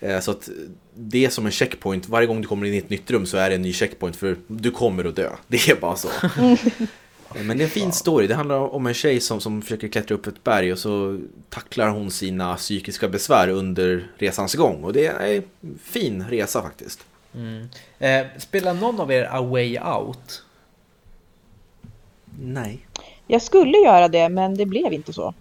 Eh, 0.00 0.20
Så 0.20 0.30
att 0.30 0.48
det 0.94 1.24
är 1.24 1.30
som 1.30 1.46
en 1.46 1.52
checkpoint. 1.52 2.08
Varje 2.08 2.26
gång 2.26 2.40
du 2.40 2.48
kommer 2.48 2.66
in 2.66 2.74
i 2.74 2.78
ett 2.78 2.90
nytt 2.90 3.10
rum 3.10 3.26
så 3.26 3.36
är 3.36 3.48
det 3.48 3.54
en 3.54 3.62
ny 3.62 3.72
checkpoint 3.72 4.16
för 4.16 4.36
du 4.46 4.70
kommer 4.70 5.04
att 5.04 5.16
dö. 5.16 5.30
Det 5.48 5.68
är 5.68 5.76
bara 5.80 5.96
så. 5.96 6.08
Men 7.44 7.58
det 7.58 7.62
är 7.62 7.66
en 7.66 7.70
fin 7.70 7.92
story. 7.92 8.26
Det 8.26 8.34
handlar 8.34 8.56
om 8.58 8.86
en 8.86 8.94
tjej 8.94 9.20
som, 9.20 9.40
som 9.40 9.62
försöker 9.62 9.88
klättra 9.88 10.14
upp 10.14 10.26
ett 10.26 10.44
berg 10.44 10.72
och 10.72 10.78
så 10.78 11.20
tacklar 11.50 11.88
hon 11.88 12.10
sina 12.10 12.56
psykiska 12.56 13.08
besvär 13.08 13.48
under 13.48 14.10
resans 14.18 14.54
gång. 14.54 14.84
Och 14.84 14.92
det 14.92 15.06
är 15.06 15.42
en 15.60 15.78
fin 15.82 16.24
resa 16.30 16.62
faktiskt. 16.62 17.04
Mm. 17.34 17.68
Eh, 17.98 18.26
spelar 18.38 18.74
någon 18.74 19.00
av 19.00 19.12
er 19.12 19.28
A 19.32 19.42
Way 19.42 19.78
Out? 19.78 20.42
Nej. 22.40 22.86
Jag 23.26 23.42
skulle 23.42 23.78
göra 23.78 24.08
det, 24.08 24.28
men 24.28 24.54
det 24.54 24.66
blev 24.66 24.92
inte 24.92 25.12
så. 25.12 25.34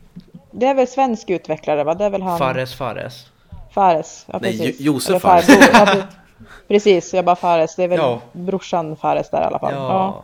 Det 0.55 0.65
är 0.65 0.73
väl 0.73 0.87
svensk 0.87 1.29
utvecklare, 1.29 1.83
va? 1.83 1.93
Det 1.93 2.05
är 2.05 2.09
väl 2.09 2.21
han... 2.21 2.37
Fares 2.39 2.73
Fares? 2.75 3.25
Fares. 3.73 4.25
Ja, 4.31 4.39
Nej, 4.41 4.57
precis. 4.57 4.75
Jo- 4.79 4.93
Josef 4.93 5.21
Fares. 5.21 5.47
Ja, 5.73 5.95
precis, 6.67 7.13
jag 7.13 7.25
bara 7.25 7.35
Fares. 7.35 7.75
Det 7.75 7.83
är 7.83 7.87
väl 7.87 7.99
Ja. 7.99 8.21
brorsan 8.31 8.95
Fares 8.95 9.29
där 9.29 9.41
i 9.41 9.45
alla 9.45 9.59
fall. 9.59 9.73
Ja. 9.73 9.79
Ja, 9.89 10.23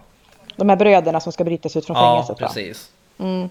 De 0.55 0.69
här 0.69 0.75
bröderna 0.75 1.19
som 1.19 1.31
ska 1.31 1.43
brytas 1.43 1.75
ut 1.75 1.85
från 1.85 1.97
ja 1.97 2.11
fängelset. 2.15 2.41
va? 2.41 2.47
precis. 2.47 2.91
Mm. 3.17 3.49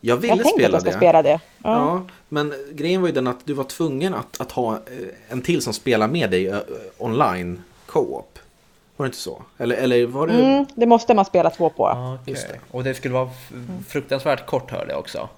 Jag 0.00 0.16
ville 0.16 0.28
Jag 0.34 0.36
tänkte 0.44 0.48
att 0.48 0.54
spela 0.60 0.74
jag 0.74 0.80
ska 0.82 0.90
det. 0.90 0.96
spela 0.96 1.22
det. 1.22 1.30
Ja. 1.30 1.70
Ja, 1.70 2.02
men 2.28 2.54
grejen 2.72 3.00
var 3.00 3.08
ju 3.08 3.14
den 3.14 3.26
att 3.26 3.46
du 3.46 3.52
var 3.52 3.64
tvungen 3.64 4.14
att, 4.14 4.40
att 4.40 4.52
ha 4.52 4.72
eh, 4.74 4.78
en 5.28 5.42
till 5.42 5.62
som 5.62 5.72
spelar 5.72 6.08
med 6.08 6.30
dig 6.30 6.46
eh, 6.48 6.58
online 6.98 7.62
co-op. 7.86 8.38
Var 8.96 9.06
det 9.06 9.08
inte 9.08 9.18
så? 9.18 9.42
Eller, 9.58 9.76
eller 9.76 10.06
var 10.06 10.26
det... 10.26 10.32
Mm, 10.44 10.66
det 10.74 10.86
måste 10.86 11.14
man 11.14 11.24
spela 11.24 11.50
två 11.50 11.70
på. 11.70 11.88
Ja. 11.88 12.18
Just 12.26 12.48
det. 12.48 12.58
Och 12.70 12.84
det 12.84 12.94
skulle 12.94 13.14
vara 13.14 13.30
fruktansvärt 13.88 14.46
kort 14.46 14.70
hörde 14.70 14.90
jag 14.90 14.98
också. 14.98 15.28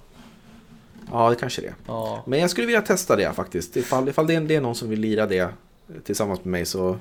Ja, 1.12 1.30
det 1.30 1.36
kanske 1.36 1.62
det. 1.62 1.74
Ja. 1.86 2.22
Men 2.26 2.38
jag 2.40 2.50
skulle 2.50 2.66
vilja 2.66 2.82
testa 2.82 3.16
det 3.16 3.32
faktiskt. 3.32 3.76
Ifall, 3.76 4.08
ifall 4.08 4.26
det, 4.26 4.34
är, 4.34 4.40
det 4.40 4.54
är 4.56 4.60
någon 4.60 4.74
som 4.74 4.88
vill 4.90 5.00
lira 5.00 5.26
det 5.26 5.48
tillsammans 6.04 6.38
med 6.44 6.46
mig 6.52 6.64
så 6.66 6.98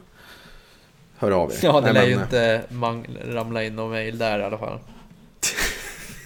hör 1.18 1.32
av 1.32 1.52
er. 1.52 1.56
Ja, 1.64 1.82
det 1.82 1.94
lär 1.94 2.06
ju 2.08 2.16
men, 2.16 2.24
inte 2.24 2.64
ramla 3.28 3.64
in 3.64 3.76
någon 3.76 3.92
mail 3.92 4.18
där 4.18 4.40
i 4.40 4.44
alla 4.44 4.58
fall. 4.58 4.80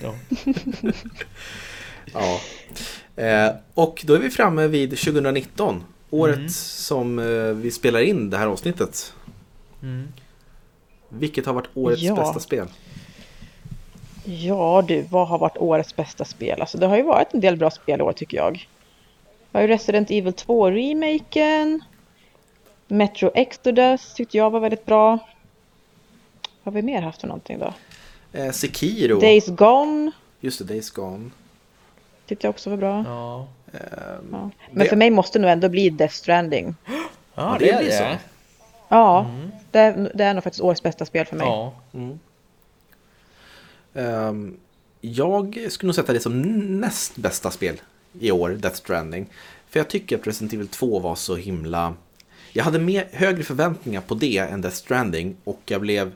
Ja. 0.01 0.13
Ja. 2.13 2.39
Eh, 3.23 3.51
och 3.73 4.03
då 4.05 4.13
är 4.13 4.19
vi 4.19 4.29
framme 4.29 4.67
vid 4.67 4.89
2019. 4.89 5.83
Året 6.09 6.35
Mm. 6.37 6.49
som 6.49 7.19
eh, 7.19 7.25
vi 7.53 7.71
spelar 7.71 7.99
in 7.99 8.29
det 8.29 8.37
här 8.37 8.47
avsnittet. 8.47 9.13
Mm. 9.81 10.07
Vilket 11.09 11.45
har 11.45 11.53
varit 11.53 11.69
årets 11.73 12.01
Ja. 12.01 12.15
bästa 12.15 12.39
spel? 12.39 12.67
Ja 14.25 14.83
du, 14.87 15.01
vad 15.01 15.27
har 15.27 15.37
varit 15.37 15.57
årets 15.57 15.95
bästa 15.95 16.25
spel? 16.25 16.61
Alltså 16.61 16.77
det 16.77 16.87
har 16.87 16.97
ju 16.97 17.03
varit 17.03 17.33
en 17.33 17.39
del 17.39 17.57
bra 17.57 17.71
spel 17.71 17.99
i 17.99 18.03
år 18.03 18.13
tycker 18.13 18.37
jag. 18.37 18.67
Jag 19.51 19.59
har 19.59 19.67
ju 19.67 19.73
Resident 19.73 20.09
Evil 20.11 20.33
2-remaken. 20.33 21.79
Metro 22.87 23.31
Exodus 23.35 24.13
tyckte 24.13 24.37
jag 24.37 24.49
var 24.49 24.59
väldigt 24.59 24.85
bra. 24.85 25.09
Vad 25.11 25.19
har 26.63 26.71
vi 26.71 26.81
mer 26.81 27.01
haft 27.01 27.21
för 27.21 27.27
någonting 27.27 27.59
då? 27.59 27.73
Eh, 28.39 28.51
Sekiro. 28.51 29.19
Days 29.19 29.47
Gone. 29.47 30.11
Just 30.39 30.59
det, 30.59 30.65
Days 30.65 30.91
Gone. 30.91 31.29
Tyckte 32.27 32.47
jag 32.47 32.49
också 32.49 32.69
var 32.69 32.77
bra. 32.77 33.03
Ja, 33.07 33.47
Ja. 33.71 33.77
Det- 34.31 34.49
Men 34.71 34.87
för 34.87 34.95
mig 34.95 35.09
måste 35.09 35.39
nog 35.39 35.51
ändå 35.51 35.69
bli 35.69 35.89
Death 35.89 36.13
Stranding. 36.13 36.75
ja 37.35 37.55
det 37.59 37.65
det 37.65 37.71
är 37.71 37.79
blir 37.79 37.91
så. 37.91 38.03
det. 38.03 38.19
Ja, 38.89 39.25
det, 39.71 39.79
är, 39.79 40.11
det 40.15 40.23
är 40.23 40.33
nog 40.33 40.43
faktiskt 40.43 40.61
årets 40.63 40.83
bästa 40.83 41.05
spel 41.05 41.25
för 41.25 41.35
mig. 41.35 41.47
Ja. 41.47 41.73
Ehm, 41.93 42.19
jag 45.01 45.65
skulle 45.69 45.87
nog 45.87 45.95
sätta 45.95 46.13
det 46.13 46.19
som 46.19 46.41
näst 46.79 47.15
bästa 47.15 47.51
spel 47.51 47.81
i 48.19 48.31
år, 48.31 48.49
Death 48.49 48.75
Stranding. 48.75 49.25
För 49.69 49.79
jag 49.79 49.87
tycker 49.87 50.17
att 50.17 50.27
Resident 50.27 50.53
Evil 50.53 50.67
2 50.67 50.99
var 50.99 51.15
så 51.15 51.35
himla... 51.35 51.93
Jag 52.53 52.63
hade 52.63 52.79
mer, 52.79 53.07
högre 53.11 53.43
förväntningar 53.43 54.01
på 54.01 54.15
det 54.15 54.37
än 54.37 54.61
Death 54.61 54.75
Stranding 54.75 55.35
och 55.43 55.61
jag 55.65 55.81
blev 55.81 56.11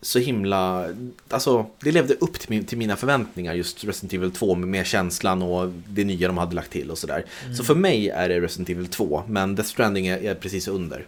så 0.00 0.18
himla... 0.18 0.88
Alltså, 1.28 1.66
det 1.80 1.92
levde 1.92 2.14
upp 2.14 2.38
till, 2.38 2.50
min, 2.50 2.64
till 2.64 2.78
mina 2.78 2.96
förväntningar, 2.96 3.54
just 3.54 3.84
Resident 3.84 4.12
Evil 4.12 4.30
2 4.30 4.54
med 4.54 4.68
mer 4.68 4.84
känslan 4.84 5.42
och 5.42 5.72
det 5.88 6.04
nya 6.04 6.28
de 6.28 6.38
hade 6.38 6.54
lagt 6.54 6.70
till 6.70 6.90
och 6.90 6.98
sådär. 6.98 7.24
Så 7.56 7.64
för 7.64 7.74
mig 7.74 8.08
är 8.08 8.28
det 8.28 8.40
Resident 8.40 8.68
Evil 8.70 8.86
2, 8.86 9.22
men 9.28 9.54
Death 9.54 9.68
Stranding 9.70 10.06
är, 10.06 10.18
är 10.18 10.34
precis 10.34 10.68
under. 10.68 11.06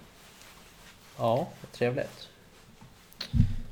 ja, 1.18 1.48
trevligt. 1.72 2.28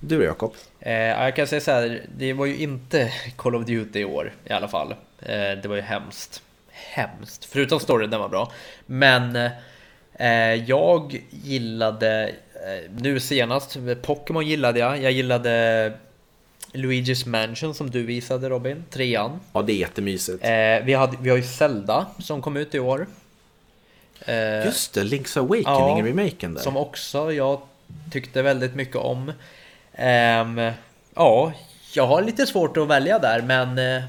Du 0.00 0.18
då 0.18 0.24
Jakob? 0.24 0.54
Eh, 0.80 0.92
jag 0.92 1.36
kan 1.36 1.46
säga 1.46 1.60
så 1.60 1.70
här, 1.70 2.02
det 2.16 2.32
var 2.32 2.46
ju 2.46 2.56
inte 2.56 3.12
Call 3.36 3.54
of 3.54 3.66
Duty 3.66 4.00
i 4.00 4.04
år 4.04 4.32
i 4.44 4.52
alla 4.52 4.68
fall. 4.68 4.94
Eh, 5.18 5.28
det 5.62 5.64
var 5.66 5.76
ju 5.76 5.82
hemskt. 5.82 6.42
Hemskt. 6.70 7.44
Förutom 7.44 7.80
storyn, 7.80 8.10
den 8.10 8.20
var 8.20 8.28
bra. 8.28 8.52
Men 8.86 9.36
eh, 10.12 10.54
jag 10.54 11.22
gillade, 11.30 12.28
eh, 12.54 12.90
nu 12.98 13.20
senast, 13.20 13.76
Pokémon 14.02 14.46
gillade 14.46 14.78
jag. 14.78 15.02
Jag 15.02 15.12
gillade 15.12 15.92
Luigi's 16.72 17.28
Mansion 17.28 17.74
som 17.74 17.90
du 17.90 18.02
visade 18.02 18.48
Robin, 18.48 18.84
trean. 18.90 19.40
Ja, 19.52 19.62
det 19.62 19.72
är 19.72 19.76
jättemysigt. 19.76 20.44
Eh, 20.44 20.84
vi, 20.84 20.94
hade, 20.94 21.16
vi 21.20 21.30
har 21.30 21.36
ju 21.36 21.42
Zelda 21.42 22.06
som 22.18 22.42
kom 22.42 22.56
ut 22.56 22.74
i 22.74 22.78
år. 22.78 23.06
Eh, 24.26 24.64
Just 24.64 24.94
det, 24.94 25.02
Link's 25.02 25.38
Awakening, 25.38 26.26
ja, 26.40 26.48
där. 26.48 26.60
Som 26.60 26.76
också 26.76 27.32
jag 27.32 27.60
tyckte 28.10 28.42
väldigt 28.42 28.74
mycket 28.74 28.96
om. 28.96 29.32
Ehm, 29.94 30.60
ja, 31.14 31.52
jag 31.94 32.06
har 32.06 32.22
lite 32.22 32.46
svårt 32.46 32.76
att 32.76 32.88
välja 32.88 33.18
där, 33.18 33.42
men 33.42 33.78
eh, 33.78 34.02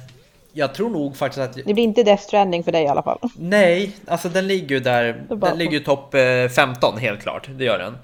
jag 0.53 0.73
tror 0.75 0.89
nog 0.89 1.17
faktiskt 1.17 1.39
att 1.41 1.53
Det 1.53 1.73
blir 1.73 1.83
inte 1.83 2.03
Death 2.03 2.23
Stranding 2.23 2.63
för 2.63 2.71
dig 2.71 2.83
i 2.83 2.87
alla 2.87 3.03
fall. 3.03 3.19
nej, 3.37 3.91
alltså 4.07 4.29
den 4.29 4.47
ligger 4.47 4.75
ju 4.75 4.79
där. 4.79 5.23
Den 5.29 5.57
ligger 5.57 5.71
ju 5.73 5.79
topp 5.79 6.13
eh, 6.13 6.47
15 6.55 6.97
helt 6.97 7.21
klart. 7.21 7.47
Det 7.49 7.63
gör 7.63 7.79
den 7.79 7.97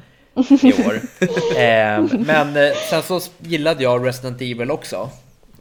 i 0.61 0.73
år. 0.87 0.99
Ehm, 1.57 2.09
men 2.27 2.57
eh, 2.57 2.73
sen 2.89 3.03
så 3.03 3.19
gillade 3.39 3.83
jag 3.83 4.07
Resident 4.07 4.41
Evil 4.41 4.71
också. 4.71 5.09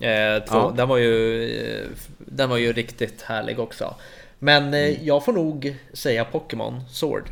Eh, 0.00 0.42
två, 0.48 0.56
Ja. 0.56 0.72
den, 0.76 0.88
var 0.88 0.96
ju, 0.96 1.44
eh, 1.58 1.86
den 2.18 2.50
var 2.50 2.56
ju 2.56 2.72
riktigt 2.72 3.22
härlig 3.22 3.58
också. 3.58 3.94
Men 4.38 4.74
eh, 4.74 5.04
jag 5.06 5.24
får 5.24 5.32
nog 5.32 5.76
säga 5.92 6.26
Pokémon 6.32 6.80
Sword. 6.90 7.28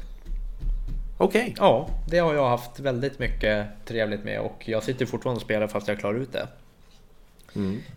Okej. 1.18 1.54
Ja, 1.58 1.88
det 2.08 2.18
har 2.18 2.34
jag 2.34 2.48
haft 2.48 2.80
väldigt 2.80 3.18
mycket 3.18 3.66
trevligt 3.84 4.24
med 4.24 4.40
och 4.40 4.62
jag 4.68 4.82
sitter 4.82 5.06
fortfarande 5.06 5.36
och 5.38 5.42
spelar 5.42 5.66
fast 5.66 5.88
jag 5.88 5.98
klarar 5.98 6.18
ut 6.18 6.32
det. 6.32 6.48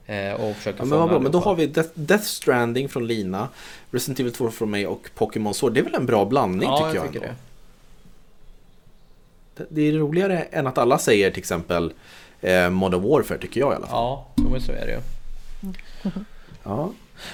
Eh, 0.05 0.33
och 0.33 0.55
försöker 0.55 0.79
Ja, 0.79 0.85
men 0.85 0.99
vad 0.99 1.09
bra, 1.09 1.19
men 1.19 1.31
då 1.31 1.39
har 1.39 1.55
vi 1.55 1.67
Death, 1.67 1.89
Death 1.93 2.23
Stranding 2.23 2.89
från 2.89 3.07
Lina, 3.07 3.47
Resident 3.91 4.19
Evil 4.19 4.33
2 4.33 4.49
från 4.49 4.69
mig 4.71 4.87
och 4.87 5.09
Pokémon 5.15 5.53
Sword. 5.53 5.73
Det 5.73 5.79
är 5.79 5.83
väl 5.83 5.95
en 5.95 6.05
bra 6.05 6.25
blandning 6.25 6.69
Ja, 6.69 6.77
tycker 6.77 6.87
jag. 6.95 7.05
jag 7.05 7.13
tycker 7.13 7.25
ändå. 7.25 7.35
det. 9.55 9.65
det. 9.69 9.81
Är 9.81 9.91
roligare 9.93 10.39
än 10.41 10.67
att 10.67 10.77
alla 10.77 10.97
säger 10.97 11.29
till 11.31 11.39
exempel 11.39 11.93
eh, 12.41 12.69
Modern 12.69 13.01
Warfare 13.01 13.37
tycker 13.37 13.59
jag 13.59 13.73
i 13.73 13.75
alla 13.75 13.87
fall. 13.87 13.95
Ja, 13.95 14.27
men 14.35 14.61
så 14.61 14.71
är 14.71 14.85
det 14.85 14.91
ju. 14.91 14.99
Ja. 16.63 16.91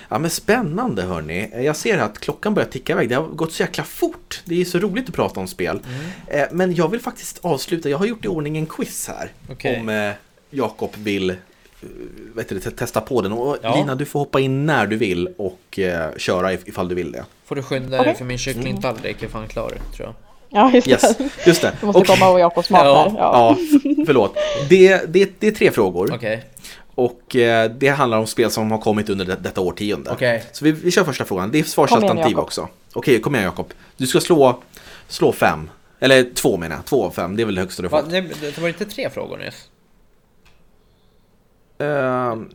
Ja, 0.10 0.18
men 0.20 0.30
spännande 0.30 1.02
hörni. 1.02 1.50
Jag 1.66 1.76
ser 1.76 1.98
att 1.98 2.20
klockan 2.20 2.54
börjar 2.54 2.70
ticka 2.70 2.94
iväg. 2.94 3.10
Det 3.10 3.16
har 3.16 3.24
gått 3.28 3.54
så 3.54 3.64
jäkla 3.64 3.84
fort. 3.84 4.42
Det 4.46 4.62
är 4.62 4.66
så 4.66 4.80
roligt 4.80 5.10
att 5.10 5.16
prata 5.16 5.40
om 5.40 5.48
spel. 5.48 5.80
Mm. 5.88 6.42
Eh, 6.44 6.48
men 6.52 6.76
jag 6.76 6.88
vill 6.92 7.00
faktiskt 7.00 7.40
avsluta. 7.42 7.90
Jag 7.90 7.98
har 7.98 8.06
gjort 8.06 8.26
i 8.26 8.28
ordning 8.28 8.58
en 8.58 8.66
quiz 8.66 9.08
här. 9.08 9.32
Okej. 9.52 9.80
Om 9.80 9.90
eh, 9.90 10.12
Jakob 10.50 10.90
vill 10.98 11.30
eh, 11.30 11.36
vet 12.36 12.50
du, 12.50 12.60
testa 12.60 13.02
på 13.02 13.22
den. 13.22 13.32
Och 13.32 13.58
Ja. 13.62 13.76
Lina, 13.76 13.96
du 13.96 14.06
får 14.06 14.20
hoppa 14.20 14.40
in 14.40 14.66
när 14.66 14.88
du 14.88 14.96
vill 14.96 15.30
och 15.38 15.80
eh, 15.80 16.10
köra 16.18 16.54
if- 16.54 16.64
ifall 16.66 16.88
du 16.88 16.96
vill 16.96 17.12
det. 17.12 17.26
Får 17.46 17.56
du 17.56 17.64
skynda 17.64 17.90
dig 17.90 18.00
Okej. 18.00 18.16
för 18.16 18.26
min 18.26 18.38
kycklingtallrik 18.38 19.24
är 19.24 19.28
fan 19.28 19.48
klar 19.48 19.70
tror 19.96 20.08
jag. 20.08 20.14
Ja, 20.56 20.72
just 20.74 20.88
Yes, 20.88 21.18
det. 21.18 21.30
just 21.46 21.62
det. 21.62 21.72
Du 21.80 21.86
måste 21.86 22.02
Okej. 22.02 22.16
komma 22.18 22.32
och 22.32 22.40
Jakobs 22.40 22.70
mat 22.70 22.82
Ja, 22.86 23.10
här. 23.10 23.18
Ja. 23.18 23.58
Ja, 23.84 24.04
förlåt. 24.06 24.36
Det, 24.70 25.02
det, 25.14 25.32
det 25.40 25.48
är 25.48 25.52
tre 25.52 25.72
frågor. 25.72 26.12
Okej, 26.16 26.44
Och 26.96 27.36
eh, 27.36 27.72
det 27.72 27.88
handlar 27.88 28.18
om 28.18 28.28
spel 28.28 28.52
som 28.52 28.72
har 28.72 28.78
kommit 28.78 29.10
under 29.10 29.26
det, 29.26 29.36
detta 29.36 29.62
årtionde. 29.62 30.12
Okej. 30.12 30.44
Så 30.52 30.66
vi, 30.66 30.72
vi 30.72 30.92
kör 30.92 31.04
första 31.04 31.26
frågan. 31.26 31.52
Det 31.52 31.60
är 31.60 31.64
svarsalternativ 31.64 32.40
också. 32.40 32.68
Okej, 32.94 33.22
kom 33.22 33.36
igen 33.36 33.46
Jakob. 33.46 33.74
Du 33.98 34.08
ska 34.08 34.20
slå, 34.20 34.64
slå 35.08 35.32
fem. 35.32 35.70
Eller 36.00 36.34
två 36.34 36.58
menar 36.58 36.76
jag. 36.76 36.86
Två 36.86 37.06
av 37.06 37.12
fem. 37.12 37.36
Det 37.36 37.44
är 37.44 37.46
väl 37.46 37.56
det 37.56 37.62
högsta 37.62 37.82
du 37.82 37.88
Va, 37.88 38.02
fått. 38.02 38.12
nej, 38.12 38.32
det 38.42 38.58
var 38.58 38.68
inte 38.68 38.86
tre 38.86 39.10
frågor 39.10 39.38
nyss? 39.38 39.70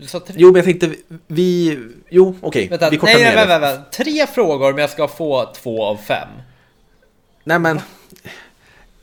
Du 0.01 0.07
sa 0.07 0.21
tre... 0.21 0.35
jo, 0.39 0.49
men 0.49 0.57
jag 0.57 0.65
tänkte 0.65 0.95
vi... 1.27 1.79
Jo, 2.09 2.37
okej. 2.41 2.69
Vänta, 2.69 2.91
vi 2.91 2.97
kortar 2.97 3.15
nej, 3.15 3.23
ner 3.23 3.37
nej, 3.37 3.47
det. 3.47 3.59
vänta, 3.59 3.75
vänta. 3.75 3.91
Tre 3.91 4.27
frågor 4.27 4.73
men 4.73 4.81
jag 4.81 4.91
ska 4.91 5.09
få 5.09 5.53
två 5.55 5.85
av 5.85 5.97
fem. 5.97 6.29
Nej, 7.45 7.59
men... 7.59 7.81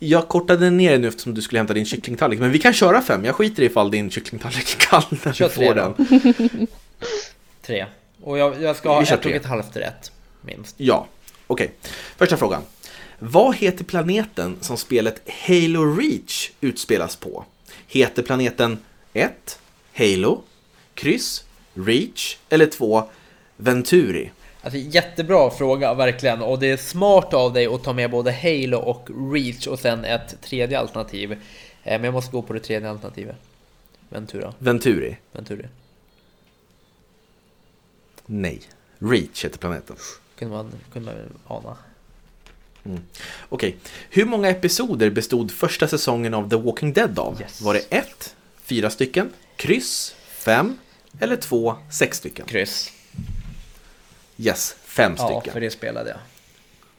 Jag 0.05 0.27
kortade 0.27 0.69
ner 0.69 0.91
det 0.91 0.97
nu 0.97 1.07
eftersom 1.07 1.33
du 1.33 1.41
skulle 1.41 1.59
hämta 1.59 1.73
din 1.73 1.85
kycklingtallrik. 1.85 2.39
Men 2.39 2.51
vi 2.51 2.59
kan 2.59 2.73
köra 2.73 3.01
fem. 3.01 3.25
Jag 3.25 3.35
skiter 3.35 3.63
i 3.63 3.65
ifall 3.65 3.91
din 3.91 4.11
kycklingtallrik 4.11 4.75
är 4.75 4.79
kall 4.79 5.03
när 5.25 5.33
Kör 5.33 5.47
du 5.47 5.53
tre 5.53 5.67
får 5.67 5.75
den. 5.75 6.67
Tre. 7.61 7.85
Och 8.21 8.37
jag, 8.37 8.61
jag 8.61 8.75
ska 8.75 8.89
ha 8.89 9.03
ett 9.03 9.25
och 9.25 9.31
ett 9.31 9.45
halvt 9.45 9.75
rätt. 9.75 10.11
Minst. 10.41 10.75
Ja, 10.77 11.07
okej. 11.47 11.71
Första 12.17 12.37
frågan. 12.37 12.61
Vad 13.19 13.55
heter 13.55 13.83
planeten 13.83 14.57
som 14.61 14.77
spelet 14.77 15.29
Halo 15.47 15.95
Reach 15.95 16.51
utspelas 16.61 17.15
på? 17.15 17.45
Heter 17.87 18.23
planeten 18.23 18.77
1. 19.13 19.59
Halo, 19.93 20.43
kryss, 20.93 21.43
Reach 21.73 22.37
eller 22.49 22.65
2. 22.65 23.03
Venturi? 23.57 24.31
Alltså 24.65 24.79
jättebra 24.79 25.49
fråga 25.49 25.93
verkligen 25.93 26.41
och 26.41 26.59
det 26.59 26.67
är 26.71 26.77
smart 26.77 27.33
av 27.33 27.53
dig 27.53 27.65
att 27.65 27.83
ta 27.83 27.93
med 27.93 28.11
både 28.11 28.31
Halo 28.31 28.77
och 28.77 29.09
Reach 29.33 29.67
och 29.67 29.79
sen 29.79 30.05
ett 30.05 30.41
tredje 30.41 30.79
alternativ. 30.79 31.31
Eh, 31.31 31.37
Men 31.83 32.03
jag 32.03 32.13
måste 32.13 32.31
gå 32.31 32.41
på 32.41 32.53
det 32.53 32.59
tredje 32.59 32.89
alternativet. 32.89 33.35
Ventura. 34.09 34.53
Venturi? 34.59 35.17
Venturi. 35.31 35.65
Nej. 38.25 38.61
Reach 38.99 39.45
heter 39.45 39.57
planeten. 39.57 39.95
Kunde 40.35 40.55
man, 40.55 40.71
kunde 40.93 41.11
man 41.13 41.39
ana. 41.47 41.77
Okej. 43.49 43.77
Hur 44.09 44.25
många 44.25 44.49
episoder 44.49 45.09
bestod 45.09 45.51
första 45.51 45.87
säsongen 45.87 46.33
av 46.33 46.49
The 46.49 46.55
Walking 46.55 46.93
Dead 46.93 47.19
av? 47.19 47.41
Yes. 47.41 47.61
Var 47.61 47.73
det 47.73 47.81
1, 47.89 48.35
4 48.63 48.89
stycken, 48.89 49.33
kryss, 49.55 50.15
5 50.27 50.77
eller 51.19 51.35
2, 51.35 51.75
6 51.91 52.17
stycken? 52.17 52.45
Kryss. 52.45 52.91
Yes, 54.37 54.75
5 54.83 55.15
Ja, 55.17 55.25
stycken. 55.25 55.53
för 55.53 55.61
det 55.61 55.71
spelade 55.71 56.09
jag. 56.09 56.19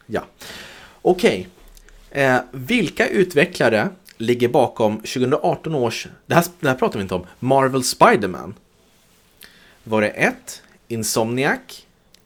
Ja. 0.06 0.24
Okej. 1.02 1.48
Eh, 2.10 2.38
vilka 2.52 3.06
utvecklare 3.08 3.88
ligger 4.16 4.48
bakom 4.48 4.96
2018 4.96 5.74
års, 5.74 6.06
det 6.26 6.34
här, 6.34 6.44
det 6.60 6.68
här 6.68 6.74
pratar 6.76 6.98
vi 6.98 7.02
inte 7.02 7.14
om, 7.14 7.26
Marvel 7.38 7.82
Spider-Man? 7.84 8.54
Var 9.84 10.00
det 10.00 10.08
1. 10.08 10.62
Insomniac, 10.88 11.60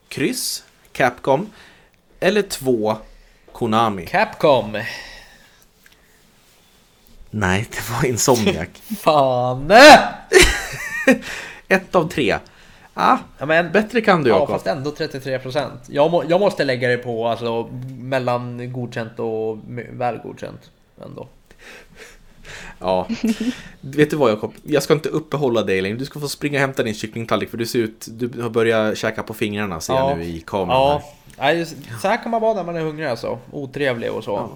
kryss, 0.08 0.64
Capcom 0.92 1.50
eller 2.20 2.42
2. 2.42 2.96
Konami? 3.52 4.06
Capcom. 4.06 4.82
Nej, 7.30 7.68
det 7.70 7.90
var 7.90 8.04
Insomniac. 8.06 8.68
Fan! 9.00 9.70
Ett 11.68 11.94
av 11.94 12.08
tre. 12.08 12.38
Ah, 12.94 13.18
Ja, 13.38 13.46
men, 13.46 13.72
bättre 13.72 14.00
kan 14.00 14.22
du 14.24 14.30
ja, 14.30 14.36
Jakob. 14.36 14.50
fast 14.54 14.66
ändå 14.66 14.90
33%. 14.90 15.70
Jag, 15.86 16.10
må, 16.10 16.24
jag 16.28 16.40
måste 16.40 16.64
lägga 16.64 16.88
det 16.88 16.96
på 16.96 17.26
alltså, 17.28 17.68
mellan 17.98 18.72
godkänt 18.72 19.18
och 19.18 19.58
väl 19.92 20.18
godkänt. 20.18 20.70
Ändå. 21.04 21.28
Ja. 22.78 23.08
Vet 23.80 24.10
du 24.10 24.16
vad 24.16 24.30
Jakob? 24.30 24.52
Jag 24.62 24.82
ska 24.82 24.94
inte 24.94 25.08
uppehålla 25.08 25.62
dig 25.62 25.80
längre. 25.82 25.96
Du 25.98 26.04
ska 26.04 26.20
få 26.20 26.28
springa 26.28 26.56
och 26.58 26.60
hämta 26.60 26.82
din 26.82 26.94
kycklingtallrik 26.94 27.50
för 27.50 27.56
du 27.58 27.66
ser 27.66 27.78
ut, 27.78 28.08
du 28.10 28.42
har 28.42 28.50
börjat 28.50 28.98
käka 28.98 29.22
på 29.22 29.34
fingrarna 29.34 29.80
ser 29.80 29.94
jag 29.94 30.18
nu 30.18 30.24
i 30.24 30.40
kameran. 30.46 30.68
här. 30.80 30.86
Ja, 30.86 31.02
Nej, 31.38 31.66
så 32.02 32.08
här 32.08 32.22
kan 32.22 32.30
man 32.30 32.40
vara 32.42 32.54
när 32.54 32.64
man 32.64 32.76
är 32.76 32.80
hungrig 32.80 33.06
alltså. 33.06 33.38
Otrevlig 33.52 34.12
och 34.12 34.24
så. 34.24 34.30
Ja. 34.30 34.50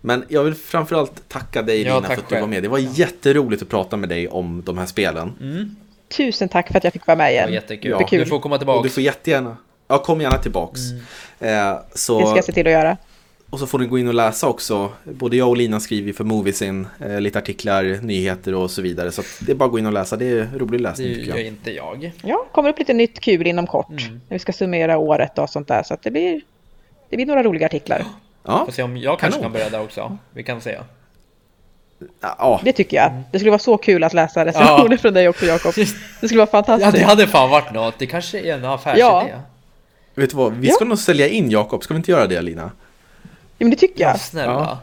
Men 0.00 0.24
jag 0.28 0.44
vill 0.44 0.54
framförallt 0.54 1.28
tacka 1.28 1.62
dig 1.62 1.82
Ja, 1.82 1.94
Lina 1.94 2.06
för 2.06 2.14
att 2.14 2.28
du 2.28 2.34
själv. 2.34 2.40
var 2.40 2.48
med. 2.48 2.62
Det 2.62 2.68
var 2.68 2.78
jätteroligt 2.78 3.62
att 3.62 3.68
prata 3.68 3.96
med 3.96 4.08
dig 4.08 4.28
om 4.28 4.62
de 4.66 4.78
här 4.78 4.86
spelen. 4.86 5.32
Mm, 5.40 5.76
Tusen 6.16 6.48
tack 6.48 6.68
för 6.68 6.78
att 6.78 6.84
jag 6.84 6.92
fick 6.92 7.06
vara 7.06 7.16
med 7.16 7.26
det 7.26 7.32
igen. 7.32 7.52
jättekul. 7.52 7.90
Ja. 7.90 8.06
Du 8.10 8.26
får 8.26 8.38
komma 8.40 8.54
Och 8.54 8.60
tillbaka. 8.60 8.82
du 8.82 8.88
får 8.88 9.02
jättegärna, 9.02 9.56
ja 9.88 9.98
kom 9.98 10.20
gärna 10.20 10.38
tillbaks. 10.38 10.80
Mm. 11.40 11.72
Eh, 11.72 11.78
så, 11.94 12.20
Det 12.20 12.26
ska 12.26 12.36
jag 12.36 12.44
se 12.44 12.52
till 12.52 12.66
att 12.66 12.72
göra. 12.72 12.96
Och 13.50 13.58
så 13.58 13.66
får 13.66 13.78
ni 13.78 13.86
gå 13.86 13.98
in 13.98 14.08
och 14.08 14.14
läsa 14.14 14.48
också. 14.48 14.90
Både 15.04 15.36
jag 15.36 15.48
och 15.48 15.56
Lina 15.56 15.80
skriver 15.80 16.12
för 16.12 16.24
Moviesin, 16.24 16.86
eh, 17.00 17.20
lite 17.20 17.38
artiklar, 17.38 17.98
nyheter 18.02 18.54
och 18.54 18.70
så 18.70 18.82
vidare. 18.82 19.12
Så 19.12 19.20
att 19.20 19.26
det 19.40 19.52
är 19.52 19.56
bara 19.56 19.64
att 19.64 19.70
gå 19.70 19.78
in 19.78 19.86
och 19.86 19.92
läsa, 19.92 20.16
det 20.16 20.24
är 20.26 20.48
rolig 20.56 20.80
Det 20.80 20.82
läsning 20.82 21.08
tycker 21.14 21.28
gör 21.28 21.36
jag. 21.36 21.46
inte 21.46 21.70
jag. 21.72 22.12
Ja, 22.22 22.46
kommer 22.52 22.68
upp 22.68 22.78
lite 22.78 22.92
nytt 22.92 23.20
kul 23.20 23.46
inom 23.46 23.66
kort. 23.66 23.90
Mm. 23.90 24.12
När 24.12 24.34
vi 24.34 24.38
ska 24.38 24.52
summera 24.52 24.98
året 24.98 25.38
och 25.38 25.50
sånt 25.50 25.68
där. 25.68 25.82
Så 25.82 25.94
att 25.94 26.02
det 26.02 26.10
blir, 26.10 26.40
det 27.10 27.16
blir 27.16 27.26
några 27.26 27.42
roliga 27.42 27.66
artiklar. 27.66 28.04
Ja, 28.42 28.64
Får 28.64 28.72
se 28.72 28.82
om 28.82 28.96
jag 28.96 29.18
kanske 29.18 29.40
Kanon. 29.40 29.42
kan 29.42 29.52
börja 29.52 29.70
där 29.70 29.80
också. 29.82 30.18
Vi 30.34 30.42
kan 30.42 30.60
se. 30.60 30.78
Ja, 32.20 32.60
Det 32.64 32.72
tycker 32.72 32.96
jag. 32.96 33.12
Det 33.32 33.38
skulle 33.38 33.50
vara 33.50 33.58
så 33.58 33.76
kul 33.76 34.04
att 34.04 34.12
läsa 34.14 34.44
recensioner 34.44 34.88
Ja. 34.90 34.98
från 34.98 35.14
dig 35.14 35.28
också 35.28 35.46
Jakob. 35.46 35.74
Det 36.20 36.26
skulle 36.28 36.38
vara 36.38 36.48
Ja, 36.52 36.62
fantastiskt. 36.62 36.92
det 36.92 37.02
hade 37.04 37.26
fan 37.26 37.50
varit 37.50 37.72
något. 37.72 37.94
Det 37.98 38.06
kanske 38.06 38.40
är 38.40 38.54
en 38.54 38.64
affärsidé. 38.64 39.00
Ja. 39.00 39.24
vet 40.14 40.30
du 40.30 40.36
vad? 40.36 40.52
Vi 40.52 40.68
ska 40.70 40.84
nog 40.84 40.98
sälja 40.98 41.28
in 41.28 41.50
Jakob, 41.50 41.82
ska 41.84 41.94
vi 41.94 41.98
inte 41.98 42.10
göra 42.10 42.26
det 42.26 42.42
Lina? 42.42 42.70
Ja, 43.22 43.64
men 43.64 43.70
det 43.70 43.76
tycker 43.76 44.02
Ja, 44.04 44.08
jag. 44.08 44.20
snälla. 44.20 44.78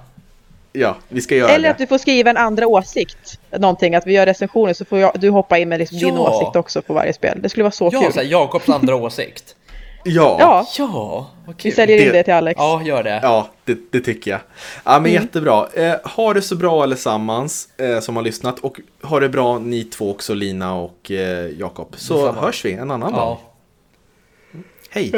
Ja, 0.74 0.95
vi 1.09 1.22
ska 1.22 1.36
göra 1.36 1.49
Eller 1.51 1.63
det. 1.63 1.72
att 1.72 1.78
du 1.78 1.88
får 1.88 1.97
skriva 1.97 2.30
en 2.30 2.38
andra 2.38 2.68
åsikt. 2.68 3.39
Någonting, 3.59 3.95
att 3.95 4.07
vi 4.07 4.13
gör 4.13 4.26
recensioner 4.26 4.74
så 4.74 4.86
får 4.86 4.99
jag, 4.99 5.11
du 5.20 5.30
hoppa 5.30 5.57
in 5.57 5.70
med 5.70 5.80
liksom 5.80 5.97
din 5.97 6.13
Ja. 6.15 6.20
åsikt 6.20 6.55
också 6.55 6.82
på 6.82 6.93
varje 6.93 7.13
spel. 7.13 7.39
Det 7.41 7.49
skulle 7.49 7.63
vara 7.63 7.72
så 7.72 7.89
Ja, 7.93 8.01
kul. 8.01 8.11
här, 8.15 8.24
Jakobs 8.24 8.70
andra 8.70 8.95
åsikt. 9.05 9.55
Ja, 10.04 10.38
Ja, 10.39 10.66
Ja, 10.78 11.28
vad 11.45 11.56
vi 11.64 11.72
säljer 11.72 11.98
in 11.98 12.06
Det- 12.06 12.12
det 12.12 12.24
till 12.24 12.34
Alex. 12.34 12.58
Ja, 12.58 12.82
gör 12.84 13.04
det. 13.04 13.20
Ja, 13.24 13.48
det, 13.66 13.78
det 13.91 14.00
tycker 14.00 14.32
jag. 14.32 14.39
Ja, 14.84 14.91
men 15.00 15.12
Mm. 15.12 15.14
jättebra. 15.14 15.68
Eh, 15.74 15.95
ha 16.04 16.34
det 16.34 16.41
så 16.41 16.56
bra 16.56 16.84
allesammans 16.84 17.70
eh, 17.78 18.00
som 18.00 18.16
har 18.16 18.24
lyssnat 18.24 18.60
och 18.60 18.80
ha 19.04 19.20
det 19.20 19.30
bra 19.30 19.60
ni 19.60 19.84
två 19.84 20.12
också, 20.12 20.34
Lina 20.34 20.76
och 20.76 21.12
eh, 21.12 21.48
Jakob. 21.60 21.95
Så 21.98 22.14
Detsamma. 22.26 22.41
hörs 22.41 22.66
vi 22.66 22.74
en 22.74 22.91
annan 22.91 23.12
dag. 23.14 23.20
Ja. 23.20 24.60
Hej! 24.89 25.12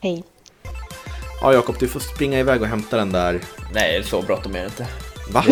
Hej. 0.00 0.24
Ja, 1.42 1.52
Jakob, 1.52 1.76
du 1.78 1.88
får 1.88 2.00
springa 2.00 2.38
iväg 2.38 2.62
och 2.62 2.68
hämta 2.68 2.96
den 2.96 3.12
där. 3.12 3.40
Nej, 3.74 4.02
så 4.04 4.22
bråttom 4.22 4.54
är 4.56 4.58
det 4.60 4.64
inte. 4.66 4.86
Va? 5.30 5.44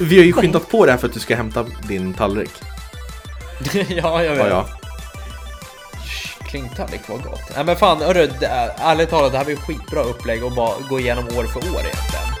Vi 0.00 0.16
har 0.18 0.24
ju 0.24 0.32
skyndat 0.32 0.68
på 0.70 0.86
det 0.86 0.92
här 0.92 0.98
för 0.98 1.06
att 1.08 1.14
du 1.14 1.20
ska 1.20 1.36
hämta 1.36 1.66
din 1.88 2.14
tallrik. 2.14 2.50
ja, 3.88 4.22
jag 4.24 4.34
vet. 4.34 4.38
Ja, 4.38 4.48
ja. 4.48 4.66
Klingtallrik 6.48 7.08
var 7.08 7.16
gott. 7.16 7.54
Nej 7.54 7.64
men 7.64 7.76
fan, 7.76 8.02
hörru, 8.02 8.30
det 8.40 8.46
ärligt 8.78 9.10
talat, 9.10 9.32
det 9.32 9.38
här 9.38 9.44
var 9.44 9.50
ju 9.50 9.56
skitbra 9.56 10.02
upplägg 10.02 10.44
och 10.44 10.52
bara 10.52 10.74
gå 10.90 11.00
igenom 11.00 11.24
år 11.24 11.44
för 11.44 11.58
år 11.58 11.80
egentligen. 11.80 12.37